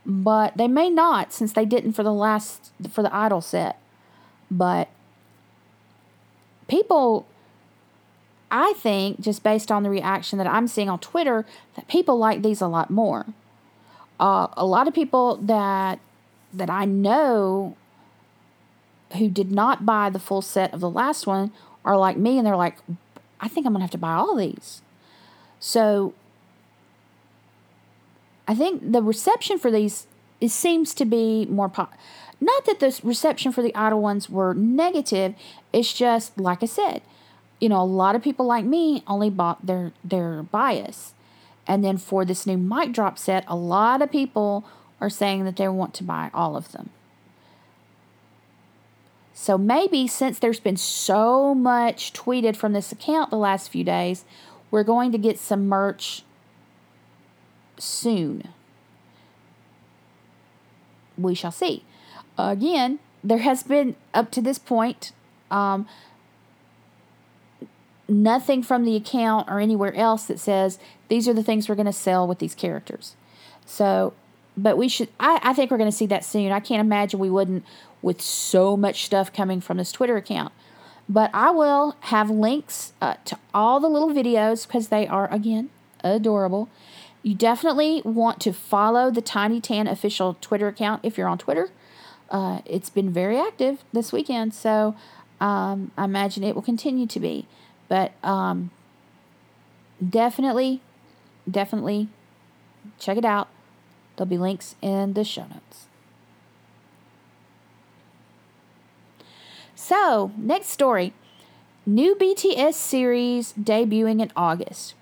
but 0.07 0.57
they 0.57 0.69
may 0.69 0.91
not 0.91 1.33
since 1.33 1.53
they 1.53 1.65
didn't 1.65 1.93
for 1.93 2.03
the 2.03 2.13
last 2.13 2.73
for 2.91 3.03
the 3.03 3.15
idol 3.15 3.41
set 3.41 3.79
but 4.51 4.89
people 6.69 7.27
i 8.51 8.73
think 8.77 9.21
just 9.21 9.43
based 9.43 9.73
on 9.73 9.83
the 9.83 9.91
reaction 9.91 10.39
that 10.39 10.47
i'm 10.47 10.69
seeing 10.69 10.89
on 10.89 10.99
twitter 10.99 11.47
that 11.77 11.89
people 11.89 12.19
like 12.19 12.43
these 12.43 12.61
a 12.61 12.67
lot 12.67 12.91
more 12.91 13.27
uh, 14.21 14.47
a 14.57 14.65
lot 14.65 14.87
of 14.87 14.95
people 14.95 15.37
that 15.37 15.99
that 16.53 16.69
i 16.69 16.85
know 16.85 17.77
who 19.17 19.29
did 19.29 19.51
not 19.51 19.87
buy 19.87 20.11
the 20.11 20.19
full 20.19 20.43
set 20.43 20.73
of 20.73 20.81
the 20.81 20.91
last 20.91 21.27
one 21.27 21.53
are 21.85 21.97
like 21.97 22.17
me 22.17 22.39
and 22.39 22.47
they're 22.47 22.57
like 22.57 22.77
i 23.41 23.49
think 23.49 23.67
i'm 23.67 23.73
gonna 23.73 23.85
have 23.85 23.91
to 23.91 23.99
buy 23.99 24.15
all 24.15 24.37
these 24.37 24.83
so 25.61 26.12
I 28.47 28.55
think 28.55 28.93
the 28.93 29.03
reception 29.03 29.59
for 29.59 29.71
these 29.71 30.07
it 30.41 30.51
seems 30.51 30.93
to 30.95 31.05
be 31.05 31.47
more 31.47 31.69
po- 31.69 31.89
not 32.41 32.67
that 32.67 32.81
the 32.81 33.01
reception 33.03 33.53
for 33.53 33.62
the 33.62 33.75
idol 33.75 34.03
ones 34.03 34.29
were 34.29 34.53
negative. 34.53 35.35
It's 35.73 35.95
just 35.95 36.39
like 36.39 36.62
I 36.62 36.67
said, 36.67 37.01
you 37.61 37.69
know, 37.69 37.81
a 37.81 37.85
lot 37.85 38.15
of 38.15 38.23
people 38.23 38.45
like 38.45 38.65
me 38.65 39.03
only 39.07 39.31
bought 39.31 39.65
their 39.65 39.93
their 40.03 40.43
bias, 40.43 41.15
and 41.67 41.83
then 41.83 41.97
for 41.97 42.25
this 42.25 42.47
new 42.47 42.59
mic 42.59 42.93
drop 42.93 43.19
set, 43.19 43.45
a 43.49 43.57
lot 43.57 44.03
of 44.03 44.11
people 44.11 44.65
are 45.01 45.11
saying 45.11 45.45
that 45.45 45.57
they 45.57 45.69
want 45.69 45.95
to 45.95 46.05
buy 46.05 46.31
all 46.35 46.57
of 46.57 46.73
them. 46.73 46.91
So 49.35 49.59
maybe 49.59 50.07
since 50.07 50.39
there's 50.39 50.61
been 50.61 50.76
so 50.76 51.55
much 51.55 52.12
tweeted 52.12 52.55
from 52.55 52.72
this 52.72 52.93
account 52.93 53.30
the 53.30 53.37
last 53.37 53.68
few 53.68 53.82
days, 53.82 54.24
we're 54.70 54.85
going 54.85 55.11
to 55.11 55.18
get 55.18 55.41
some 55.41 55.68
merch 55.68 56.22
soon. 57.76 58.49
We 61.18 61.35
shall 61.35 61.51
see. 61.51 61.85
Again, 62.39 63.01
there 63.24 63.39
has 63.39 63.64
been, 63.64 63.97
up 64.12 64.30
to 64.32 64.41
this 64.41 64.59
point, 64.59 65.11
um, 65.51 65.89
nothing 68.09 68.62
from 68.62 68.85
the 68.85 68.95
account 68.95 69.49
or 69.51 69.59
anywhere 69.59 69.95
else 69.95 70.26
that 70.26 70.39
says 70.39 70.78
these 71.09 71.26
are 71.26 71.35
the 71.35 71.43
things 71.43 71.68
we're 71.68 71.74
going 71.74 71.87
to 71.87 71.93
sell 71.93 72.26
with 72.26 72.39
these 72.39 72.55
characters. 72.55 73.16
So, 73.66 74.12
but 74.57 74.76
we 74.76 74.89
should, 74.89 75.09
I, 75.18 75.41
I 75.43 75.55
think 75.55 75.70
we're 75.70 75.78
going 75.78 75.91
to 75.91 75.97
see 75.97 76.07
that 76.07 76.24
soon. 76.24 76.53
I 76.53 76.61
can't 76.61 76.80
imagine 76.80 77.18
we 77.18 77.30
wouldn't 77.30 77.64
with 78.05 78.21
so 78.21 78.77
much 78.77 79.07
stuff 79.07 79.33
coming 79.33 79.63
from 79.63 79.79
this 79.79 79.91
Twitter 79.91 80.17
account. 80.17 80.53
But 81.09 81.31
I 81.33 81.51
will 81.51 81.97
have 82.01 82.29
links 82.31 82.93
uh, 83.01 83.15
to 83.25 83.39
all 83.53 83.81
the 83.81 83.89
little 83.89 84.11
videos 84.11 84.67
because 84.67 84.89
they 84.89 85.07
are, 85.07 85.33
again, 85.33 85.71
adorable. 86.03 86.69
You 87.23 87.35
definitely 87.35 88.03
want 88.05 88.41
to 88.43 88.53
follow 88.53 89.11
the 89.11 89.23
Tiny 89.23 89.61
Tan 89.61 89.87
official 89.87 90.37
Twitter 90.43 90.69
account 90.69 91.01
if 91.03 91.17
you're 91.17 91.29
on 91.29 91.39
Twitter. 91.39 91.71
Uh, 92.31 92.61
it's 92.67 92.91
been 92.91 93.11
very 93.11 93.39
active 93.39 93.83
this 93.93 94.13
weekend, 94.13 94.53
so 94.53 94.95
um, 95.41 95.91
I 95.97 96.05
imagine 96.05 96.45
it 96.45 96.55
will 96.55 96.63
continue 96.63 97.07
to 97.07 97.21
be. 97.21 97.47
But 97.89 98.13
um, 98.23 98.71
definitely, 100.07 100.83
definitely 101.51 102.09
check 102.99 103.17
it 103.17 103.25
out. 103.25 103.49
There'll 104.17 104.29
be 104.29 104.39
links 104.39 104.75
in 104.83 105.15
the 105.15 105.25
show 105.25 105.43
notes. 105.43 105.87
So, 109.87 110.32
next 110.39 110.68
story 110.68 111.12
new 111.85 112.14
BTS 112.14 112.72
series 112.72 113.53
debuting 113.53 114.22
in 114.22 114.32
August. 114.35 114.95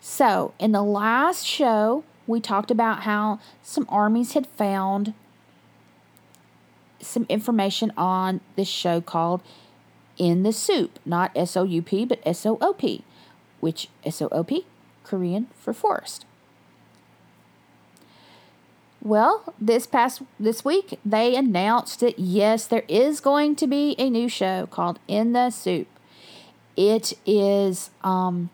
So, 0.00 0.54
in 0.60 0.70
the 0.70 0.84
last 0.84 1.44
show, 1.44 2.04
we 2.24 2.38
talked 2.40 2.70
about 2.70 3.02
how 3.02 3.40
some 3.64 3.84
armies 3.88 4.34
had 4.34 4.46
found 4.46 5.12
some 7.00 7.26
information 7.28 7.92
on 7.96 8.40
this 8.54 8.68
show 8.68 9.00
called 9.00 9.42
In 10.18 10.44
the 10.44 10.52
SOOP, 10.52 11.00
not 11.04 11.32
S 11.34 11.56
O 11.56 11.64
U 11.64 11.82
P, 11.82 12.04
but 12.04 12.20
S 12.24 12.46
O 12.46 12.58
O 12.60 12.72
P, 12.72 13.02
which 13.58 13.88
S 14.04 14.22
O 14.22 14.28
O 14.30 14.44
P, 14.44 14.66
Korean 15.02 15.48
for 15.58 15.72
forest. 15.72 16.26
Well, 19.00 19.54
this 19.60 19.86
past 19.86 20.22
this 20.40 20.64
week 20.64 20.98
they 21.04 21.36
announced 21.36 22.00
that 22.00 22.18
yes, 22.18 22.66
there 22.66 22.84
is 22.88 23.20
going 23.20 23.54
to 23.56 23.66
be 23.66 23.94
a 23.98 24.10
new 24.10 24.28
show 24.28 24.66
called 24.66 24.98
In 25.06 25.32
the 25.32 25.50
SOOP. 25.50 25.86
It 26.76 27.14
is 27.24 27.90
um 28.02 28.50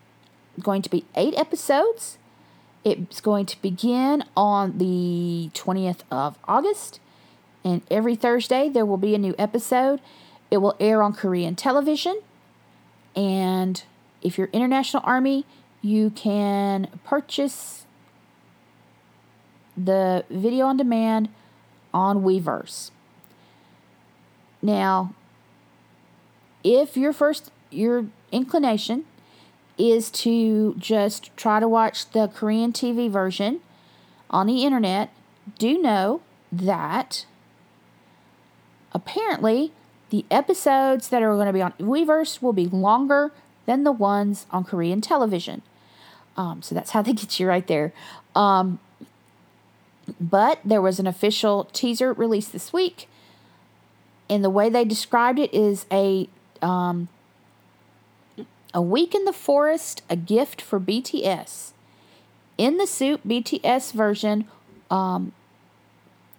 going 0.60 0.82
to 0.82 0.90
be 0.90 1.04
eight 1.16 1.34
episodes. 1.36 2.18
It's 2.84 3.22
going 3.22 3.46
to 3.46 3.60
begin 3.62 4.24
on 4.36 4.76
the 4.76 5.50
20th 5.54 6.00
of 6.10 6.38
August, 6.46 7.00
and 7.64 7.80
every 7.90 8.14
Thursday 8.14 8.68
there 8.68 8.84
will 8.84 8.98
be 8.98 9.14
a 9.14 9.18
new 9.18 9.34
episode. 9.38 10.00
It 10.50 10.58
will 10.58 10.76
air 10.78 11.02
on 11.02 11.14
Korean 11.14 11.56
television, 11.56 12.20
and 13.16 13.82
if 14.20 14.36
you're 14.36 14.50
International 14.52 15.02
Army, 15.06 15.46
you 15.80 16.10
can 16.10 16.88
purchase 17.04 17.83
the 19.76 20.24
video 20.30 20.66
on 20.66 20.76
demand 20.76 21.28
on 21.92 22.22
Weverse. 22.22 22.90
Now, 24.62 25.14
if 26.62 26.96
your 26.96 27.12
first 27.12 27.50
your 27.70 28.06
inclination 28.32 29.04
is 29.76 30.10
to 30.10 30.74
just 30.78 31.36
try 31.36 31.60
to 31.60 31.68
watch 31.68 32.10
the 32.10 32.28
Korean 32.28 32.72
TV 32.72 33.10
version 33.10 33.60
on 34.30 34.46
the 34.46 34.64
internet, 34.64 35.10
do 35.58 35.80
know 35.80 36.20
that 36.52 37.26
apparently 38.92 39.72
the 40.10 40.24
episodes 40.30 41.08
that 41.08 41.22
are 41.22 41.34
going 41.34 41.46
to 41.46 41.52
be 41.52 41.62
on 41.62 41.72
Weverse 41.72 42.40
will 42.40 42.52
be 42.52 42.66
longer 42.66 43.32
than 43.66 43.84
the 43.84 43.92
ones 43.92 44.46
on 44.50 44.64
Korean 44.64 45.00
television. 45.00 45.62
Um, 46.36 46.62
so 46.62 46.74
that's 46.74 46.90
how 46.90 47.02
they 47.02 47.12
get 47.12 47.38
you 47.40 47.48
right 47.48 47.66
there. 47.66 47.92
Um, 48.34 48.78
but 50.20 50.60
there 50.64 50.82
was 50.82 50.98
an 50.98 51.06
official 51.06 51.64
teaser 51.72 52.12
released 52.12 52.52
this 52.52 52.72
week, 52.72 53.08
and 54.28 54.44
the 54.44 54.50
way 54.50 54.68
they 54.68 54.84
described 54.84 55.38
it 55.38 55.52
is 55.52 55.86
a 55.90 56.28
um, 56.62 57.08
a 58.74 58.82
Week 58.82 59.14
in 59.14 59.24
the 59.24 59.32
Forest, 59.32 60.02
a 60.10 60.16
gift 60.16 60.60
for 60.60 60.80
BTS. 60.80 61.70
In 62.58 62.76
the 62.76 62.86
SOOP, 62.86 63.20
BTS 63.24 63.92
version 63.92 64.46
um, 64.90 65.32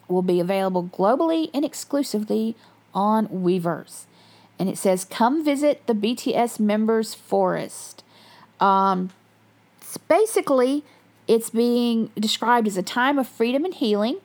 will 0.10 0.22
be 0.22 0.42
available 0.42 0.84
globally 0.84 1.50
and 1.54 1.64
exclusively 1.64 2.56
on 2.94 3.28
Weverse. 3.28 4.04
And 4.60 4.70
it 4.70 4.78
says, 4.78 5.06
Come 5.06 5.44
visit 5.44 5.88
the 5.88 5.94
BTS 5.94 6.60
members' 6.60 7.14
forest. 7.14 8.04
Um, 8.60 9.12
it's 9.82 9.98
basically, 9.98 10.84
it's 11.28 11.50
being 11.50 12.12
described 12.20 12.68
as 12.68 12.78
a 12.78 12.84
time 12.84 13.18
of 13.18 13.28
freedom 13.28 13.66
and 13.66 13.74
healing 13.74 14.18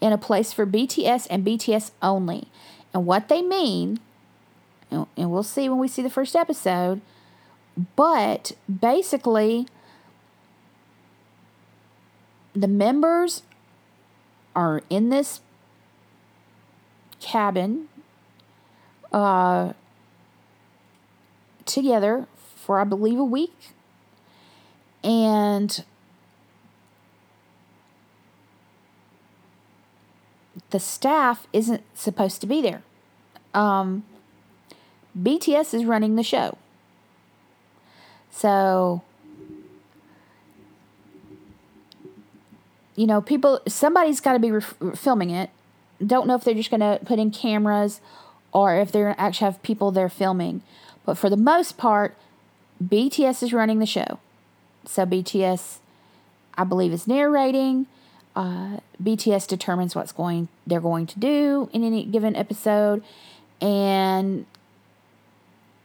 in 0.00 0.12
a 0.12 0.18
place 0.18 0.52
for 0.52 0.66
BTS 0.66 1.26
and 1.30 1.44
BTS 1.44 1.92
only. 2.02 2.48
And 2.92 3.06
what 3.06 3.28
they 3.28 3.42
mean, 3.42 4.00
and 4.90 5.30
we'll 5.30 5.42
see 5.42 5.68
when 5.68 5.78
we 5.78 5.88
see 5.88 6.02
the 6.02 6.10
first 6.10 6.36
episode, 6.36 7.00
but 7.96 8.52
basically, 8.80 9.66
the 12.54 12.68
members 12.68 13.42
are 14.54 14.82
in 14.88 15.08
this 15.08 15.40
cabin 17.20 17.88
uh, 19.12 19.72
together 21.64 22.26
for, 22.54 22.78
I 22.78 22.84
believe, 22.84 23.18
a 23.18 23.24
week. 23.24 23.72
And 25.02 25.84
the 30.74 30.80
staff 30.80 31.46
isn't 31.52 31.84
supposed 31.94 32.40
to 32.40 32.48
be 32.48 32.60
there. 32.60 32.82
Um, 33.54 34.02
BTS 35.16 35.72
is 35.72 35.84
running 35.84 36.16
the 36.16 36.24
show. 36.24 36.58
So, 38.32 39.00
you 42.96 43.06
know, 43.06 43.20
people, 43.20 43.60
somebody's 43.68 44.20
got 44.20 44.32
to 44.32 44.40
be 44.40 44.50
re- 44.50 44.96
filming 44.96 45.30
it. 45.30 45.50
Don't 46.04 46.26
know 46.26 46.34
if 46.34 46.42
they're 46.42 46.54
just 46.54 46.70
going 46.70 46.80
to 46.80 46.98
put 47.04 47.20
in 47.20 47.30
cameras 47.30 48.00
or 48.50 48.74
if 48.74 48.90
they're 48.90 49.14
actually 49.16 49.52
have 49.52 49.62
people 49.62 49.92
there 49.92 50.08
filming. 50.08 50.60
But 51.06 51.16
for 51.16 51.30
the 51.30 51.36
most 51.36 51.76
part, 51.78 52.16
BTS 52.84 53.44
is 53.44 53.52
running 53.52 53.78
the 53.78 53.86
show. 53.86 54.18
So 54.86 55.06
BTS, 55.06 55.78
I 56.58 56.64
believe, 56.64 56.92
is 56.92 57.06
narrating. 57.06 57.86
Uh, 58.36 58.78
BTS 59.02 59.46
determines 59.46 59.94
what's 59.94 60.10
going 60.10 60.48
they're 60.66 60.80
going 60.80 61.06
to 61.06 61.18
do 61.20 61.68
in 61.72 61.84
any 61.84 62.04
given 62.04 62.34
episode, 62.34 63.02
and 63.60 64.46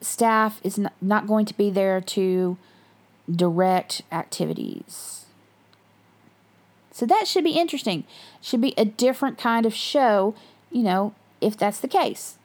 staff 0.02 0.60
is 0.64 0.78
not, 0.78 0.94
not 1.02 1.28
going 1.28 1.46
to 1.46 1.54
be 1.56 1.70
there 1.70 2.02
to 2.02 2.58
direct 3.30 4.02
activities. 4.12 5.26
So 6.92 7.06
that 7.06 7.28
should 7.28 7.44
be 7.44 7.52
interesting. 7.52 8.04
Should 8.42 8.62
be 8.62 8.74
a 8.78 8.84
different 8.84 9.38
kind 9.38 9.66
of 9.66 9.74
show, 9.74 10.36
you 10.72 10.84
know, 10.84 11.14
if 11.40 11.56
that's 11.56 11.80
the 11.80 11.88
case. 11.88 12.38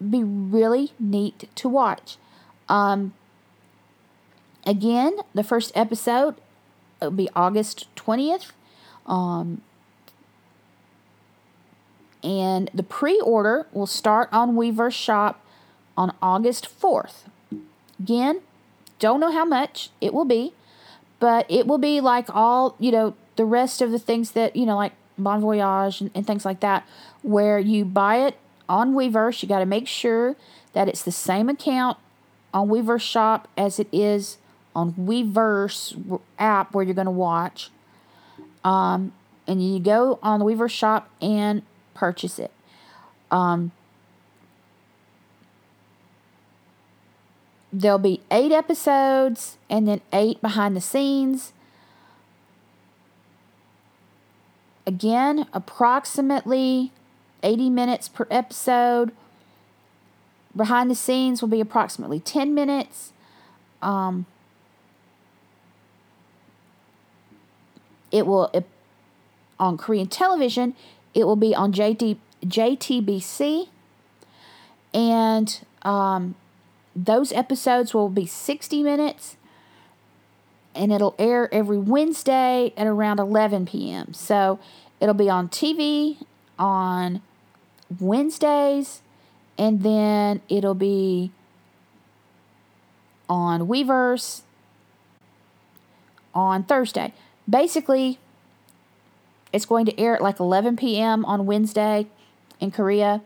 Be 0.00 0.24
really 0.24 0.92
neat 0.98 1.48
to 1.54 1.68
watch. 1.68 2.16
Um, 2.68 3.14
again, 4.66 5.18
the 5.32 5.44
first 5.44 5.70
episode 5.74 6.34
will 7.04 7.16
be 7.16 7.28
August 7.34 7.86
20th. 7.96 8.52
Um, 9.06 9.60
and 12.22 12.70
the 12.72 12.82
pre 12.82 13.20
order 13.20 13.66
will 13.72 13.86
start 13.86 14.28
on 14.32 14.54
Weverse 14.54 14.92
Shop 14.92 15.44
on 15.96 16.14
August 16.22 16.68
4th. 16.80 17.28
Again, 18.00 18.40
don't 18.98 19.20
know 19.20 19.30
how 19.30 19.44
much 19.44 19.90
it 20.00 20.14
will 20.14 20.24
be, 20.24 20.54
but 21.20 21.46
it 21.50 21.66
will 21.66 21.78
be 21.78 22.00
like 22.00 22.34
all, 22.34 22.76
you 22.78 22.90
know, 22.90 23.14
the 23.36 23.44
rest 23.44 23.82
of 23.82 23.90
the 23.90 23.98
things 23.98 24.32
that, 24.32 24.56
you 24.56 24.64
know, 24.64 24.76
like 24.76 24.92
Bon 25.18 25.40
Voyage 25.40 26.00
and, 26.00 26.10
and 26.14 26.26
things 26.26 26.44
like 26.44 26.60
that, 26.60 26.86
where 27.22 27.58
you 27.58 27.84
buy 27.84 28.16
it 28.16 28.38
on 28.68 28.94
Weverse. 28.94 29.42
You 29.42 29.48
got 29.48 29.58
to 29.58 29.66
make 29.66 29.86
sure 29.86 30.36
that 30.72 30.88
it's 30.88 31.02
the 31.02 31.12
same 31.12 31.48
account 31.48 31.98
on 32.52 32.68
Weverse 32.68 33.02
Shop 33.02 33.48
as 33.56 33.78
it 33.78 33.88
is 33.92 34.38
on 34.74 34.92
Weverse 34.94 36.20
app 36.38 36.74
where 36.74 36.84
you're 36.84 36.94
going 36.94 37.06
to 37.06 37.10
watch. 37.10 37.70
Um, 38.64 39.12
and 39.46 39.62
you 39.62 39.78
go 39.78 40.18
on 40.22 40.40
the 40.40 40.46
Weverse 40.46 40.70
Shop 40.70 41.08
and 41.20 41.62
purchase 41.92 42.38
it. 42.38 42.50
Um, 43.30 43.72
there'll 47.72 47.98
be 47.98 48.20
eight 48.30 48.52
episodes 48.52 49.58
and 49.68 49.88
then 49.88 50.00
eight 50.12 50.40
behind 50.40 50.76
the 50.76 50.80
scenes. 50.80 51.52
Again, 54.86 55.46
approximately 55.52 56.92
80 57.42 57.70
minutes 57.70 58.08
per 58.08 58.26
episode. 58.30 59.12
Behind 60.56 60.90
the 60.90 60.94
scenes 60.94 61.42
will 61.42 61.48
be 61.48 61.60
approximately 61.60 62.20
10 62.20 62.54
minutes. 62.54 63.12
Um, 63.82 64.26
it 68.14 68.28
will, 68.28 68.48
on 69.58 69.76
Korean 69.76 70.06
television, 70.06 70.76
it 71.14 71.24
will 71.24 71.34
be 71.34 71.52
on 71.52 71.72
JT, 71.72 72.16
JTBC. 72.46 73.66
And 74.94 75.60
um, 75.82 76.36
those 76.94 77.32
episodes 77.32 77.92
will 77.92 78.08
be 78.08 78.24
60 78.24 78.84
minutes. 78.84 79.36
And 80.76 80.92
it'll 80.92 81.16
air 81.18 81.52
every 81.52 81.78
Wednesday 81.78 82.72
at 82.76 82.86
around 82.86 83.18
11 83.18 83.66
p.m. 83.66 84.14
So 84.14 84.60
it'll 85.00 85.14
be 85.14 85.28
on 85.28 85.48
TV 85.48 86.18
on 86.56 87.20
Wednesdays. 87.98 89.02
And 89.58 89.82
then 89.82 90.40
it'll 90.48 90.74
be 90.74 91.32
on 93.28 93.62
Weverse 93.62 94.42
on 96.32 96.62
Thursday. 96.62 97.12
Basically, 97.48 98.18
it's 99.52 99.66
going 99.66 99.86
to 99.86 99.98
air 99.98 100.14
at 100.16 100.22
like 100.22 100.40
11 100.40 100.76
p.m. 100.76 101.24
on 101.24 101.46
Wednesday 101.46 102.06
in 102.60 102.70
Korea. 102.70 103.22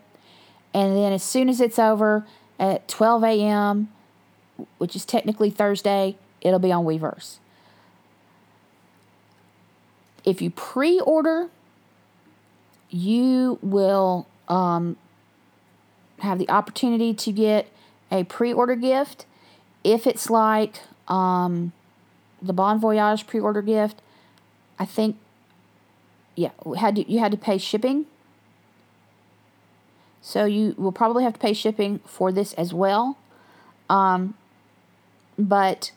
And 0.74 0.96
then 0.96 1.12
as 1.12 1.22
soon 1.22 1.48
as 1.48 1.60
it's 1.60 1.78
over 1.78 2.26
at 2.58 2.86
12 2.88 3.24
a.m., 3.24 3.88
which 4.78 4.96
is 4.96 5.04
technically 5.04 5.50
Thursday, 5.50 6.16
it'll 6.40 6.58
be 6.58 6.72
on 6.72 6.84
Weverse. 6.84 7.38
If 10.24 10.42
you 10.42 10.50
pre 10.50 11.00
order, 11.00 11.48
you 12.90 13.58
will 13.62 14.26
um, 14.48 14.96
have 16.18 16.38
the 16.38 16.48
opportunity 16.50 17.14
to 17.14 17.32
get 17.32 17.68
a 18.10 18.24
pre 18.24 18.52
order 18.52 18.76
gift. 18.76 19.26
If 19.84 20.06
it's 20.06 20.28
like 20.28 20.80
um, 21.06 21.72
the 22.42 22.52
Bon 22.52 22.78
Voyage 22.78 23.26
pre 23.26 23.40
order 23.40 23.62
gift, 23.62 24.02
I 24.78 24.84
think 24.84 25.16
yeah, 26.38 26.50
had 26.76 26.96
to, 26.96 27.10
you 27.10 27.18
had 27.18 27.32
to 27.32 27.36
pay 27.36 27.58
shipping. 27.58 28.06
So 30.22 30.44
you 30.44 30.74
will 30.78 30.92
probably 30.92 31.24
have 31.24 31.32
to 31.32 31.38
pay 31.40 31.52
shipping 31.52 31.98
for 32.06 32.30
this 32.30 32.52
as 32.54 32.72
well. 32.72 33.18
Um, 33.90 34.34
but 35.36 35.90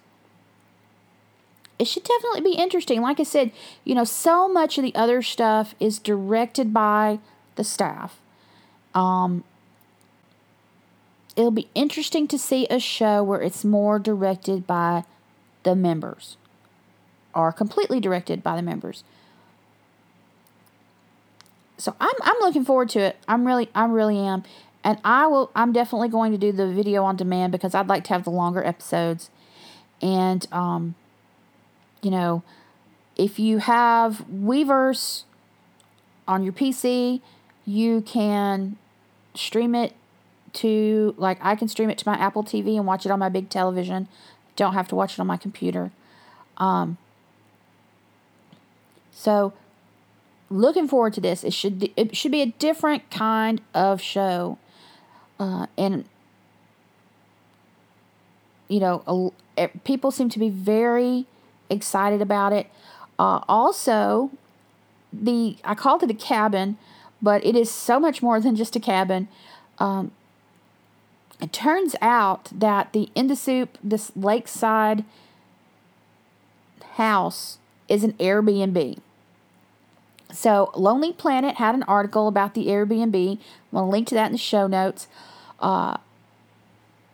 it 1.77 1.85
should 1.87 2.03
definitely 2.03 2.41
be 2.41 2.53
interesting. 2.53 3.01
Like 3.01 3.19
I 3.19 3.23
said, 3.23 3.51
you 3.83 3.93
know, 3.93 4.03
so 4.03 4.47
much 4.47 4.77
of 4.77 4.83
the 4.83 4.95
other 4.95 5.21
stuff 5.21 5.75
is 5.79 5.99
directed 5.99 6.73
by 6.73 7.19
the 7.55 7.63
staff. 7.63 8.19
Um, 8.95 9.43
it'll 11.35 11.51
be 11.51 11.69
interesting 11.75 12.27
to 12.29 12.37
see 12.39 12.65
a 12.69 12.79
show 12.79 13.23
where 13.23 13.41
it's 13.41 13.63
more 13.63 13.99
directed 13.99 14.65
by 14.65 15.03
the 15.63 15.75
members 15.75 16.37
or 17.33 17.51
completely 17.51 17.99
directed 17.99 18.43
by 18.43 18.55
the 18.55 18.61
members 18.61 19.03
so 21.81 21.95
I'm 21.99 22.15
I'm 22.21 22.37
looking 22.41 22.63
forward 22.63 22.89
to 22.89 22.99
it. 22.99 23.17
I'm 23.27 23.45
really 23.45 23.69
I 23.73 23.85
really 23.85 24.19
am. 24.19 24.43
And 24.83 24.99
I 25.03 25.25
will 25.25 25.49
I'm 25.55 25.73
definitely 25.73 26.09
going 26.09 26.31
to 26.31 26.37
do 26.37 26.51
the 26.51 26.71
video 26.71 27.03
on 27.03 27.15
demand 27.15 27.51
because 27.51 27.73
I'd 27.73 27.87
like 27.87 28.03
to 28.05 28.13
have 28.13 28.23
the 28.23 28.29
longer 28.29 28.63
episodes. 28.63 29.31
And 29.99 30.45
um 30.51 30.93
you 32.03 32.11
know, 32.11 32.43
if 33.15 33.39
you 33.39 33.57
have 33.57 34.25
Weverse 34.31 35.23
on 36.27 36.43
your 36.43 36.53
PC, 36.53 37.21
you 37.65 38.01
can 38.01 38.77
stream 39.33 39.73
it 39.73 39.93
to 40.53 41.15
like 41.17 41.39
I 41.41 41.55
can 41.55 41.67
stream 41.67 41.89
it 41.89 41.97
to 41.97 42.07
my 42.07 42.15
Apple 42.15 42.43
TV 42.43 42.77
and 42.77 42.85
watch 42.85 43.07
it 43.07 43.11
on 43.11 43.17
my 43.17 43.29
big 43.29 43.49
television. 43.49 44.07
Don't 44.55 44.73
have 44.73 44.87
to 44.89 44.95
watch 44.95 45.13
it 45.13 45.19
on 45.19 45.25
my 45.25 45.37
computer. 45.37 45.91
Um 46.57 46.99
so 49.11 49.53
looking 50.49 50.87
forward 50.87 51.13
to 51.13 51.21
this. 51.21 51.43
It 51.43 51.53
should 51.53 51.91
it 51.95 52.15
should 52.15 52.31
be 52.31 52.41
a 52.41 52.47
different 52.47 53.09
kind 53.09 53.61
of 53.73 54.01
show, 54.01 54.57
uh, 55.39 55.67
and 55.77 56.05
you 58.71 58.79
know, 58.79 59.33
a, 59.57 59.67
people 59.83 60.11
seem 60.11 60.29
to 60.29 60.39
be 60.39 60.49
very 60.49 61.25
excited 61.69 62.21
about 62.21 62.53
it. 62.53 62.67
Uh, 63.19 63.41
also, 63.47 64.31
the 65.11 65.57
I 65.63 65.75
called 65.75 66.03
it 66.03 66.09
a 66.09 66.15
cabin, 66.15 66.77
but 67.21 67.45
it 67.45 67.55
is 67.55 67.69
so 67.69 67.99
much 67.99 68.21
more 68.21 68.39
than 68.39 68.55
just 68.55 68.75
a 68.75 68.79
cabin. 68.79 69.27
Um, 69.77 70.11
it 71.41 71.51
turns 71.51 71.95
out 72.01 72.49
that 72.53 72.93
the 72.93 73.09
In 73.13 73.27
the 73.27 73.35
SOOP, 73.35 73.77
this 73.83 74.11
lakeside 74.15 75.03
house, 76.93 77.57
is 77.91 78.05
an 78.05 78.13
Airbnb. 78.13 78.99
So, 80.31 80.71
Lonely 80.75 81.11
Planet 81.11 81.55
had 81.55 81.75
an 81.75 81.83
article 81.83 82.29
about 82.29 82.53
the 82.53 82.67
Airbnb. 82.67 83.03
I'm 83.03 83.39
going 83.73 83.85
to 83.85 83.91
link 83.91 84.07
to 84.07 84.15
that 84.15 84.27
in 84.27 84.31
the 84.31 84.37
show 84.37 84.65
notes. 84.65 85.07
Uh, 85.59 85.97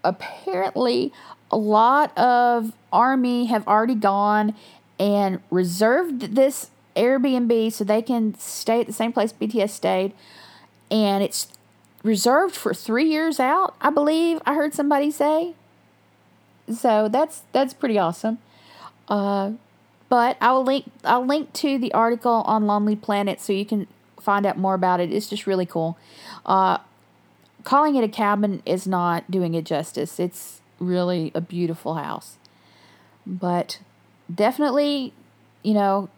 apparently, 0.04 1.12
a 1.50 1.58
lot 1.58 2.16
of 2.16 2.74
Army 2.94 3.46
have 3.46 3.68
already 3.68 3.96
gone 3.96 4.54
and 5.00 5.40
reserved 5.50 6.36
this 6.36 6.70
Airbnb 6.96 7.74
so 7.74 7.84
they 7.84 8.04
can 8.04 8.36
stay 8.38 8.82
at 8.82 8.88
the 8.88 8.94
same 8.94 9.12
place 9.12 9.34
BTS 9.34 9.72
stayed. 9.72 10.14
And 10.92 11.24
it's 11.24 11.48
reserved 12.04 12.56
for 12.56 12.76
three 12.76 13.10
years 13.10 13.40
out, 13.40 13.76
I 13.82 13.90
believe 13.90 14.42
I 14.46 14.54
heard 14.54 14.76
somebody 14.76 15.10
say. 15.10 15.56
So 16.72 17.08
that's 17.08 17.44
that's 17.52 17.74
pretty 17.74 17.98
awesome. 17.98 18.38
Uh, 19.08 19.54
but 20.10 20.38
I'll 20.42 20.64
link 20.64 20.92
I'll 21.04 21.26
link 21.26 21.54
to 21.54 21.78
the 21.78 21.94
article 21.94 22.44
on 22.46 22.66
Lonely 22.66 22.96
Planet 22.96 23.42
so 23.42 23.54
you 23.54 23.66
can 23.66 23.88
find 24.20 24.46
out 24.46 24.58
more 24.58 24.74
about 24.74 25.00
it. 25.00 25.12
It's 25.12 25.30
just 25.30 25.48
really 25.48 25.66
cool. 25.66 25.98
Uh, 26.46 26.78
calling 27.64 27.96
it 27.96 28.04
a 28.04 28.08
cabin 28.08 28.62
is 28.66 28.88
not 28.88 29.30
doing 29.30 29.54
it 29.54 29.66
justice. 29.66 30.20
It's 30.20 30.62
really 30.80 31.32
a 31.36 31.42
beautiful 31.42 31.96
house. 31.96 32.38
But 33.26 33.80
definitely, 34.34 35.14
you 35.64 35.74
know, 35.74 36.10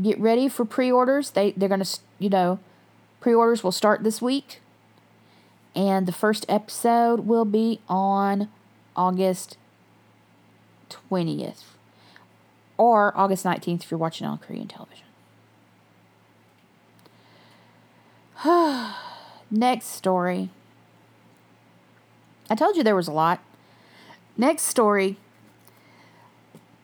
get 0.00 0.18
ready 0.20 0.48
for 0.48 0.64
pre-orders. 0.64 1.30
They 1.30 1.52
they're 1.52 1.68
to, 1.68 1.98
you 2.18 2.28
know, 2.28 2.58
pre-orders 3.20 3.64
will 3.64 3.72
start 3.72 4.04
this 4.04 4.20
week. 4.20 4.60
And 5.74 6.06
the 6.06 6.12
first 6.12 6.46
episode 6.48 7.20
will 7.20 7.44
be 7.44 7.80
on 7.88 8.48
August 8.94 9.56
20th 11.10 11.62
or 12.76 13.16
August 13.16 13.44
19th 13.44 13.84
if 13.84 13.90
you're 13.90 13.98
watching 13.98 14.26
on 14.26 14.38
Korean 14.38 14.68
television. 14.68 15.04
Next 19.50 19.86
story. 19.86 20.50
I 22.50 22.54
told 22.54 22.76
you 22.76 22.82
there 22.82 22.96
was 22.96 23.08
a 23.08 23.12
lot. 23.12 23.40
Next 24.36 24.64
story. 24.64 25.16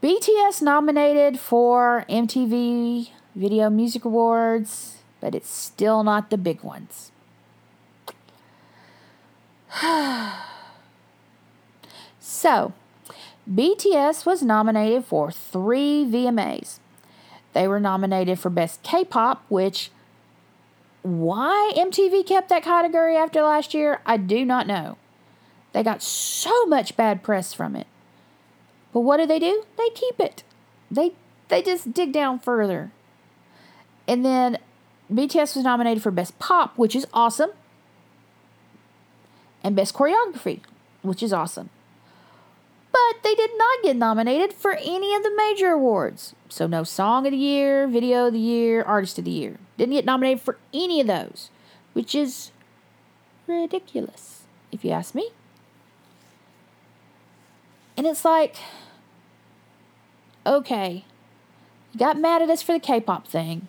BTS 0.03 0.63
nominated 0.63 1.39
for 1.39 2.07
MTV 2.09 3.11
Video 3.35 3.69
Music 3.69 4.05
Awards, 4.05 4.97
but 5.21 5.35
it's 5.35 5.51
still 5.51 6.03
not 6.03 6.31
the 6.31 6.39
big 6.39 6.63
ones. 6.63 7.13
so, 12.21 12.73
BTS 13.49 14.27
was 14.27 14.43
nominated 14.43 15.05
for 15.05 15.31
three 15.31 16.05
VMAs. 16.05 16.79
They 17.53 17.67
were 17.67 17.81
nominated 17.81 18.39
for 18.39 18.51
Best 18.51 18.83
K 18.83 19.05
pop, 19.05 19.45
which 19.49 19.91
why 21.03 21.73
MTV 21.77 22.27
kept 22.27 22.49
that 22.51 22.63
category 22.63 23.17
after 23.17 23.43
last 23.43 23.75
year, 23.75 24.01
I 24.05 24.17
do 24.17 24.45
not 24.45 24.67
know. 24.67 24.99
They 25.73 25.83
got 25.83 26.03
so 26.03 26.67
much 26.67 26.97
bad 26.97 27.23
press 27.23 27.55
from 27.55 27.75
it. 27.75 27.87
But 28.93 29.01
what 29.01 29.19
do 29.19 29.27
they 29.27 29.39
do? 29.39 29.65
They 29.79 29.89
keep 29.91 30.21
it. 30.21 30.43
They 30.91 31.13
they 31.49 31.63
just 31.63 31.93
dig 31.93 32.13
down 32.13 32.39
further. 32.39 32.91
And 34.07 34.25
then 34.25 34.59
BTS 35.13 35.57
was 35.57 35.65
nominated 35.65 36.03
for 36.03 36.11
Best 36.11 36.39
Pop, 36.39 36.77
which 36.77 36.95
is 36.95 37.07
awesome. 37.13 37.51
And 39.63 39.77
Best 39.77 39.95
Choreography, 39.95 40.61
which 41.03 41.23
is 41.23 41.33
awesome. 41.33 41.71
But 43.09 43.23
they 43.23 43.35
did 43.35 43.51
not 43.57 43.83
get 43.83 43.97
nominated 43.97 44.53
for 44.53 44.73
any 44.73 45.15
of 45.15 45.23
the 45.23 45.35
major 45.37 45.71
awards. 45.71 46.35
So, 46.49 46.67
no 46.67 46.85
Song 46.85 47.27
of 47.27 47.33
the 47.33 47.39
Year, 47.39 47.87
Video 47.87 48.27
of 48.27 48.33
the 48.33 48.39
Year, 48.39 48.83
Artist 48.83 49.19
of 49.19 49.25
the 49.25 49.31
Year. 49.31 49.57
Didn't 49.79 49.95
get 49.95 50.05
nominated 50.05 50.43
for 50.43 50.59
any 50.75 51.01
of 51.01 51.07
those, 51.07 51.51
which 51.93 52.15
is 52.15 52.51
ridiculous, 53.47 54.43
if 54.73 54.85
you 54.85 54.91
ask 54.91 55.15
me. 55.15 55.31
And 57.97 58.07
it's 58.07 58.25
like, 58.25 58.57
okay, 60.47 61.05
you 61.93 61.99
got 61.99 62.19
mad 62.19 62.43
at 62.43 62.51
us 62.51 62.63
for 62.63 62.73
the 62.73 62.81
K 62.81 63.01
pop 63.01 63.27
thing. 63.27 63.69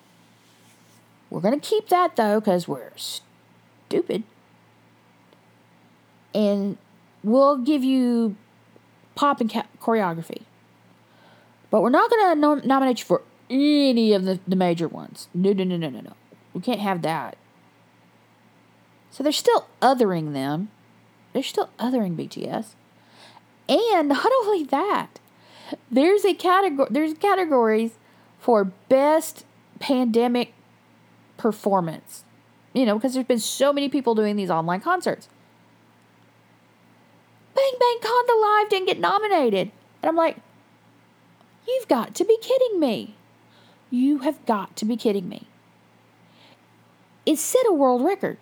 We're 1.29 1.41
going 1.41 1.59
to 1.59 1.69
keep 1.69 1.89
that 1.89 2.15
though, 2.15 2.39
because 2.39 2.67
we're 2.67 2.91
stupid. 2.95 4.23
And 6.33 6.77
we'll 7.23 7.57
give 7.57 7.83
you 7.83 8.35
pop 9.15 9.41
and 9.41 9.51
ca- 9.51 9.67
choreography. 9.79 10.43
But 11.69 11.81
we're 11.81 11.89
not 11.89 12.09
going 12.09 12.35
to 12.35 12.39
nom- 12.39 12.61
nominate 12.65 12.99
you 12.99 13.05
for 13.05 13.21
any 13.49 14.13
of 14.13 14.25
the, 14.25 14.39
the 14.47 14.55
major 14.55 14.87
ones. 14.87 15.27
No, 15.33 15.53
no, 15.53 15.63
no, 15.63 15.77
no, 15.77 15.89
no, 15.89 16.01
no. 16.01 16.13
We 16.53 16.61
can't 16.61 16.79
have 16.79 17.01
that. 17.01 17.37
So 19.09 19.23
they're 19.23 19.31
still 19.31 19.67
othering 19.81 20.33
them. 20.33 20.69
They're 21.33 21.43
still 21.43 21.69
othering 21.79 22.15
BTS. 22.15 22.73
And 23.69 24.07
not 24.09 24.31
only 24.41 24.63
that, 24.65 25.19
there's 25.89 26.25
a 26.25 26.33
category 26.33 26.87
there's 26.89 27.13
categories 27.13 27.91
for 28.39 28.65
best 28.65 29.45
pandemic 29.79 30.53
performance. 31.37 32.23
You 32.73 32.85
know, 32.85 32.95
because 32.95 33.13
there's 33.13 33.25
been 33.25 33.39
so 33.39 33.73
many 33.73 33.89
people 33.89 34.15
doing 34.15 34.35
these 34.37 34.49
online 34.49 34.79
concerts. 34.79 35.27
Bang 37.61 37.73
Bang 37.79 37.99
Con 38.01 38.23
The 38.25 38.41
Live 38.41 38.69
didn't 38.69 38.87
get 38.87 38.99
nominated. 38.99 39.71
And 40.01 40.09
I'm 40.09 40.15
like, 40.15 40.37
you've 41.67 41.87
got 41.87 42.15
to 42.15 42.25
be 42.25 42.37
kidding 42.41 42.79
me. 42.79 43.15
You 43.91 44.19
have 44.19 44.43
got 44.47 44.75
to 44.77 44.85
be 44.85 44.97
kidding 44.97 45.29
me. 45.29 45.47
It 47.25 47.37
set 47.37 47.63
a 47.67 47.73
world 47.73 48.03
record. 48.03 48.37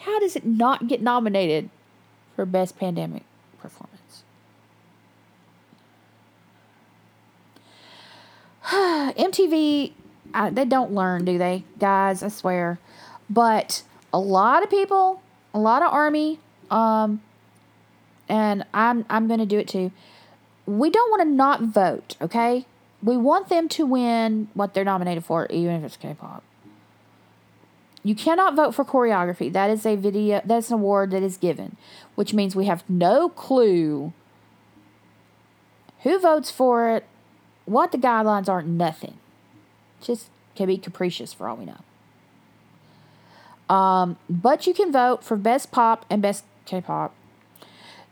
How 0.00 0.18
does 0.20 0.36
it 0.36 0.44
not 0.44 0.88
get 0.88 1.00
nominated 1.00 1.70
for 2.36 2.44
Best 2.44 2.78
Pandemic 2.78 3.22
Performance? 3.58 4.24
MTV, 8.64 9.92
uh, 10.34 10.50
they 10.50 10.66
don't 10.66 10.92
learn, 10.92 11.24
do 11.24 11.38
they? 11.38 11.64
Guys, 11.78 12.22
I 12.22 12.28
swear. 12.28 12.78
But 13.30 13.82
a 14.12 14.18
lot 14.18 14.62
of 14.62 14.68
people, 14.68 15.22
a 15.54 15.58
lot 15.58 15.82
of 15.82 15.92
Army, 15.92 16.40
um, 16.70 17.22
and 18.30 18.64
I'm 18.72 19.04
I'm 19.10 19.26
going 19.26 19.40
to 19.40 19.46
do 19.46 19.58
it 19.58 19.68
too. 19.68 19.90
We 20.64 20.88
don't 20.88 21.10
want 21.10 21.22
to 21.22 21.28
not 21.28 21.62
vote, 21.62 22.16
okay? 22.20 22.64
We 23.02 23.16
want 23.16 23.48
them 23.48 23.68
to 23.70 23.84
win 23.84 24.48
what 24.54 24.72
they're 24.72 24.84
nominated 24.84 25.24
for, 25.24 25.46
even 25.46 25.76
if 25.76 25.84
it's 25.84 25.96
K-pop. 25.96 26.44
You 28.02 28.14
cannot 28.14 28.54
vote 28.54 28.74
for 28.74 28.84
choreography. 28.84 29.52
That 29.52 29.68
is 29.68 29.84
a 29.84 29.96
video. 29.96 30.40
That's 30.44 30.68
an 30.68 30.74
award 30.74 31.10
that 31.10 31.22
is 31.22 31.36
given, 31.36 31.76
which 32.14 32.32
means 32.32 32.54
we 32.54 32.66
have 32.66 32.88
no 32.88 33.28
clue 33.28 34.12
who 36.02 36.18
votes 36.18 36.50
for 36.50 36.96
it, 36.96 37.04
what 37.64 37.92
the 37.92 37.98
guidelines 37.98 38.48
are. 38.48 38.62
Nothing. 38.62 39.18
Just 40.00 40.28
can 40.54 40.68
be 40.68 40.78
capricious 40.78 41.32
for 41.32 41.48
all 41.48 41.56
we 41.56 41.66
know. 41.66 43.74
Um, 43.74 44.18
but 44.28 44.66
you 44.66 44.74
can 44.74 44.92
vote 44.92 45.24
for 45.24 45.36
best 45.36 45.70
pop 45.70 46.06
and 46.08 46.22
best 46.22 46.44
K-pop. 46.64 47.14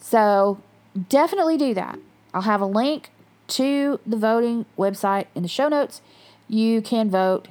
So 0.01 0.61
definitely 1.09 1.57
do 1.57 1.75
that. 1.75 1.99
I'll 2.33 2.43
have 2.43 2.61
a 2.61 2.67
link 2.67 3.11
to 3.49 4.01
the 4.07 4.17
voting 4.17 4.67
website 4.77 5.27
in 5.35 5.43
the 5.43 5.49
show 5.49 5.69
notes. 5.69 6.01
You 6.49 6.81
can 6.83 7.11
vote 7.11 7.49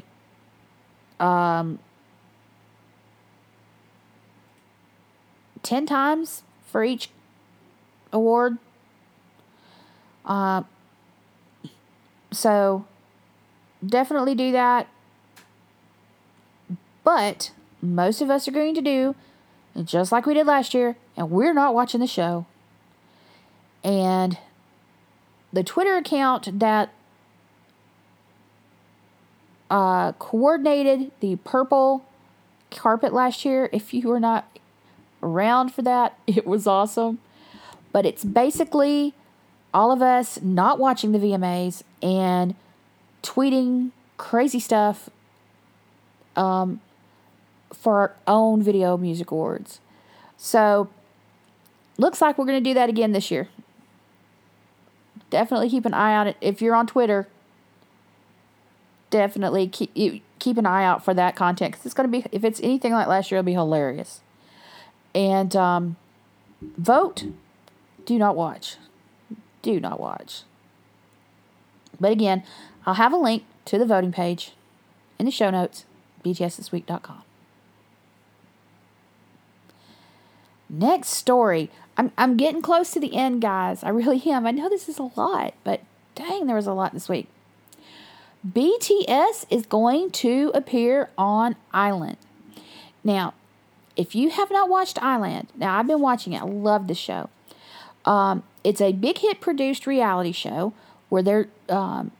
um, 1.19 1.79
10 5.63 5.85
times 5.85 6.43
for 6.65 6.83
each 6.83 7.09
award. 8.11 8.57
Uh, 10.25 10.63
so 12.31 12.85
definitely 13.85 14.35
do 14.35 14.51
that. 14.51 14.87
But 17.03 17.51
most 17.81 18.21
of 18.21 18.29
us 18.29 18.47
are 18.47 18.51
going 18.51 18.75
to 18.75 18.81
do 18.81 19.15
just 19.83 20.11
like 20.11 20.25
we 20.25 20.33
did 20.33 20.47
last 20.47 20.73
year, 20.73 20.97
and 21.17 21.31
we're 21.31 21.53
not 21.53 21.73
watching 21.73 21.99
the 21.99 22.07
show. 22.07 22.45
And 23.83 24.37
the 25.51 25.63
Twitter 25.63 25.97
account 25.97 26.59
that 26.59 26.91
uh, 29.69 30.11
coordinated 30.13 31.11
the 31.19 31.37
purple 31.37 32.05
carpet 32.69 33.13
last 33.13 33.43
year, 33.43 33.69
if 33.73 33.93
you 33.93 34.07
were 34.07 34.19
not 34.19 34.47
around 35.23 35.73
for 35.73 35.81
that, 35.81 36.17
it 36.27 36.45
was 36.45 36.67
awesome. 36.67 37.19
But 37.91 38.05
it's 38.05 38.23
basically 38.23 39.13
all 39.73 39.91
of 39.91 40.01
us 40.01 40.39
not 40.41 40.79
watching 40.79 41.11
the 41.11 41.19
VMAs 41.19 41.81
and 42.01 42.55
tweeting 43.23 43.91
crazy 44.17 44.59
stuff 44.59 45.09
um, 46.35 46.79
for 47.73 47.99
our 47.99 48.15
own 48.27 48.61
video 48.61 48.97
music 48.97 49.31
awards. 49.31 49.79
So, 50.37 50.89
looks 51.97 52.21
like 52.21 52.37
we're 52.37 52.45
going 52.45 52.63
to 52.63 52.69
do 52.69 52.73
that 52.73 52.89
again 52.89 53.11
this 53.11 53.31
year. 53.31 53.49
Definitely 55.29 55.69
keep 55.69 55.85
an 55.85 55.93
eye 55.93 56.15
on 56.15 56.27
it. 56.27 56.37
If 56.39 56.61
you're 56.61 56.75
on 56.75 56.87
Twitter, 56.87 57.27
definitely 59.09 59.67
keep 59.67 60.23
keep 60.39 60.57
an 60.57 60.65
eye 60.65 60.85
out 60.85 61.03
for 61.03 61.13
that 61.13 61.35
content 61.35 61.71
because 61.71 61.85
it's 61.85 61.95
going 61.95 62.09
to 62.09 62.17
be 62.21 62.25
if 62.31 62.43
it's 62.43 62.61
anything 62.61 62.93
like 62.93 63.07
last 63.07 63.31
year, 63.31 63.39
it'll 63.39 63.45
be 63.45 63.53
hilarious. 63.53 64.21
And 65.13 65.55
um, 65.55 65.97
vote. 66.61 67.25
Do 68.05 68.17
not 68.17 68.37
watch. 68.37 68.77
Do 69.61 69.79
not 69.79 69.99
watch. 69.99 70.43
But 71.99 72.11
again, 72.11 72.43
I'll 72.85 72.93
have 72.93 73.11
a 73.11 73.17
link 73.17 73.43
to 73.65 73.77
the 73.77 73.85
voting 73.85 74.13
page 74.13 74.53
in 75.19 75.25
the 75.25 75.31
show 75.31 75.49
notes, 75.49 75.85
btsthisweek.com. 76.23 77.23
Next 80.69 81.09
story. 81.09 81.69
I'm, 81.97 82.11
I'm 82.17 82.37
getting 82.37 82.61
close 82.61 82.91
to 82.91 82.99
the 82.99 83.15
end, 83.15 83.41
guys. 83.41 83.83
I 83.83 83.89
really 83.89 84.21
am. 84.29 84.45
I 84.45 84.51
know 84.51 84.69
this 84.69 84.87
is 84.87 84.99
a 84.99 85.09
lot, 85.15 85.55
but 85.63 85.81
dang, 86.15 86.45
there 86.45 86.55
was 86.55 86.67
a 86.67 86.73
lot 86.73 86.93
this 86.93 87.09
week. 87.09 87.27
BTS 88.47 89.45
is 89.49 89.65
going 89.65 90.11
to 90.11 90.51
appear 90.53 91.09
on 91.17 91.55
I-LAND. 91.73 92.17
Now, 93.03 93.33
if 93.95 94.13
you 94.13 94.29
have 94.29 94.51
not 94.51 94.69
watched 94.69 95.01
I-LAND, 95.01 95.47
now 95.55 95.77
I've 95.77 95.87
been 95.87 96.01
watching 96.01 96.33
it. 96.33 96.41
I 96.41 96.45
love 96.45 96.87
the 96.87 96.93
show. 96.93 97.29
Um, 98.05 98.43
it's 98.63 98.79
a 98.79 98.93
big 98.93 99.17
hit 99.17 99.41
produced 99.41 99.87
reality 99.87 100.31
show 100.31 100.73
where 101.09 101.23
they're 101.23 101.47
um, 101.67 102.11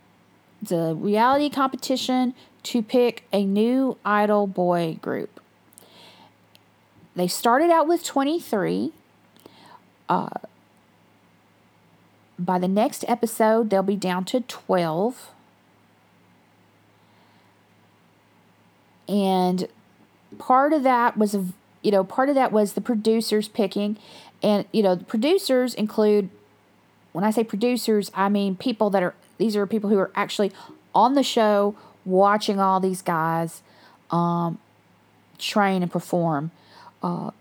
a 0.72 0.96
reality 0.96 1.50
competition 1.50 2.34
to 2.64 2.82
pick 2.82 3.24
a 3.32 3.46
new 3.46 3.98
idol 4.04 4.48
boy 4.48 4.98
group. 5.02 5.40
They 7.16 7.28
started 7.28 7.70
out 7.70 7.88
with 7.88 8.04
23. 8.04 8.92
Uh, 10.10 10.30
by 12.40 12.60
the 12.60 12.68
next 12.68 13.04
episode, 13.08 13.70
they'll 13.70 13.84
be 13.84 13.96
down 13.96 14.26
to 14.26 14.42
12. 14.42 15.32
And 19.08 19.68
part 20.38 20.74
of 20.74 20.84
that 20.84 21.18
was, 21.18 21.36
you 21.82 21.92
know, 21.92 22.04
part 22.04 22.30
of 22.30 22.36
that 22.36 22.52
was 22.52 22.74
the 22.74 22.82
producers 22.82 23.48
picking. 23.48 23.98
And, 24.44 24.66
you 24.72 24.84
know, 24.84 24.96
the 24.96 25.06
producers 25.06 25.74
include, 25.74 26.30
when 27.12 27.24
I 27.24 27.32
say 27.32 27.44
producers, 27.44 28.12
I 28.14 28.30
mean 28.30 28.56
people 28.56 28.90
that 28.92 29.02
are, 29.02 29.16
these 29.38 29.56
are 29.56 29.66
people 29.66 29.90
who 29.90 29.98
are 29.98 30.12
actually 30.16 30.52
on 30.94 31.16
the 31.16 31.24
show 31.24 31.76
watching 32.06 32.60
all 32.60 32.80
these 32.80 33.02
guys 33.02 33.62
um, 34.12 34.60
train 35.38 35.82
and 35.82 35.92
perform. 35.92 36.52
Uh, 37.02 37.32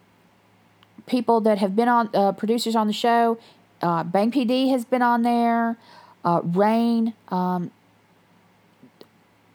people 1.07 1.41
that 1.43 1.59
have 1.59 1.75
been 1.77 1.89
on, 1.89 2.11
uh, 2.15 2.33
producers 2.33 2.77
on 2.77 2.87
the 2.87 2.93
show, 2.93 3.39
uh, 3.83 4.03
Bang 4.05 4.31
PD 4.31 4.71
has 4.71 4.85
been 4.85 5.03
on 5.03 5.23
there, 5.23 5.77
uh, 6.25 6.41
Rain, 6.43 7.15
um, 7.29 7.71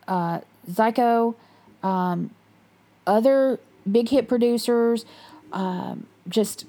uh, 0.08 0.39
Zico, 0.70 1.36
um, 1.84 2.32
other 3.06 3.60
big 3.89 4.10
hit 4.10 4.28
producers, 4.28 5.06
um, 5.52 6.06
just 6.28 6.66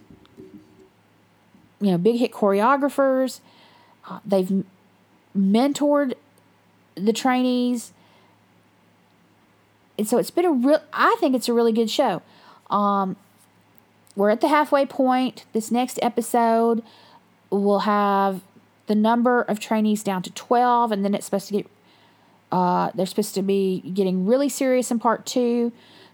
you 1.81 1.91
know, 1.91 1.99
big 1.99 2.17
hit 2.17 2.33
choreographers. 2.33 3.41
Uh, 4.09 4.21
they've 4.25 4.65
mentored 5.37 6.15
the 6.95 7.13
trainees. 7.13 7.93
And 9.99 10.09
so 10.09 10.19
it's 10.19 10.31
been 10.31 10.45
a 10.45 10.53
real, 10.53 10.81
I 10.93 11.17
think 11.21 11.35
it's 11.35 11.49
a 11.49 11.53
really 11.53 11.73
good 11.73 11.91
show. 11.91 12.23
Um, 12.71 13.17
we're 14.15 14.31
at 14.31 14.41
the 14.41 14.49
halfway 14.49 14.87
point. 14.87 15.45
This 15.53 15.71
next 15.71 15.99
episode 16.03 16.83
will 17.51 17.81
have 17.81 18.41
the 18.87 18.95
number 18.95 19.43
of 19.43 19.61
trainees 19.61 20.03
down 20.03 20.23
to 20.23 20.33
12, 20.33 20.93
and 20.93 21.05
then 21.05 21.15
it's 21.15 21.27
supposed 21.27 21.49
to 21.49 21.55
get, 21.55 21.67
uh, 22.51 22.91
they're 22.95 23.07
supposed 23.07 23.35
to 23.35 23.43
be 23.43 23.81
getting 23.95 24.27
really 24.27 24.49
serious 24.49 24.91
in 24.91 24.99
part 24.99 25.25
two 25.25 25.73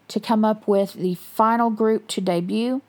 to 0.09 0.21
come 0.21 0.45
up 0.45 0.67
with 0.67 0.95
the 0.95 1.15
final 1.15 1.71
group 1.71 2.07
to 2.09 2.21
debut. 2.21 2.81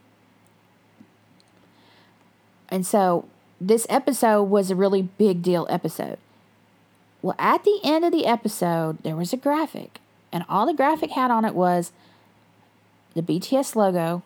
And 2.69 2.85
so 2.85 3.25
this 3.59 3.87
episode 3.89 4.43
was 4.43 4.69
a 4.69 4.75
really 4.75 5.01
big 5.01 5.41
deal 5.41 5.65
episode. 5.69 6.17
Well, 7.21 7.35
at 7.37 7.63
the 7.63 7.79
end 7.83 8.05
of 8.05 8.11
the 8.11 8.25
episode, 8.25 9.03
there 9.03 9.15
was 9.15 9.33
a 9.33 9.37
graphic, 9.37 9.99
and 10.31 10.45
all 10.47 10.65
the 10.65 10.73
graphic 10.73 11.11
had 11.11 11.31
on 11.31 11.43
it 11.43 11.55
was 11.55 11.91
the 13.15 13.21
BTS 13.21 13.75
logo 13.75 14.23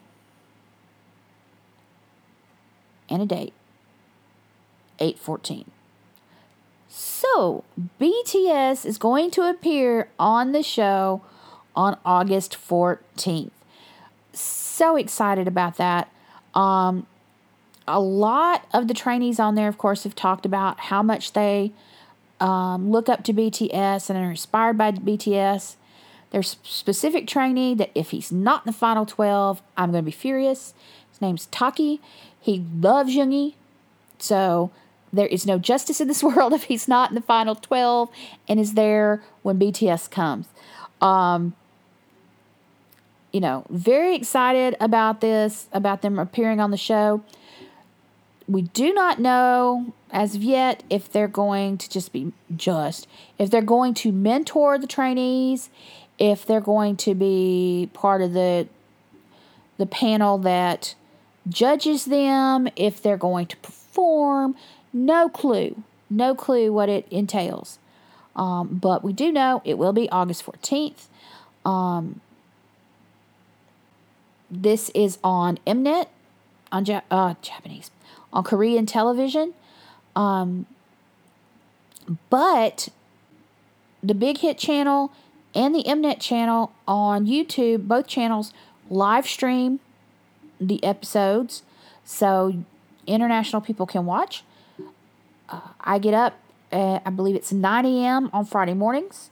and 3.09 3.21
a 3.21 3.25
date 3.25 3.53
814. 4.99 5.71
So, 6.87 7.63
BTS 7.99 8.85
is 8.85 8.97
going 8.97 9.31
to 9.31 9.49
appear 9.49 10.09
on 10.19 10.51
the 10.51 10.61
show 10.61 11.21
on 11.75 11.97
August 12.05 12.53
14th. 12.53 13.51
So 14.33 14.95
excited 14.95 15.47
about 15.47 15.77
that. 15.77 16.11
Um, 16.53 17.07
a 17.87 17.99
lot 17.99 18.67
of 18.73 18.87
the 18.87 18.93
trainees 18.93 19.39
on 19.39 19.55
there, 19.55 19.67
of 19.67 19.77
course, 19.77 20.03
have 20.03 20.15
talked 20.15 20.45
about 20.45 20.79
how 20.79 21.01
much 21.01 21.33
they 21.33 21.71
um, 22.39 22.91
look 22.91 23.09
up 23.09 23.23
to 23.25 23.33
BTS 23.33 24.09
and 24.09 24.19
are 24.19 24.29
inspired 24.29 24.77
by 24.77 24.91
BTS. 24.91 25.75
There's 26.31 26.57
specific 26.63 27.27
trainee 27.27 27.75
that 27.75 27.91
if 27.93 28.11
he's 28.11 28.31
not 28.31 28.65
in 28.65 28.71
the 28.71 28.77
final 28.77 29.05
12, 29.05 29.61
I'm 29.77 29.91
going 29.91 30.03
to 30.03 30.05
be 30.05 30.11
furious. 30.11 30.73
Name's 31.23 31.47
Taki. 31.47 31.99
He 32.39 32.63
loves 32.79 33.15
Yoongi. 33.15 33.55
So 34.19 34.71
there 35.11 35.27
is 35.27 35.45
no 35.45 35.57
justice 35.57 35.99
in 35.99 36.07
this 36.07 36.23
world 36.23 36.53
if 36.53 36.63
he's 36.63 36.87
not 36.87 37.09
in 37.09 37.15
the 37.15 37.21
final 37.21 37.55
12 37.55 38.09
and 38.47 38.59
is 38.59 38.73
there 38.73 39.23
when 39.41 39.59
BTS 39.59 40.11
comes. 40.11 40.47
Um, 41.01 41.55
you 43.31 43.39
know, 43.39 43.65
very 43.69 44.15
excited 44.15 44.75
about 44.79 45.19
this, 45.21 45.67
about 45.73 46.03
them 46.03 46.19
appearing 46.19 46.59
on 46.59 46.71
the 46.71 46.77
show. 46.77 47.23
We 48.47 48.63
do 48.63 48.93
not 48.93 49.19
know 49.19 49.93
as 50.11 50.35
of 50.35 50.43
yet 50.43 50.83
if 50.89 51.11
they're 51.11 51.27
going 51.27 51.77
to 51.79 51.89
just 51.89 52.13
be 52.13 52.31
just, 52.55 53.07
if 53.39 53.49
they're 53.49 53.61
going 53.61 53.95
to 53.95 54.11
mentor 54.11 54.77
the 54.77 54.85
trainees, 54.85 55.69
if 56.19 56.45
they're 56.45 56.61
going 56.61 56.95
to 56.97 57.15
be 57.15 57.89
part 57.93 58.21
of 58.21 58.33
the 58.33 58.67
the 59.77 59.85
panel 59.87 60.37
that 60.37 60.93
judges 61.47 62.05
them, 62.05 62.67
if 62.75 63.01
they're 63.01 63.17
going 63.17 63.47
to 63.47 63.57
perform, 63.57 64.55
no 64.91 65.29
clue. 65.29 65.83
No 66.09 66.35
clue 66.35 66.71
what 66.71 66.89
it 66.89 67.07
entails. 67.09 67.79
Um, 68.35 68.79
but 68.81 69.03
we 69.03 69.13
do 69.13 69.31
know 69.31 69.61
it 69.65 69.77
will 69.77 69.93
be 69.93 70.09
August 70.09 70.45
14th. 70.45 71.07
Um, 71.65 72.21
this 74.49 74.89
is 74.93 75.17
on 75.23 75.57
Mnet, 75.65 76.07
on 76.71 76.85
ja- 76.85 77.01
uh, 77.09 77.35
Japanese, 77.41 77.91
on 78.31 78.43
Korean 78.43 78.85
television. 78.85 79.53
Um, 80.15 80.65
but 82.29 82.89
the 84.01 84.13
Big 84.13 84.39
Hit 84.39 84.57
channel 84.57 85.11
and 85.55 85.73
the 85.73 85.83
Mnet 85.83 86.19
channel 86.19 86.71
on 86.87 87.25
YouTube, 87.25 87.87
both 87.87 88.07
channels 88.07 88.53
live 88.89 89.27
stream 89.27 89.79
the 90.67 90.83
episodes 90.83 91.63
so 92.03 92.63
international 93.07 93.61
people 93.61 93.85
can 93.85 94.05
watch. 94.05 94.43
Uh, 95.49 95.59
I 95.81 95.99
get 95.99 96.13
up, 96.13 96.39
at, 96.71 97.01
I 97.05 97.09
believe 97.09 97.35
it's 97.35 97.51
9 97.51 97.85
a.m. 97.85 98.29
on 98.33 98.45
Friday 98.45 98.73
mornings. 98.73 99.29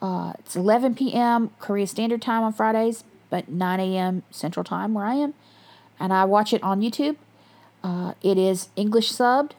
Uh, 0.00 0.32
it's 0.38 0.56
11 0.56 0.94
p.m. 0.94 1.50
Korea 1.58 1.86
Standard 1.86 2.22
Time 2.22 2.42
on 2.42 2.52
Fridays, 2.52 3.04
but 3.28 3.48
9 3.48 3.80
a.m. 3.80 4.22
Central 4.30 4.64
Time 4.64 4.94
where 4.94 5.04
I 5.04 5.14
am. 5.14 5.34
And 5.98 6.12
I 6.12 6.24
watch 6.24 6.52
it 6.52 6.62
on 6.62 6.80
YouTube. 6.80 7.16
Uh, 7.82 8.14
it 8.22 8.38
is 8.38 8.68
English 8.76 9.12
subbed. 9.12 9.52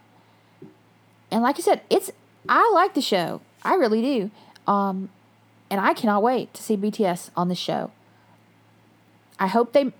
And 1.30 1.44
like 1.44 1.58
I 1.58 1.62
said, 1.62 1.82
it's 1.90 2.12
I 2.50 2.70
like 2.74 2.96
the 2.96 3.02
show. 3.02 3.42
I 3.64 3.76
really 3.76 4.02
do. 4.02 4.32
Um, 4.72 5.10
and 5.70 5.80
I 5.80 5.94
cannot 5.94 6.24
wait 6.24 6.54
to 6.56 6.64
see 6.64 6.76
BTS 6.76 7.30
on 7.36 7.48
the 7.48 7.56
show. 7.56 7.92
I 9.40 9.48
hope 9.48 9.74
they 9.74 9.94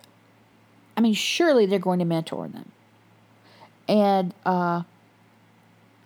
I 1.02 1.04
mean, 1.04 1.16
surely 1.16 1.66
they're 1.66 1.80
going 1.80 1.98
to 1.98 2.06
mentor 2.06 2.48
them. 2.48 2.72
And 3.88 4.36
uh, 4.46 4.84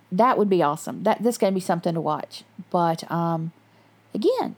that 0.09 0.37
would 0.37 0.47
be 0.47 0.63
awesome. 0.63 1.03
That 1.03 1.21
this 1.21 1.37
going 1.37 1.51
to 1.51 1.53
be 1.53 1.59
something 1.59 1.93
to 1.93 1.99
watch. 1.99 2.45
But 2.69 3.11
um, 3.11 3.51
again, 4.13 4.55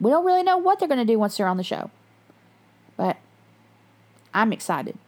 we 0.00 0.10
don't 0.10 0.24
really 0.24 0.42
know 0.42 0.58
what 0.58 0.80
they're 0.80 0.88
going 0.88 0.98
to 0.98 1.04
do 1.04 1.16
once 1.16 1.36
they're 1.36 1.46
on 1.46 1.58
the 1.58 1.62
show. 1.62 1.92
But 2.96 3.18
I'm 4.34 4.52
excited. 4.52 4.98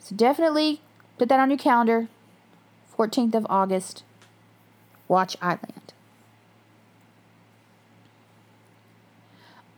So 0.00 0.14
definitely 0.14 0.82
put 1.16 1.30
that 1.30 1.40
on 1.40 1.48
your 1.48 1.58
calendar. 1.58 2.08
14th 2.94 3.34
of 3.34 3.46
August. 3.48 4.02
Watch 5.08 5.34
I-LAND. 5.40 5.77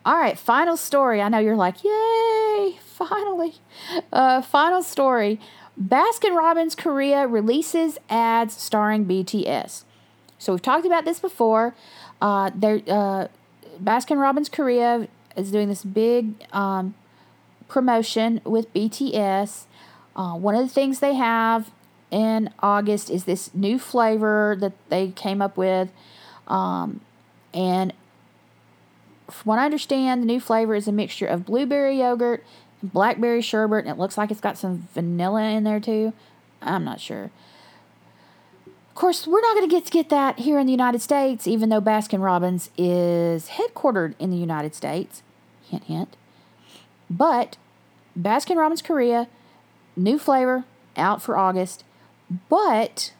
All 0.05 0.17
right, 0.17 0.39
final 0.39 0.77
story. 0.79 1.21
I 1.21 1.29
know 1.29 1.39
you're 1.39 1.57
like, 1.57 1.85
yay, 1.85 2.79
finally. 2.87 3.55
Uh, 4.11 4.41
final 4.41 4.83
story. 4.83 5.39
Baskin 5.81 6.37
Robbins 6.37 6.75
Korea 6.75 7.27
releases 7.27 7.99
ads 8.09 8.55
starring 8.55 9.05
BTS. 9.05 9.85
So 10.39 10.53
we've 10.53 10.63
talked 10.63 10.87
about 10.87 11.05
this 11.05 11.21
before. 11.21 11.75
Uh, 12.21 12.51
there, 12.55 12.81
uh, 12.89 13.29
Baskin 13.83 14.19
Robbins 14.19 14.49
Korea 14.49 15.07
is 15.37 15.51
doing 15.51 15.69
this 15.69 15.85
big 15.85 16.47
um, 16.53 16.95
promotion 17.69 18.41
with 18.45 18.73
BTS. 18.73 19.67
Uh, 20.17 20.33
one 20.33 20.55
of 20.55 20.63
the 20.63 20.73
things 20.73 21.01
they 21.01 21.15
have 21.15 21.71
in 22.11 22.51
August 22.61 23.11
is 23.11 23.25
this 23.25 23.55
new 23.55 23.79
flavor 23.79 24.57
that 24.61 24.73
they 24.89 25.09
came 25.09 25.43
up 25.43 25.59
with. 25.59 25.91
Um, 26.49 27.03
and 27.53 27.93
from 29.31 29.51
what 29.51 29.59
I 29.59 29.65
understand, 29.65 30.23
the 30.23 30.27
new 30.27 30.40
flavor 30.40 30.74
is 30.74 30.89
a 30.89 30.93
mixture 30.93 31.27
of 31.27 31.47
blueberry 31.47 31.98
yogurt 31.98 32.44
and 32.81 32.93
blackberry 32.93 33.43
sherbet, 33.43 33.85
and 33.85 33.89
it 33.89 33.98
looks 33.98 34.19
like 34.19 34.31
it's 34.31 34.40
got 34.40 34.59
some 34.59 34.89
vanilla 34.94 35.43
in 35.51 35.65
there 35.65 35.81
too. 35.81 36.12
I'm 36.62 36.85
not 36.85 37.01
sure. 37.01 37.31
Of 38.66 38.94
course, 38.94 39.27
we're 39.27 39.40
not 39.40 39.55
going 39.55 39.69
to 39.69 39.74
get 39.74 39.86
to 39.86 39.93
get 39.93 40.09
that 40.11 40.40
here 40.40 40.59
in 40.59 40.66
the 40.66 40.73
United 40.73 41.01
States, 41.01 41.47
even 41.47 41.69
though 41.69 41.81
Baskin 41.81 42.23
Robbins 42.23 42.70
is 42.77 43.51
headquartered 43.51 44.15
in 44.19 44.31
the 44.31 44.36
United 44.36 44.74
States. 44.74 45.23
Hint, 45.70 45.85
hint. 45.85 46.16
But 47.09 47.57
Baskin 48.19 48.57
Robbins 48.57 48.82
Korea, 48.82 49.28
new 49.97 50.19
flavor 50.19 50.65
out 50.97 51.23
for 51.23 51.36
August, 51.36 51.85
but 52.48 53.12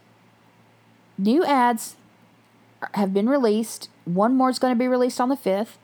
new 1.17 1.45
ads 1.45 1.97
have 2.95 3.15
been 3.15 3.29
released. 3.29 3.89
One 4.05 4.37
more 4.37 4.51
is 4.51 4.59
going 4.59 4.75
to 4.75 4.79
be 4.79 4.89
released 4.89 5.21
on 5.21 5.29
the 5.29 5.37
5th. 5.37 5.77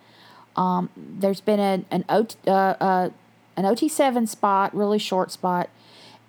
Um, 0.56 0.90
there's 0.96 1.40
been 1.40 1.60
an 1.60 1.84
an, 1.90 2.04
uh, 2.08 2.50
uh, 2.50 3.10
an 3.56 3.64
OT7 3.64 4.28
spot, 4.28 4.74
really 4.74 4.98
short 4.98 5.30
spot. 5.30 5.70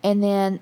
And 0.03 0.23
then 0.23 0.59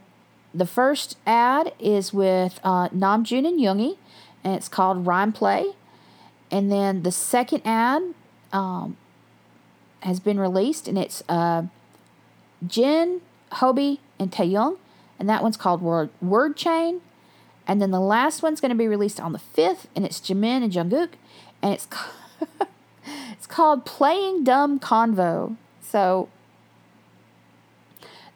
the 0.54 0.66
first 0.66 1.18
ad 1.26 1.74
is 1.80 2.14
with 2.14 2.60
uh, 2.64 2.90
Namjoon 2.90 3.46
and 3.46 3.60
Yoongi, 3.60 3.98
and 4.44 4.56
it's 4.56 4.70
called 4.70 5.06
Rhyme 5.06 5.34
Play. 5.34 5.74
And 6.50 6.72
then 6.72 7.04
the 7.04 7.12
second 7.12 7.64
ad 7.66 8.14
um, 8.54 8.96
has 10.02 10.20
been 10.20 10.40
released, 10.40 10.88
and 10.88 10.98
it's 10.98 11.24
uh, 11.28 11.64
Jin, 12.66 13.22
Hobi, 13.54 14.00
and 14.18 14.32
Taehyung, 14.32 14.78
and 15.20 15.28
that 15.28 15.44
one's 15.44 15.58
called 15.58 15.82
Word, 15.82 16.10
Word 16.22 16.56
Chain. 16.56 17.02
And 17.68 17.82
then 17.82 17.92
the 17.92 18.00
last 18.00 18.44
one's 18.44 18.62
going 18.62 18.70
to 18.70 18.78
be 18.78 18.88
released 18.88 19.20
on 19.20 19.34
the 19.34 19.42
5th, 19.58 19.88
and 19.96 20.06
it's 20.06 20.20
Jimin 20.20 20.64
and 20.64 20.72
Jungkook, 20.72 21.10
and 21.62 21.74
it's 21.74 21.88
it's 23.32 23.48
called 23.48 23.86
Playing 23.86 24.44
Dumb 24.44 24.80
Convo. 24.80 25.56
So 25.82 26.30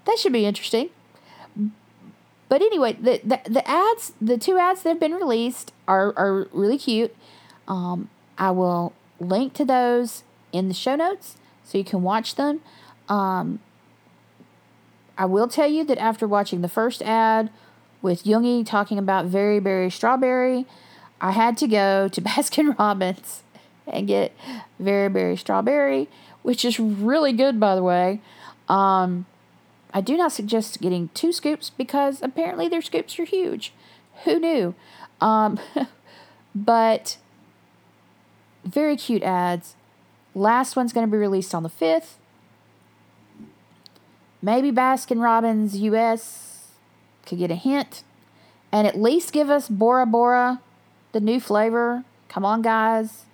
that 0.06 0.18
should 0.18 0.34
be 0.34 0.46
interesting. 0.46 0.90
But 2.48 2.64
anyway, 2.64 2.94
the, 2.94 3.22
the, 3.24 3.40
the 3.48 3.70
ads, 3.70 4.14
the 4.20 4.38
two 4.38 4.58
ads 4.58 4.82
that 4.82 4.90
have 4.90 5.00
been 5.00 5.14
released 5.14 5.72
are, 5.88 6.14
are 6.18 6.48
really 6.52 6.80
cute. 6.80 7.16
Um, 7.68 8.10
I 8.38 8.52
will 8.52 8.94
link 9.20 9.54
to 9.54 9.66
those 9.66 10.24
in 10.52 10.68
the 10.68 10.74
show 10.74 10.96
notes 10.96 11.38
so 11.64 11.78
you 11.78 11.84
can 11.84 12.02
watch 12.02 12.36
them. 12.36 12.62
Um, 13.08 13.60
I 15.18 15.26
will 15.26 15.48
tell 15.48 15.68
you 15.68 15.84
that 15.84 16.00
after 16.00 16.28
watching 16.28 16.62
the 16.62 16.70
first 16.70 17.04
ad 17.04 17.52
with 18.02 18.24
Yoongi 18.24 18.66
talking 18.66 18.98
about 18.98 19.26
Very 19.26 19.60
Berry 19.60 19.92
Strawberry, 19.92 20.66
I 21.22 21.32
had 21.32 21.58
to 21.58 21.68
go 21.68 22.08
to 22.08 22.22
Baskin 22.22 22.78
Robbins 22.80 23.44
and 23.92 24.08
get 24.08 24.34
Very 24.80 25.10
Berry 25.10 25.38
Strawberry, 25.38 26.08
which 26.42 26.64
is 26.64 26.80
really 26.80 27.34
good, 27.34 27.60
by 27.60 27.76
the 27.76 27.84
way. 27.84 28.22
Um, 28.68 29.26
I 29.94 30.02
do 30.02 30.16
not 30.16 30.32
suggest 30.32 30.82
getting 30.82 31.10
two 31.14 31.32
scoops 31.32 31.70
because 31.70 32.22
apparently 32.22 32.68
their 32.68 32.82
scoops 32.82 33.18
are 33.20 33.26
huge. 33.26 33.74
Who 34.24 34.40
knew? 34.40 34.76
Um, 35.20 35.60
but 36.56 37.18
very 38.64 38.96
cute 38.96 39.24
ads. 39.24 39.76
Last 40.36 40.76
one's 40.76 40.94
going 40.94 41.08
to 41.08 41.12
be 41.12 41.18
released 41.18 41.56
on 41.56 41.64
the 41.64 41.70
5th. 41.70 42.16
Maybe 44.42 44.72
Baskin 44.72 45.22
Robbins 45.22 45.78
US 45.78 46.68
could 47.26 47.40
get 47.40 47.52
a 47.52 47.56
hint 47.56 48.04
and 48.72 48.88
at 48.88 49.00
least 49.00 49.34
give 49.34 49.50
us 49.50 49.68
Bora 49.68 50.06
Bora, 50.06 50.62
the 51.12 51.20
new 51.20 51.40
flavor. 51.40 52.04
Come 52.30 52.46
on, 52.46 52.62
guys. 52.62 53.26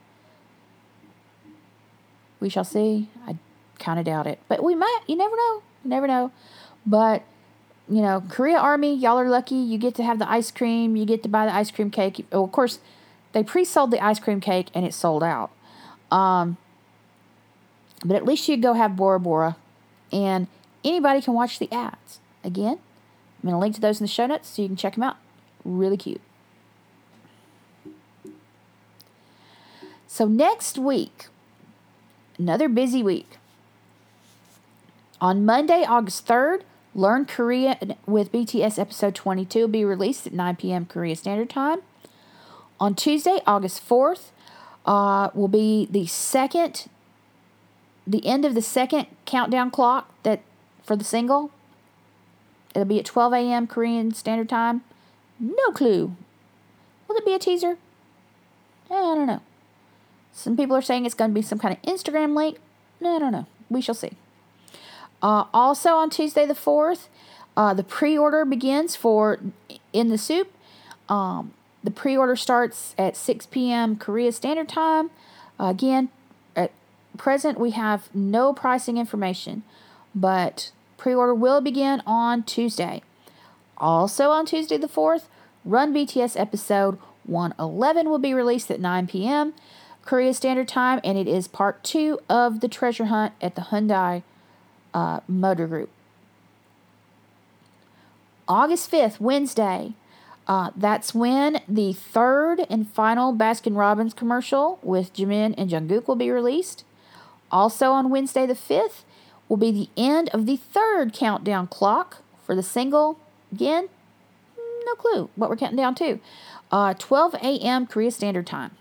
We 2.45 2.49
shall 2.51 2.63
see. 2.63 3.09
I 3.25 3.37
kind 3.79 3.97
of 3.97 4.05
doubt 4.05 4.27
it, 4.27 4.37
but 4.47 4.63
we 4.63 4.75
might. 4.75 4.99
You 5.07 5.15
never 5.15 5.35
know. 5.35 5.63
You 5.83 5.89
never 5.89 6.05
know. 6.05 6.31
But 6.85 7.23
you 7.89 8.03
know, 8.03 8.21
Korea 8.29 8.57
Army, 8.57 8.93
y'all 8.93 9.17
are 9.17 9.27
lucky. 9.27 9.55
You 9.55 9.79
get 9.79 9.95
to 9.95 10.03
have 10.03 10.19
the 10.19 10.29
ice 10.29 10.51
cream. 10.51 10.95
You 10.95 11.05
get 11.05 11.23
to 11.23 11.29
buy 11.29 11.47
the 11.47 11.55
ice 11.55 11.71
cream 11.71 11.89
cake. 11.89 12.23
Oh, 12.31 12.43
of 12.43 12.51
course, 12.51 12.77
they 13.31 13.43
pre-sold 13.43 13.89
the 13.89 13.99
ice 13.99 14.19
cream 14.19 14.39
cake 14.41 14.67
and 14.75 14.85
it 14.85 14.93
sold 14.93 15.23
out. 15.23 15.49
Um, 16.11 16.57
but 18.05 18.15
at 18.15 18.25
least 18.25 18.47
you 18.47 18.57
go 18.57 18.73
have 18.73 18.95
Bora 18.95 19.19
Bora, 19.19 19.57
and 20.11 20.45
anybody 20.83 21.23
can 21.23 21.33
watch 21.33 21.57
the 21.57 21.73
ads. 21.73 22.19
Again, 22.43 22.77
I'm 23.41 23.49
going 23.49 23.53
to 23.53 23.57
link 23.57 23.73
to 23.73 23.81
those 23.81 23.99
in 23.99 24.03
the 24.03 24.07
show 24.07 24.27
notes 24.27 24.49
so 24.49 24.61
you 24.61 24.67
can 24.67 24.77
check 24.77 24.93
them 24.93 25.01
out. 25.01 25.17
Really 25.63 25.97
cute. 25.97 26.21
So 30.05 30.27
next 30.27 30.77
week, 30.77 31.29
another 32.37 32.69
busy 32.69 33.03
week. 33.03 33.37
On 35.21 35.45
Monday, 35.45 35.83
August 35.87 36.27
3rd, 36.27 36.61
Learn 36.93 37.25
Korea 37.25 37.77
with 38.05 38.31
BTS 38.31 38.79
episode 38.79 39.15
22 39.15 39.59
will 39.59 39.67
be 39.67 39.83
released 39.83 40.25
at 40.25 40.33
9 40.33 40.55
p.m. 40.55 40.85
Korea 40.85 41.15
Standard 41.15 41.49
Time. 41.49 41.79
On 42.79 42.95
Tuesday, 42.95 43.39
August 43.45 43.87
4th, 43.87 44.29
uh, 44.85 45.29
will 45.33 45.49
be 45.49 45.87
the 45.91 46.05
second, 46.05 46.87
the 48.07 48.25
end 48.25 48.45
of 48.45 48.55
the 48.55 48.61
second 48.61 49.07
countdown 49.25 49.71
clock 49.71 50.09
that 50.23 50.41
for 50.83 50.95
the 50.95 51.03
single. 51.03 51.51
It'll 52.73 52.85
be 52.85 52.99
at 52.99 53.05
12 53.05 53.33
a.m. 53.33 53.67
Korean 53.67 54.13
Standard 54.13 54.47
Time. 54.47 54.81
No 55.37 55.71
clue. 55.71 56.15
Will 57.07 57.17
it 57.17 57.25
be 57.25 57.33
a 57.33 57.39
teaser? 57.39 57.77
I 58.89 58.93
don't 58.93 59.27
know. 59.27 59.41
Some 60.35 60.57
people 60.57 60.75
are 60.75 60.81
saying 60.81 61.05
it's 61.05 61.15
going 61.15 61.31
to 61.31 61.33
be 61.35 61.41
some 61.41 61.57
kind 61.57 61.75
of 61.75 61.81
Instagram 61.83 62.35
link. 62.35 62.57
No, 62.99 63.15
I 63.15 63.19
don't 63.19 63.31
know. 63.31 63.47
We 63.69 63.81
shall 63.81 63.95
see. 63.95 64.11
Uh, 65.21 65.45
also 65.53 65.91
on 65.95 66.09
Tuesday 66.09 66.45
the 66.45 66.53
4th, 66.53 67.07
uh, 67.55 67.73
the 67.73 67.83
pre 67.83 68.17
order 68.17 68.43
begins 68.43 68.97
for 68.97 69.39
In 69.93 70.09
the 70.09 70.17
SOOP. 70.17 70.51
Um, 71.07 71.53
the 71.83 71.89
pre 71.89 72.17
order 72.17 72.35
starts 72.35 72.93
at 72.97 73.15
6 73.15 73.45
p.m. 73.47 73.95
Korea 73.95 74.33
Standard 74.33 74.67
Time. 74.67 75.09
Uh, 75.57 75.67
again, 75.67 76.09
at 76.53 76.71
present, 77.17 77.57
we 77.57 77.71
have 77.71 78.13
no 78.13 78.51
pricing 78.51 78.97
information, 78.97 79.63
but 80.13 80.71
pre 80.97 81.15
order 81.15 81.33
will 81.33 81.61
begin 81.61 82.03
on 82.05 82.43
Tuesday. 82.43 83.01
Also 83.77 84.31
on 84.31 84.45
Tuesday 84.45 84.77
the 84.77 84.87
4th, 84.87 85.23
Run 85.63 85.93
BTS 85.93 86.39
episode 86.39 86.99
111 87.23 88.09
will 88.09 88.19
be 88.19 88.33
released 88.33 88.69
at 88.69 88.79
9 88.79 89.07
p.m. 89.07 89.53
Korea 90.05 90.33
Standard 90.33 90.67
Time, 90.67 91.01
and 91.03 91.17
it 91.17 91.27
is 91.27 91.47
part 91.47 91.83
two 91.83 92.19
of 92.29 92.61
the 92.61 92.67
treasure 92.67 93.05
hunt 93.05 93.33
at 93.41 93.55
the 93.55 93.61
Hyundai 93.61 94.21
uh, 94.93 95.19
Motor 95.27 95.67
Group. 95.67 95.89
August 98.47 98.91
5th, 98.91 99.19
Wednesday, 99.19 99.93
uh, 100.47 100.69
that's 100.75 101.15
when 101.15 101.61
the 101.67 101.93
third 101.93 102.61
and 102.69 102.87
final 102.87 103.33
Baskin 103.33 103.75
Robbins 103.75 104.13
commercial 104.13 104.77
with 104.83 105.13
Jimin 105.13 105.55
and 105.57 105.71
Jungkook 105.71 106.07
will 106.07 106.15
be 106.15 106.29
released. 106.29 106.83
Also 107.51 107.91
on 107.91 108.11
Wednesday 108.11 108.45
the 108.45 108.53
5th 108.53 109.03
will 109.49 109.57
be 109.57 109.71
the 109.71 109.89
end 109.97 110.29
of 110.29 110.45
the 110.45 110.57
third 110.57 111.13
countdown 111.13 111.65
clock 111.65 112.17
for 112.43 112.55
the 112.55 112.63
single. 112.63 113.19
Again, 113.51 113.89
no 114.85 114.93
clue 114.93 115.29
what 115.35 115.49
we're 115.49 115.55
counting 115.55 115.77
down 115.77 115.95
to. 115.95 116.19
Uh, 116.71 116.93
12 116.93 117.33
a.m. 117.35 117.87
Korea 117.87 118.11
Standard 118.11 118.45
Time. 118.45 118.71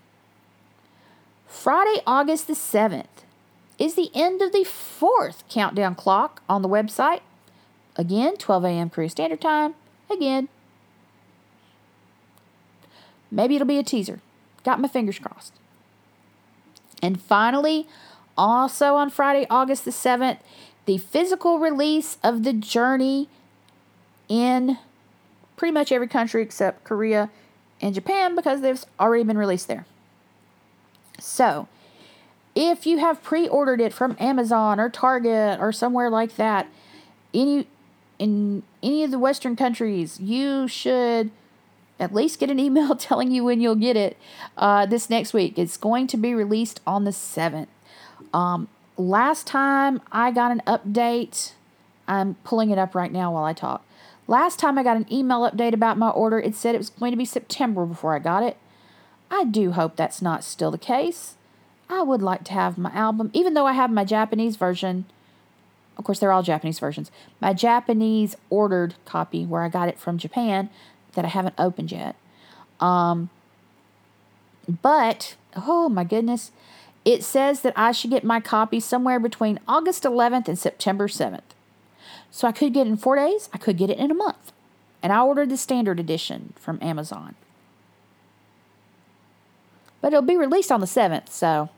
Friday, 1.47 2.01
August 2.05 2.47
the 2.47 2.53
7th 2.53 3.05
is 3.77 3.95
the 3.95 4.11
end 4.13 4.41
of 4.41 4.51
the 4.51 4.63
fourth 4.63 5.43
countdown 5.49 5.95
clock 5.95 6.41
on 6.47 6.61
the 6.61 6.69
website. 6.69 7.21
Again, 7.95 8.37
12 8.37 8.65
a.m. 8.65 8.89
Korea 8.89 9.09
Standard 9.09 9.41
Time. 9.41 9.75
Again, 10.09 10.49
Maybe 13.35 13.55
it'll 13.55 13.67
be 13.67 13.77
a 13.77 13.83
teaser. 13.83 14.21
Got 14.63 14.79
my 14.79 14.87
fingers 14.87 15.19
crossed. 15.19 15.53
And 17.01 17.21
finally, 17.21 17.87
also 18.37 18.95
on 18.95 19.09
Friday, 19.09 19.45
August 19.49 19.85
the 19.85 19.91
7th, 19.91 20.37
the 20.85 20.97
physical 20.97 21.59
release 21.59 22.17
of 22.23 22.43
The 22.43 22.53
Journey 22.53 23.27
in 24.29 24.77
pretty 25.57 25.73
much 25.73 25.91
every 25.91 26.07
country 26.07 26.41
except 26.41 26.85
Korea 26.85 27.29
and 27.81 27.93
Japan 27.93 28.35
because 28.35 28.61
they've 28.61 28.83
already 28.99 29.23
been 29.23 29.37
released 29.37 29.67
there. 29.67 29.85
So, 31.19 31.67
if 32.55 32.85
you 32.85 32.99
have 32.99 33.21
pre-ordered 33.21 33.81
it 33.81 33.93
from 33.93 34.15
Amazon 34.19 34.79
or 34.79 34.89
Target 34.89 35.59
or 35.59 35.71
somewhere 35.71 36.09
like 36.09 36.35
that, 36.37 36.67
any 37.33 37.67
in 38.17 38.63
any 38.81 39.03
of 39.03 39.11
the 39.11 39.19
western 39.19 39.55
countries, 39.55 40.19
you 40.19 40.67
should 40.67 41.31
at 41.99 42.13
least 42.13 42.39
get 42.39 42.49
an 42.49 42.59
email 42.67 42.95
telling 42.95 43.31
you 43.31 43.43
when 43.43 43.59
you'll 43.59 43.75
get 43.75 43.97
it 43.97 44.17
uh, 44.57 44.85
this 44.85 45.09
next 45.09 45.33
week. 45.33 45.59
It's 45.59 45.77
going 45.77 46.07
to 46.07 46.17
be 46.17 46.33
released 46.33 46.81
on 46.87 47.03
the 47.03 47.11
7th. 47.11 47.67
Um, 48.33 48.67
last 48.97 49.47
time 49.47 50.01
I 50.11 50.31
got 50.31 50.51
an 50.51 50.61
update, 50.65 51.53
I'm 52.07 52.35
pulling 52.43 52.69
it 52.69 52.77
up 52.77 52.95
right 52.95 53.11
now 53.11 53.33
while 53.33 53.43
I 53.43 53.53
talk. 53.53 53.85
Last 54.27 54.59
time 54.59 54.77
I 54.77 54.83
got 54.83 54.97
an 54.97 55.11
email 55.11 55.49
update 55.49 55.73
about 55.73 55.97
my 55.97 56.09
order, 56.09 56.39
it 56.39 56.55
said 56.55 56.73
it 56.73 56.79
was 56.79 56.89
going 56.89 57.11
to 57.11 57.17
be 57.17 57.25
September 57.25 57.85
before 57.85 58.15
I 58.15 58.19
got 58.19 58.43
it. 58.43 58.57
I 59.29 59.43
do 59.45 59.71
hope 59.71 59.95
that's 59.95 60.21
not 60.21 60.43
still 60.43 60.71
the 60.71 60.77
case. 60.77 61.35
I 61.89 62.01
would 62.01 62.21
like 62.21 62.43
to 62.45 62.53
have 62.53 62.77
my 62.77 62.91
album, 62.91 63.29
even 63.33 63.53
though 63.53 63.67
I 63.67 63.73
have 63.73 63.91
my 63.91 64.03
Japanese 64.03 64.55
version. 64.55 65.05
Of 65.97 66.03
course, 66.03 66.19
they're 66.19 66.31
all 66.31 66.43
Japanese 66.43 66.79
versions. 66.79 67.11
My 67.39 67.53
Japanese 67.53 68.35
ordered 68.49 68.95
copy, 69.05 69.45
where 69.45 69.63
I 69.63 69.69
got 69.69 69.87
it 69.89 69.99
from 69.99 70.17
Japan, 70.17 70.69
that 71.13 71.25
I 71.25 71.29
haven't 71.29 71.55
opened 71.57 71.91
yet. 71.91 72.15
Um, 72.79 73.29
but, 74.81 75.35
oh 75.55 75.89
my 75.89 76.03
goodness, 76.03 76.51
It 77.05 77.23
says 77.23 77.61
that 77.61 77.73
I 77.75 77.91
should 77.91 78.09
get 78.09 78.23
my 78.23 78.39
copy 78.39 78.79
somewhere 78.79 79.19
between 79.19 79.59
August 79.67 80.03
11th 80.03 80.47
and 80.47 80.57
September 80.57 81.07
7th. 81.07 81.53
So 82.31 82.47
I 82.47 82.51
could 82.51 82.73
get 82.73 82.87
it 82.87 82.89
in 82.89 82.97
four 82.97 83.15
days, 83.15 83.47
I 83.53 83.59
could 83.59 83.77
get 83.77 83.91
it 83.91 83.99
in 83.99 84.09
a 84.09 84.15
month. 84.15 84.51
And 85.03 85.13
I 85.13 85.21
ordered 85.21 85.49
the 85.49 85.57
standard 85.57 85.99
edition 85.99 86.53
from 86.59 86.79
Amazon. 86.81 87.35
But 90.05 90.13
it'll 90.13 90.21
be 90.21 90.37
released 90.37 90.71
on 90.71 90.81
the 90.81 90.85
7th, 90.85 91.29
so 91.29 91.69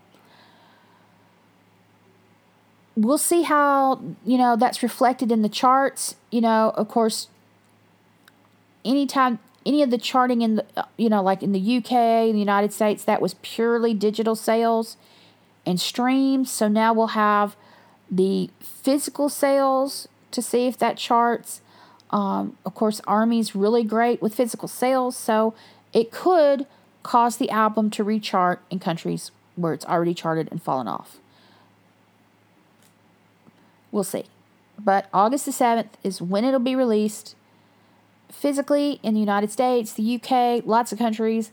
we'll 2.93 3.17
see 3.17 3.43
how, 3.43 4.01
you 4.25 4.37
know, 4.37 4.57
that's 4.57 4.83
reflected 4.83 5.31
in 5.31 5.43
the 5.43 5.47
charts. 5.47 6.15
You 6.29 6.41
know, 6.41 6.73
of 6.75 6.89
course, 6.89 7.29
anytime 8.83 9.39
any 9.65 9.81
of 9.81 9.91
the 9.91 9.97
charting 9.97 10.41
in 10.41 10.55
the 10.55 10.65
you 10.97 11.07
know 11.07 11.23
like 11.23 11.41
in 11.41 11.53
the 11.53 11.77
UK, 11.77 12.27
in 12.27 12.33
the 12.33 12.39
United 12.39 12.73
States, 12.73 13.05
that 13.05 13.21
was 13.21 13.35
purely 13.35 13.93
digital 13.93 14.35
sales 14.35 14.97
and 15.65 15.79
streams. 15.79 16.51
So 16.51 16.67
now 16.67 16.91
we'll 16.91 17.07
have 17.15 17.55
the 18.11 18.49
physical 18.59 19.29
sales 19.29 20.09
to 20.31 20.41
see 20.41 20.67
if 20.67 20.77
that 20.79 20.97
charts. 20.97 21.61
Um, 22.09 22.57
of 22.65 22.75
course, 22.75 22.99
Army's 23.07 23.55
really 23.55 23.85
great 23.85 24.21
with 24.21 24.35
physical 24.35 24.67
sales, 24.67 25.15
so 25.15 25.53
it 25.93 26.11
could 26.11 26.67
cause 27.07 27.37
the 27.37 27.49
album 27.49 27.89
to 27.89 28.03
rechart 28.03 28.59
in 28.69 28.79
countries 28.79 29.31
where 29.55 29.71
it's 29.71 29.85
already 29.85 30.13
charted 30.13 30.49
and 30.51 30.61
fallen 30.61 30.89
off. 30.89 31.19
We'll 33.93 34.03
see. 34.03 34.25
But 34.77 35.07
August 35.13 35.45
the 35.45 35.51
7th 35.51 35.87
is 36.03 36.21
when 36.21 36.43
it'll 36.43 36.59
be 36.59 36.75
released 36.75 37.37
physically 38.29 38.99
in 39.03 39.13
the 39.13 39.21
United 39.21 39.51
States, 39.51 39.93
the 39.93 40.15
UK, 40.15 40.65
lots 40.65 40.91
of 40.91 40.99
countries. 40.99 41.51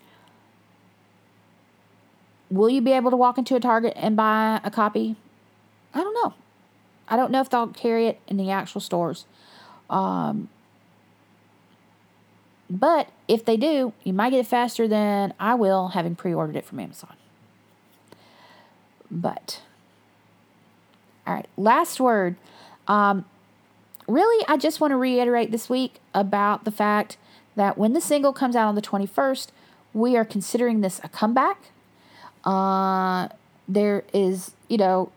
Will 2.51 2.69
you 2.69 2.81
be 2.81 2.91
able 2.91 3.13
to 3.13 3.17
walk 3.17 3.39
into 3.39 3.55
a 3.55 3.61
Target 3.61 3.93
and 3.95 4.17
buy 4.17 4.61
a 4.65 4.73
copy? 4.73 5.15
I 5.95 6.01
don't 6.01 6.15
know. 6.15 6.35
I 7.07 7.15
don't 7.15 7.31
know 7.31 7.41
if 7.41 7.49
they'll 7.49 7.69
carry 7.69 8.09
it 8.09 8.21
in 8.27 8.39
the 8.39 8.51
actual 8.51 8.81
stores. 8.81 9.25
Um, 9.89 10.49
but 12.75 13.09
if 13.29 13.45
they 13.45 13.57
do, 13.57 13.93
you 14.03 14.13
might 14.13 14.31
get 14.31 14.41
it 14.41 14.49
faster 14.49 14.89
than 14.89 15.33
I 15.39 15.55
will, 15.55 15.89
having 15.89 16.17
pre 16.17 16.35
ordered 16.35 16.57
it 16.57 16.65
from 16.65 16.81
Amazon. 16.81 17.15
But, 19.09 19.63
all 21.25 21.35
right, 21.35 21.47
last 21.57 22.01
word. 22.01 22.35
Um, 22.89 23.27
really, 24.09 24.45
I 24.49 24.57
just 24.57 24.81
want 24.81 24.91
to 24.91 24.97
reiterate 24.97 25.53
this 25.53 25.71
week 25.71 26.01
about 26.13 26.65
the 26.65 26.73
fact 26.73 27.17
that 27.55 27.79
when 27.79 27.93
the 27.93 28.01
single 28.01 28.33
comes 28.33 28.57
out 28.57 28.67
on 28.67 28.75
the 28.75 28.83
21st, 28.83 29.49
we 29.93 30.17
are 30.17 30.25
considering 30.25 30.81
this 30.81 31.01
a 31.05 31.09
comeback. 31.09 31.71
Uh, 32.43 33.29
there 33.69 34.03
is, 34.13 34.51
you 34.69 34.79
know, 34.79 35.13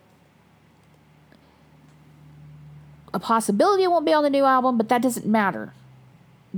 a 3.15 3.19
possibility 3.19 3.81
it 3.81 3.89
won't 3.89 4.05
be 4.05 4.13
on 4.13 4.23
the 4.23 4.29
new 4.29 4.45
album, 4.45 4.77
but 4.77 4.89
that 4.89 5.01
doesn't 5.01 5.25
matter. 5.25 5.73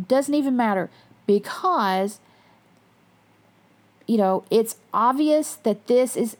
Doesn't 0.07 0.33
even 0.33 0.55
matter 0.55 0.89
because, 1.25 2.19
you 4.07 4.17
know, 4.17 4.43
it's 4.49 4.77
obvious 4.93 5.55
that 5.55 5.87
this 5.87 6.15
is 6.15 6.37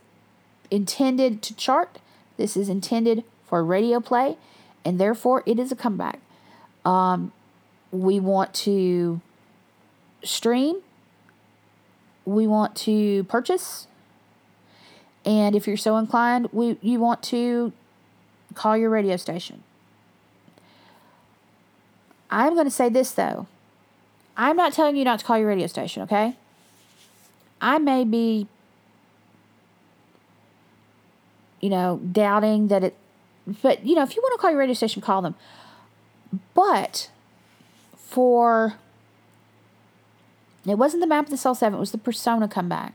intended 0.72 1.41
to 1.44 1.56
chart. 1.56 1.99
This 2.38 2.56
is 2.56 2.69
intended 2.69 3.23
for 3.45 3.64
radio 3.64 3.99
play 3.99 4.38
and 4.86 4.99
therefore 4.99 5.44
it 5.45 5.60
is 5.60 5.72
a 5.72 5.76
comeback. 5.76 6.19
Um, 6.86 7.31
we 7.91 8.19
want 8.19 8.53
to 8.56 9.22
stream, 10.23 10.77
we 12.26 12.48
want 12.48 12.76
to 12.77 13.23
purchase, 13.26 13.88
and 15.26 15.56
if 15.56 15.68
you're 15.68 15.77
so 15.77 15.98
inclined, 15.98 16.49
we 16.52 16.77
you 16.81 16.99
want 16.99 17.22
to 17.23 17.73
call 18.53 18.77
your 18.77 18.90
radio 18.90 19.18
station. 19.18 19.64
I'm 22.31 22.53
going 22.53 22.65
to 22.65 22.72
say 22.72 22.89
this 22.89 23.11
though. 23.11 23.47
I'm 24.38 24.56
not 24.56 24.73
telling 24.73 24.95
you 24.95 25.03
not 25.03 25.19
to 25.19 25.26
call 25.26 25.38
your 25.38 25.47
radio 25.47 25.68
station, 25.68 26.03
okay? 26.03 26.35
I 27.61 27.77
may 27.77 28.03
be 28.03 28.47
you 31.60 31.69
know, 31.69 31.99
doubting 32.11 32.68
that 32.69 32.84
it 32.84 32.95
but 33.61 33.85
you 33.85 33.95
know, 33.95 34.03
if 34.03 34.15
you 34.15 34.22
want 34.22 34.38
to 34.38 34.41
call 34.41 34.51
your 34.51 34.60
radio 34.60 34.73
station, 34.73 35.01
call 35.01 35.22
them. 35.22 35.35
But 36.53 37.10
for 37.97 38.76
it 40.68 40.77
wasn't 40.77 41.01
the 41.01 41.07
map 41.07 41.26
of 41.26 41.31
the 41.31 41.38
Soul 41.38 41.56
Seven, 41.56 41.77
it 41.77 41.80
was 41.80 41.91
the 41.91 41.97
persona 41.97 42.47
comeback. 42.47 42.93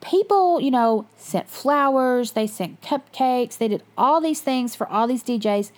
People, 0.00 0.60
you 0.60 0.70
know, 0.70 1.06
sent 1.16 1.48
flowers, 1.48 2.32
they 2.32 2.46
sent 2.46 2.80
cupcakes, 2.80 3.58
they 3.58 3.68
did 3.68 3.82
all 3.96 4.20
these 4.20 4.40
things 4.40 4.74
for 4.74 4.88
all 4.88 5.06
these 5.06 5.22
DJs 5.22 5.70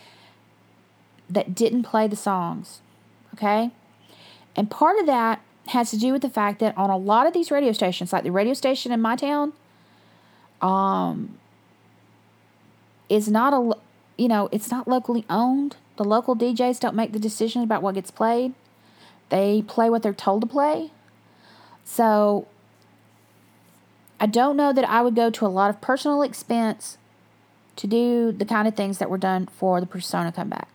that 1.28 1.54
didn't 1.54 1.84
play 1.84 2.06
the 2.06 2.16
songs. 2.16 2.80
Okay? 3.34 3.70
And 4.56 4.70
part 4.70 4.98
of 4.98 5.06
that 5.06 5.40
has 5.68 5.90
to 5.90 5.98
do 5.98 6.12
with 6.12 6.22
the 6.22 6.30
fact 6.30 6.60
that 6.60 6.76
on 6.76 6.90
a 6.90 6.96
lot 6.96 7.26
of 7.26 7.32
these 7.32 7.50
radio 7.50 7.72
stations, 7.72 8.12
like 8.12 8.22
the 8.22 8.30
radio 8.32 8.54
station 8.54 8.92
in 8.92 9.00
my 9.00 9.16
town, 9.16 9.52
um, 10.60 11.38
is 13.08 13.28
not 13.28 13.52
a 13.52 13.76
you 14.16 14.28
know 14.28 14.48
it's 14.52 14.70
not 14.70 14.88
locally 14.88 15.24
owned 15.28 15.76
the 15.96 16.04
local 16.04 16.34
djs 16.36 16.80
don't 16.80 16.94
make 16.94 17.12
the 17.12 17.18
decision 17.18 17.62
about 17.62 17.82
what 17.82 17.94
gets 17.94 18.10
played 18.10 18.54
they 19.28 19.62
play 19.62 19.90
what 19.90 20.02
they're 20.02 20.14
told 20.14 20.40
to 20.40 20.46
play 20.46 20.90
so 21.84 22.46
i 24.20 24.26
don't 24.26 24.56
know 24.56 24.72
that 24.72 24.88
i 24.88 25.02
would 25.02 25.14
go 25.14 25.30
to 25.30 25.44
a 25.44 25.48
lot 25.48 25.68
of 25.68 25.80
personal 25.80 26.22
expense 26.22 26.96
to 27.76 27.86
do 27.86 28.32
the 28.32 28.44
kind 28.44 28.68
of 28.68 28.74
things 28.74 28.98
that 28.98 29.10
were 29.10 29.18
done 29.18 29.46
for 29.46 29.80
the 29.80 29.86
persona 29.86 30.30
comeback 30.30 30.68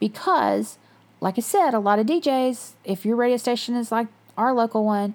because 0.00 0.78
like 1.20 1.38
i 1.38 1.40
said 1.40 1.72
a 1.72 1.78
lot 1.78 1.98
of 1.98 2.06
djs 2.06 2.72
if 2.84 3.04
your 3.04 3.14
radio 3.14 3.36
station 3.36 3.76
is 3.76 3.92
like 3.92 4.08
our 4.36 4.52
local 4.52 4.84
one 4.84 5.14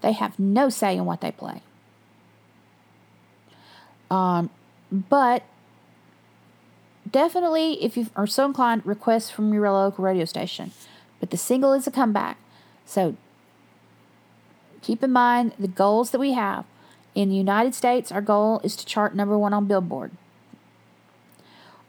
they 0.00 0.12
have 0.12 0.38
no 0.38 0.70
say 0.70 0.96
in 0.96 1.04
what 1.04 1.20
they 1.20 1.30
play 1.30 1.60
um, 4.10 4.50
but 4.90 5.44
definitely, 7.08 7.82
if 7.82 7.96
you 7.96 8.08
are 8.16 8.26
so 8.26 8.44
inclined, 8.46 8.84
request 8.84 9.32
from 9.32 9.54
your 9.54 9.70
local 9.70 10.04
radio 10.04 10.24
station. 10.24 10.72
But 11.20 11.30
the 11.30 11.36
single 11.36 11.72
is 11.72 11.86
a 11.86 11.90
comeback. 11.90 12.36
So 12.84 13.16
keep 14.82 15.02
in 15.02 15.12
mind 15.12 15.52
the 15.58 15.68
goals 15.68 16.10
that 16.10 16.18
we 16.18 16.32
have. 16.32 16.64
In 17.14 17.28
the 17.28 17.36
United 17.36 17.74
States, 17.74 18.12
our 18.12 18.20
goal 18.20 18.60
is 18.62 18.76
to 18.76 18.86
chart 18.86 19.14
number 19.14 19.36
one 19.36 19.52
on 19.52 19.66
Billboard. 19.66 20.12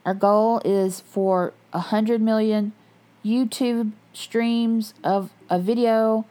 Our 0.05 0.13
goal 0.13 0.61
is 0.65 1.01
for 1.01 1.53
100 1.71 2.21
million 2.21 2.73
YouTube 3.23 3.91
streams 4.13 4.93
of 5.03 5.31
a 5.49 5.59
video 5.59 6.25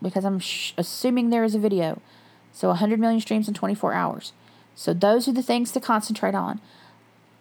because 0.00 0.24
I'm 0.24 0.38
sh- 0.38 0.72
assuming 0.76 1.30
there 1.30 1.44
is 1.44 1.54
a 1.54 1.58
video. 1.58 2.00
So 2.52 2.68
100 2.68 3.00
million 3.00 3.20
streams 3.20 3.48
in 3.48 3.54
24 3.54 3.92
hours. 3.92 4.32
So, 4.74 4.92
those 4.92 5.26
are 5.26 5.32
the 5.32 5.42
things 5.42 5.72
to 5.72 5.80
concentrate 5.80 6.34
on. 6.34 6.60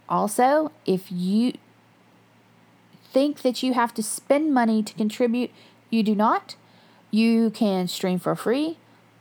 Also, 0.08 0.72
if 0.86 1.12
you 1.12 1.54
think 3.12 3.42
that 3.42 3.62
you 3.62 3.74
have 3.74 3.94
to 3.96 4.04
spend 4.04 4.54
money 4.54 4.82
to 4.82 4.94
contribute, 4.94 5.52
you 5.90 6.02
do 6.02 6.16
not. 6.16 6.56
You 7.12 7.50
can 7.50 7.90
stream 7.90 8.20
for 8.20 8.36
free 8.36 8.78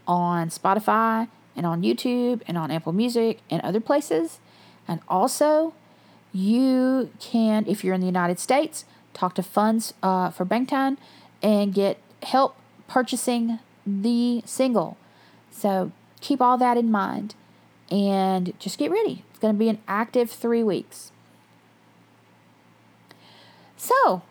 on 0.06 0.48
Spotify 0.48 1.28
and 1.56 1.66
on 1.66 1.82
YouTube 1.82 2.42
and 2.46 2.56
on 2.56 2.70
Apple 2.70 2.92
Music 2.92 3.40
and 3.50 3.60
other 3.62 3.80
places. 3.80 4.38
And 4.86 5.00
also, 5.08 5.74
you 6.32 7.10
can, 7.20 7.64
if 7.66 7.84
you're 7.84 7.94
in 7.94 8.00
the 8.00 8.06
United 8.06 8.38
States, 8.38 8.84
talk 9.12 9.34
to 9.36 9.42
Funds 9.42 9.94
uh, 10.02 10.30
for 10.30 10.44
Bangtan 10.44 10.96
and 11.42 11.72
get 11.72 11.98
help 12.22 12.56
purchasing 12.88 13.58
the 13.86 14.42
single. 14.44 14.96
So 15.50 15.92
keep 16.20 16.40
all 16.40 16.58
that 16.58 16.76
in 16.76 16.90
mind 16.90 17.34
and 17.90 18.58
just 18.58 18.78
get 18.78 18.90
ready. 18.90 19.24
It's 19.30 19.38
going 19.38 19.54
to 19.54 19.58
be 19.58 19.68
an 19.68 19.78
active 19.86 20.30
three 20.30 20.62
weeks. 20.62 21.12
So, 23.76 24.22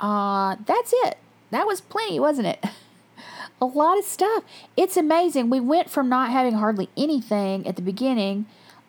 uh, 0.00 0.56
that's 0.66 0.92
it. 1.04 1.18
That 1.50 1.66
was 1.66 1.80
plenty, 1.80 2.18
wasn't 2.18 2.48
it? 2.48 2.64
a 3.60 3.64
lot 3.66 3.98
of 3.98 4.04
stuff. 4.04 4.42
It's 4.76 4.96
amazing. 4.96 5.50
We 5.50 5.60
went 5.60 5.88
from 5.88 6.08
not 6.08 6.30
having 6.30 6.54
hardly 6.54 6.88
anything 6.96 7.66
at 7.66 7.76
the 7.76 7.82
beginning 7.82 8.46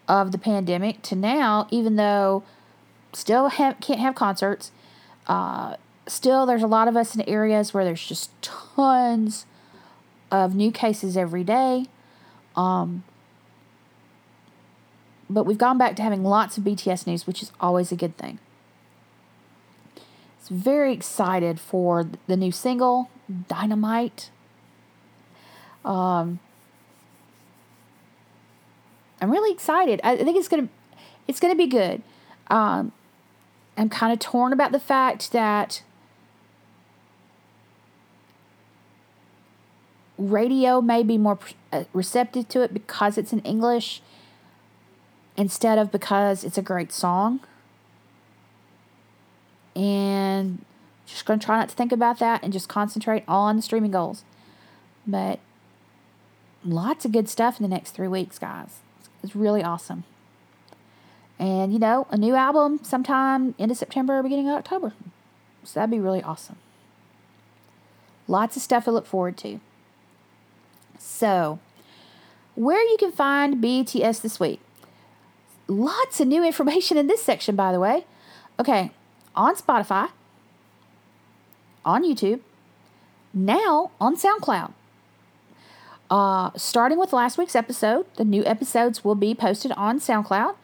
of 0.08 0.32
the 0.32 0.38
pandemic 0.38 1.02
to 1.04 1.16
now, 1.16 1.68
even 1.72 1.96
though 1.96 2.44
still 3.14 3.50
can't 3.50 4.00
have 4.00 4.16
concerts, 4.16 4.72
uh, 5.28 5.76
still 6.08 6.46
there's 6.46 6.64
a 6.64 6.68
lot 6.68 6.88
of 6.88 6.98
us 6.98 7.16
in 7.16 7.22
areas 7.22 7.74
where 7.74 7.86
there's 7.86 8.06
just 8.06 8.30
tons 8.42 9.46
of 10.32 10.56
new 10.56 10.72
cases 10.72 11.16
every 11.16 11.44
day. 11.44 11.86
Um, 12.56 13.04
but 15.30 15.46
we've 15.46 15.58
gone 15.58 15.78
back 15.78 15.96
to 15.96 16.02
having 16.02 16.24
lots 16.24 16.58
of 16.58 16.64
BTS 16.64 17.08
news, 17.08 17.26
which 17.26 17.42
is 17.42 17.52
always 17.60 17.92
a 17.92 17.96
good 17.96 18.18
thing. 18.18 18.40
It's 20.40 20.50
very 20.50 20.92
excited 20.94 21.60
for 21.60 22.06
the 22.28 22.36
new 22.36 22.52
single, 22.52 23.10
Dynamite. 23.48 24.30
Um, 25.86 26.40
I'm 29.24 29.32
really 29.32 29.54
excited. 29.54 30.02
I 30.04 30.18
think 30.18 30.38
it's 30.38 30.50
gonna 30.50 30.68
it's 31.30 31.40
gonna 31.40 31.56
be 31.56 31.68
good. 31.68 32.02
Um, 32.48 32.92
I'm 33.78 33.88
kind 33.88 34.12
of 34.12 34.20
torn 34.20 34.52
about 34.52 34.74
the 34.74 34.82
fact 34.82 35.32
that 35.32 35.82
radio 40.18 40.82
may 40.82 41.04
be 41.04 41.18
more 41.18 41.40
uh, 41.72 41.86
receptive 41.94 42.50
to 42.50 42.64
it 42.64 42.74
because 42.74 43.18
it's 43.18 43.32
in 43.32 43.40
English 43.40 44.02
instead 45.38 45.78
of 45.78 45.90
because 45.90 46.44
it's 46.44 46.58
a 46.58 46.62
great 46.62 46.92
song. 46.92 47.40
And 49.74 50.66
just 51.06 51.26
going 51.26 51.40
to 51.40 51.46
try 51.46 51.58
not 51.58 51.70
to 51.70 51.76
think 51.76 51.94
about 51.94 52.20
that 52.20 52.44
and 52.44 52.52
just 52.52 52.68
concentrate 52.68 53.24
on 53.28 53.56
the 53.56 53.62
streaming 53.62 53.92
goals. 53.92 54.26
But 55.08 55.40
lots 56.66 57.06
of 57.06 57.14
good 57.14 57.30
stuff 57.30 57.58
in 57.58 57.64
the 57.64 57.74
next 57.74 57.92
three 57.92 58.10
weeks, 58.10 58.38
guys. 58.38 58.80
It's 59.24 59.36
really 59.36 59.64
awesome. 59.64 60.04
And, 61.40 61.74
you 61.74 61.80
know, 61.80 62.08
a 62.10 62.18
new 62.18 62.36
album 62.36 62.80
sometime 62.84 63.56
end 63.58 63.72
of 63.72 63.78
September 63.78 64.20
or 64.20 64.24
beginning 64.24 64.50
of 64.50 64.56
October. 64.56 64.94
So 65.64 65.80
that'd 65.80 65.92
be 65.92 66.00
really 66.00 66.22
awesome. 66.22 66.58
Lots 68.28 68.56
of 68.56 68.62
stuff 68.62 68.86
to 68.86 68.92
look 68.92 69.06
forward 69.06 69.38
to. 69.38 69.60
So, 70.98 71.60
where 72.56 72.82
you 72.82 72.98
can 72.98 73.12
find 73.12 73.62
BTS 73.62 74.22
this 74.22 74.40
week. 74.40 74.60
Lots 75.68 76.20
of 76.20 76.28
new 76.28 76.44
information 76.44 76.98
in 76.98 77.08
this 77.08 77.24
section, 77.24 77.56
by 77.56 77.72
the 77.72 77.80
way. 77.80 78.06
Okay, 78.60 78.92
on 79.36 79.56
Spotify, 79.56 80.10
on 81.84 82.04
YouTube, 82.04 82.42
now 83.34 83.92
on 84.00 84.16
SoundCloud. 84.16 84.74
Uh, 86.14 86.52
starting 86.56 87.00
with 87.00 87.12
last 87.12 87.40
week's 87.40 87.56
episode, 87.56 88.06
the 88.18 88.24
new 88.24 88.46
episodes 88.46 89.04
will 89.04 89.16
be 89.16 89.34
posted 89.34 89.72
on 89.72 90.00
SoundCloud. 90.00 90.56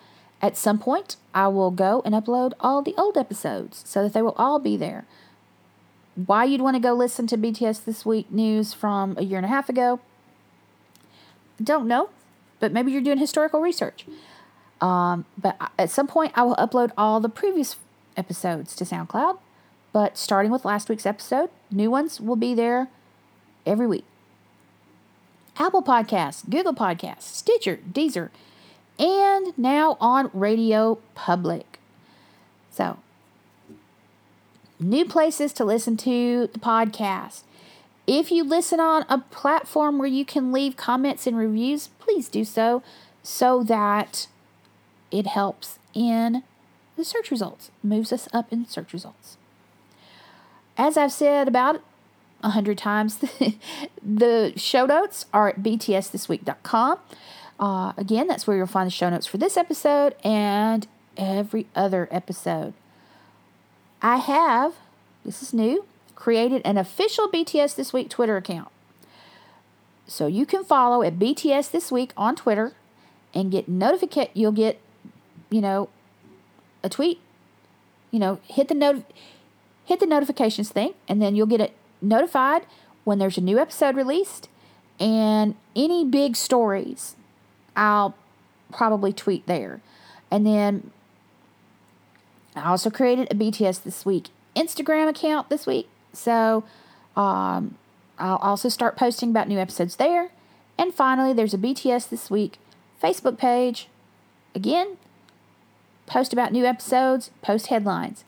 At 0.43 0.55
some 0.55 0.77
point, 0.77 1.15
I 1.33 1.47
will 1.47 1.71
go 1.71 2.03
and 2.05 2.13
upload 2.13 2.53
all 2.59 2.83
the 2.83 2.93
old 2.99 3.17
episodes 3.17 3.81
so 3.83 4.03
that 4.03 4.13
they 4.13 4.21
will 4.21 4.35
all 4.37 4.59
be 4.59 4.77
there. 4.77 5.07
Why 6.13 6.43
you'd 6.43 6.61
want 6.61 6.75
to 6.75 6.79
go 6.79 6.93
listen 6.93 7.25
to 7.25 7.35
BTS 7.35 7.83
This 7.83 8.05
Week 8.05 8.31
news 8.31 8.75
from 8.75 9.17
a 9.17 9.23
year 9.23 9.39
and 9.39 9.45
a 9.45 9.49
half 9.49 9.69
ago, 9.69 9.99
don't 11.63 11.87
know, 11.87 12.11
but 12.59 12.71
maybe 12.71 12.91
you're 12.91 13.01
doing 13.01 13.17
historical 13.17 13.59
research. 13.59 14.05
Um, 14.79 15.25
but 15.35 15.57
at 15.79 15.89
some 15.89 16.05
point, 16.05 16.31
I 16.35 16.43
will 16.43 16.57
upload 16.57 16.91
all 16.95 17.19
the 17.19 17.27
previous 17.27 17.75
episodes 18.15 18.75
to 18.75 18.83
SoundCloud. 18.83 19.39
But 19.93 20.15
starting 20.15 20.51
with 20.51 20.63
last 20.63 20.89
week's 20.89 21.07
episode, 21.07 21.49
new 21.71 21.89
ones 21.89 22.21
will 22.21 22.35
be 22.35 22.53
there 22.53 22.87
every 23.65 23.87
week. 23.87 24.05
Apple 25.59 25.83
Podcasts, 25.83 26.49
Google 26.49 26.73
Podcasts, 26.73 27.23
Stitcher, 27.23 27.79
Deezer, 27.91 28.29
and 28.97 29.57
now 29.57 29.97
on 29.99 30.31
Radio 30.33 30.99
Public. 31.15 31.79
So, 32.71 32.97
new 34.79 35.03
places 35.03 35.51
to 35.53 35.65
listen 35.65 35.97
to 35.97 36.49
the 36.53 36.59
podcast. 36.59 37.41
If 38.07 38.31
you 38.31 38.45
listen 38.45 38.79
on 38.79 39.05
a 39.09 39.19
platform 39.19 39.99
where 39.99 40.07
you 40.07 40.23
can 40.23 40.53
leave 40.53 40.77
comments 40.77 41.27
and 41.27 41.37
reviews, 41.37 41.89
please 41.99 42.29
do 42.29 42.45
so 42.45 42.81
so 43.21 43.61
that 43.63 44.27
it 45.11 45.27
helps 45.27 45.77
in 45.93 46.43
the 46.95 47.03
search 47.03 47.31
results, 47.31 47.69
moves 47.83 48.13
us 48.13 48.29
up 48.33 48.51
in 48.51 48.65
search 48.65 48.93
results. 48.93 49.37
As 50.77 50.97
I've 50.97 51.11
said 51.11 51.47
about 51.47 51.81
a 52.43 52.49
hundred 52.49 52.77
times, 52.77 53.17
the 54.03 54.53
show 54.55 54.85
notes 54.85 55.25
are 55.33 55.49
at 55.49 55.61
btsthisweek.com. 55.61 56.99
Uh, 57.59 57.93
again, 57.97 58.27
that's 58.27 58.47
where 58.47 58.55
you'll 58.55 58.67
find 58.67 58.87
the 58.87 58.91
show 58.91 59.09
notes 59.09 59.27
for 59.27 59.37
this 59.37 59.57
episode 59.57 60.15
and 60.23 60.87
every 61.17 61.67
other 61.75 62.07
episode. 62.09 62.73
I 64.01 64.17
have, 64.17 64.75
this 65.25 65.43
is 65.43 65.53
new, 65.53 65.85
created 66.15 66.61
an 66.63 66.77
official 66.77 67.27
BTS 67.27 67.75
This 67.75 67.91
Week 67.91 68.09
Twitter 68.09 68.37
account. 68.37 68.69
So 70.07 70.25
you 70.27 70.45
can 70.45 70.63
follow 70.63 71.03
at 71.03 71.19
BTS 71.19 71.71
This 71.71 71.91
Week 71.91 72.13
on 72.15 72.35
Twitter 72.35 72.73
and 73.33 73.51
get 73.51 73.67
notification. 73.67 74.31
You'll 74.33 74.53
get, 74.53 74.79
you 75.49 75.61
know, 75.61 75.89
a 76.83 76.89
tweet. 76.89 77.19
You 78.11 78.19
know, 78.19 78.39
hit 78.45 78.69
the 78.69 78.73
note, 78.73 79.03
hit 79.85 79.99
the 79.99 80.07
notifications 80.07 80.69
thing, 80.69 80.93
and 81.07 81.21
then 81.21 81.35
you'll 81.35 81.45
get 81.45 81.61
it 81.61 81.73
notified 82.01 82.65
when 83.03 83.19
there's 83.19 83.37
a 83.37 83.41
new 83.41 83.59
episode 83.59 83.95
released, 83.95 84.49
and 84.99 85.55
any 85.75 86.03
big 86.05 86.35
stories, 86.35 87.15
I'll 87.75 88.15
probably 88.71 89.13
tweet 89.13 89.45
there, 89.47 89.81
and 90.29 90.45
then 90.45 90.91
I 92.55 92.69
also 92.69 92.89
created 92.89 93.31
a 93.31 93.35
BTS 93.35 93.83
This 93.83 94.05
Week 94.05 94.27
Instagram 94.55 95.07
account 95.07 95.49
this 95.49 95.65
week 95.65 95.87
so 96.13 96.63
um, 97.15 97.75
I'll 98.17 98.37
also 98.37 98.69
start 98.69 98.97
posting 98.97 99.29
about 99.29 99.47
new 99.47 99.59
episodes 99.59 99.95
there. 99.95 100.29
And 100.77 100.93
finally, 100.93 101.33
there's 101.33 101.53
a 101.53 101.57
BTS 101.57 102.09
This 102.09 102.29
Week 102.29 102.57
Facebook 103.01 103.37
page. 103.37 103.87
Again, 104.55 104.97
post 106.05 106.33
about 106.33 106.51
new 106.51 106.65
episodes, 106.65 107.31
post 107.41 107.67
headlines. 107.67 108.23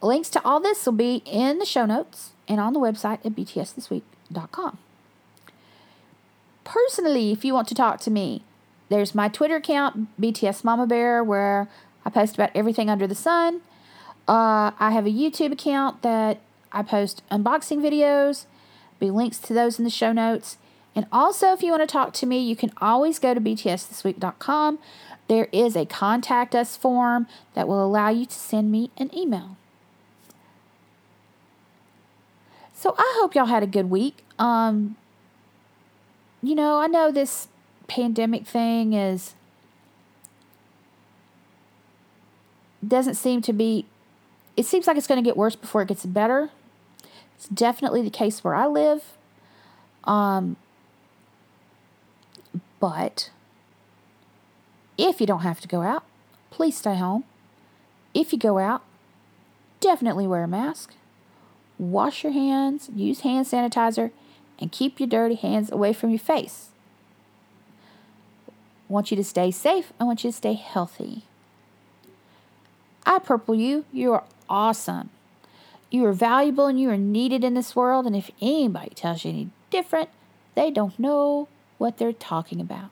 Links 0.00 0.30
to 0.30 0.44
all 0.44 0.60
this 0.60 0.84
will 0.86 0.92
be 0.92 1.22
in 1.24 1.58
the 1.58 1.66
show 1.66 1.86
notes 1.86 2.30
and 2.48 2.60
on 2.60 2.72
the 2.72 2.80
website 2.80 3.24
at 3.24 3.32
btsthisweek.com. 3.32 4.78
Personally, 6.64 7.32
if 7.32 7.44
you 7.44 7.54
want 7.54 7.68
to 7.68 7.74
talk 7.74 8.00
to 8.00 8.10
me, 8.10 8.42
there's 8.88 9.14
my 9.14 9.28
Twitter 9.28 9.56
account, 9.56 10.08
BTS 10.20 10.64
Mama 10.64 10.86
Bear, 10.86 11.22
where 11.22 11.68
I 12.04 12.10
post 12.10 12.34
about 12.34 12.50
everything 12.54 12.88
under 12.88 13.06
the 13.06 13.14
sun. 13.14 13.60
Uh, 14.26 14.72
I 14.78 14.90
have 14.90 15.06
a 15.06 15.10
YouTube 15.10 15.52
account 15.52 16.02
that 16.02 16.40
I 16.72 16.82
post 16.82 17.22
unboxing 17.30 17.80
videos. 17.80 18.46
Be 18.98 19.10
links 19.10 19.38
to 19.38 19.54
those 19.54 19.78
in 19.78 19.84
the 19.84 19.90
show 19.90 20.12
notes. 20.12 20.58
And 20.94 21.06
also, 21.12 21.52
if 21.52 21.62
you 21.62 21.70
want 21.70 21.82
to 21.82 21.92
talk 21.92 22.12
to 22.14 22.26
me, 22.26 22.40
you 22.40 22.56
can 22.56 22.72
always 22.78 23.18
go 23.18 23.32
to 23.32 23.40
btsthisweek.com. 23.40 24.78
There 25.28 25.48
is 25.52 25.76
a 25.76 25.86
contact 25.86 26.54
us 26.54 26.76
form 26.76 27.26
that 27.54 27.68
will 27.68 27.84
allow 27.84 28.08
you 28.08 28.26
to 28.26 28.34
send 28.34 28.72
me 28.72 28.90
an 28.96 29.14
email. 29.16 29.56
So 32.78 32.94
I 32.96 33.16
hope 33.18 33.34
y'all 33.34 33.46
had 33.46 33.64
a 33.64 33.66
good 33.66 33.90
week. 33.90 34.18
Um, 34.38 34.94
you 36.40 36.54
know, 36.54 36.78
I 36.78 36.86
know 36.86 37.10
this 37.10 37.48
pandemic 37.88 38.46
thing 38.46 38.92
is 38.92 39.34
doesn't 42.86 43.14
seem 43.14 43.42
to 43.42 43.52
be 43.52 43.84
it 44.56 44.64
seems 44.64 44.86
like 44.86 44.96
it's 44.96 45.08
going 45.08 45.20
to 45.20 45.28
get 45.28 45.36
worse 45.36 45.56
before 45.56 45.82
it 45.82 45.88
gets 45.88 46.06
better. 46.06 46.50
It's 47.34 47.48
definitely 47.48 48.00
the 48.00 48.10
case 48.10 48.44
where 48.44 48.54
I 48.54 48.66
live. 48.66 49.02
Um, 50.04 50.54
but 52.78 53.30
if 54.96 55.20
you 55.20 55.26
don't 55.26 55.40
have 55.40 55.60
to 55.62 55.68
go 55.68 55.82
out, 55.82 56.04
please 56.50 56.76
stay 56.76 56.94
home. 56.94 57.24
If 58.14 58.32
you 58.32 58.38
go 58.38 58.58
out, 58.58 58.84
definitely 59.80 60.28
wear 60.28 60.44
a 60.44 60.48
mask. 60.48 60.94
Wash 61.78 62.24
your 62.24 62.32
hands, 62.32 62.90
use 62.94 63.20
hand 63.20 63.46
sanitizer, 63.46 64.10
and 64.58 64.72
keep 64.72 64.98
your 64.98 65.08
dirty 65.08 65.36
hands 65.36 65.70
away 65.70 65.92
from 65.92 66.10
your 66.10 66.18
face. 66.18 66.70
I 68.48 68.92
want 68.92 69.10
you 69.10 69.16
to 69.16 69.24
stay 69.24 69.50
safe. 69.50 69.92
I 70.00 70.04
want 70.04 70.24
you 70.24 70.30
to 70.30 70.36
stay 70.36 70.54
healthy. 70.54 71.22
I 73.06 73.18
purple 73.18 73.54
you. 73.54 73.84
You 73.92 74.12
are 74.14 74.24
awesome. 74.48 75.10
You 75.90 76.04
are 76.06 76.12
valuable 76.12 76.66
and 76.66 76.80
you 76.80 76.90
are 76.90 76.96
needed 76.96 77.44
in 77.44 77.54
this 77.54 77.76
world. 77.76 78.06
And 78.06 78.16
if 78.16 78.30
anybody 78.40 78.90
tells 78.94 79.24
you 79.24 79.30
any 79.30 79.50
different, 79.70 80.10
they 80.54 80.70
don't 80.70 80.98
know 80.98 81.48
what 81.78 81.98
they're 81.98 82.12
talking 82.12 82.60
about. 82.60 82.90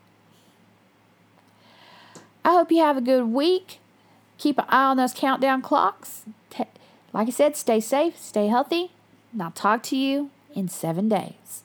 I 2.44 2.52
hope 2.52 2.70
you 2.70 2.78
have 2.78 2.96
a 2.96 3.02
good 3.02 3.26
week. 3.26 3.80
Keep 4.38 4.58
an 4.58 4.66
eye 4.68 4.90
on 4.90 4.96
those 4.96 5.12
countdown 5.12 5.62
clocks. 5.62 6.22
Like 7.12 7.28
I 7.28 7.31
said, 7.31 7.57
stay 7.57 7.81
safe, 7.81 8.19
stay 8.19 8.49
healthy, 8.49 8.91
and 9.33 9.43
I'll 9.43 9.51
talk 9.51 9.83
to 9.85 9.97
you 9.97 10.31
in 10.55 10.69
seven 10.69 11.09
days. 11.09 11.62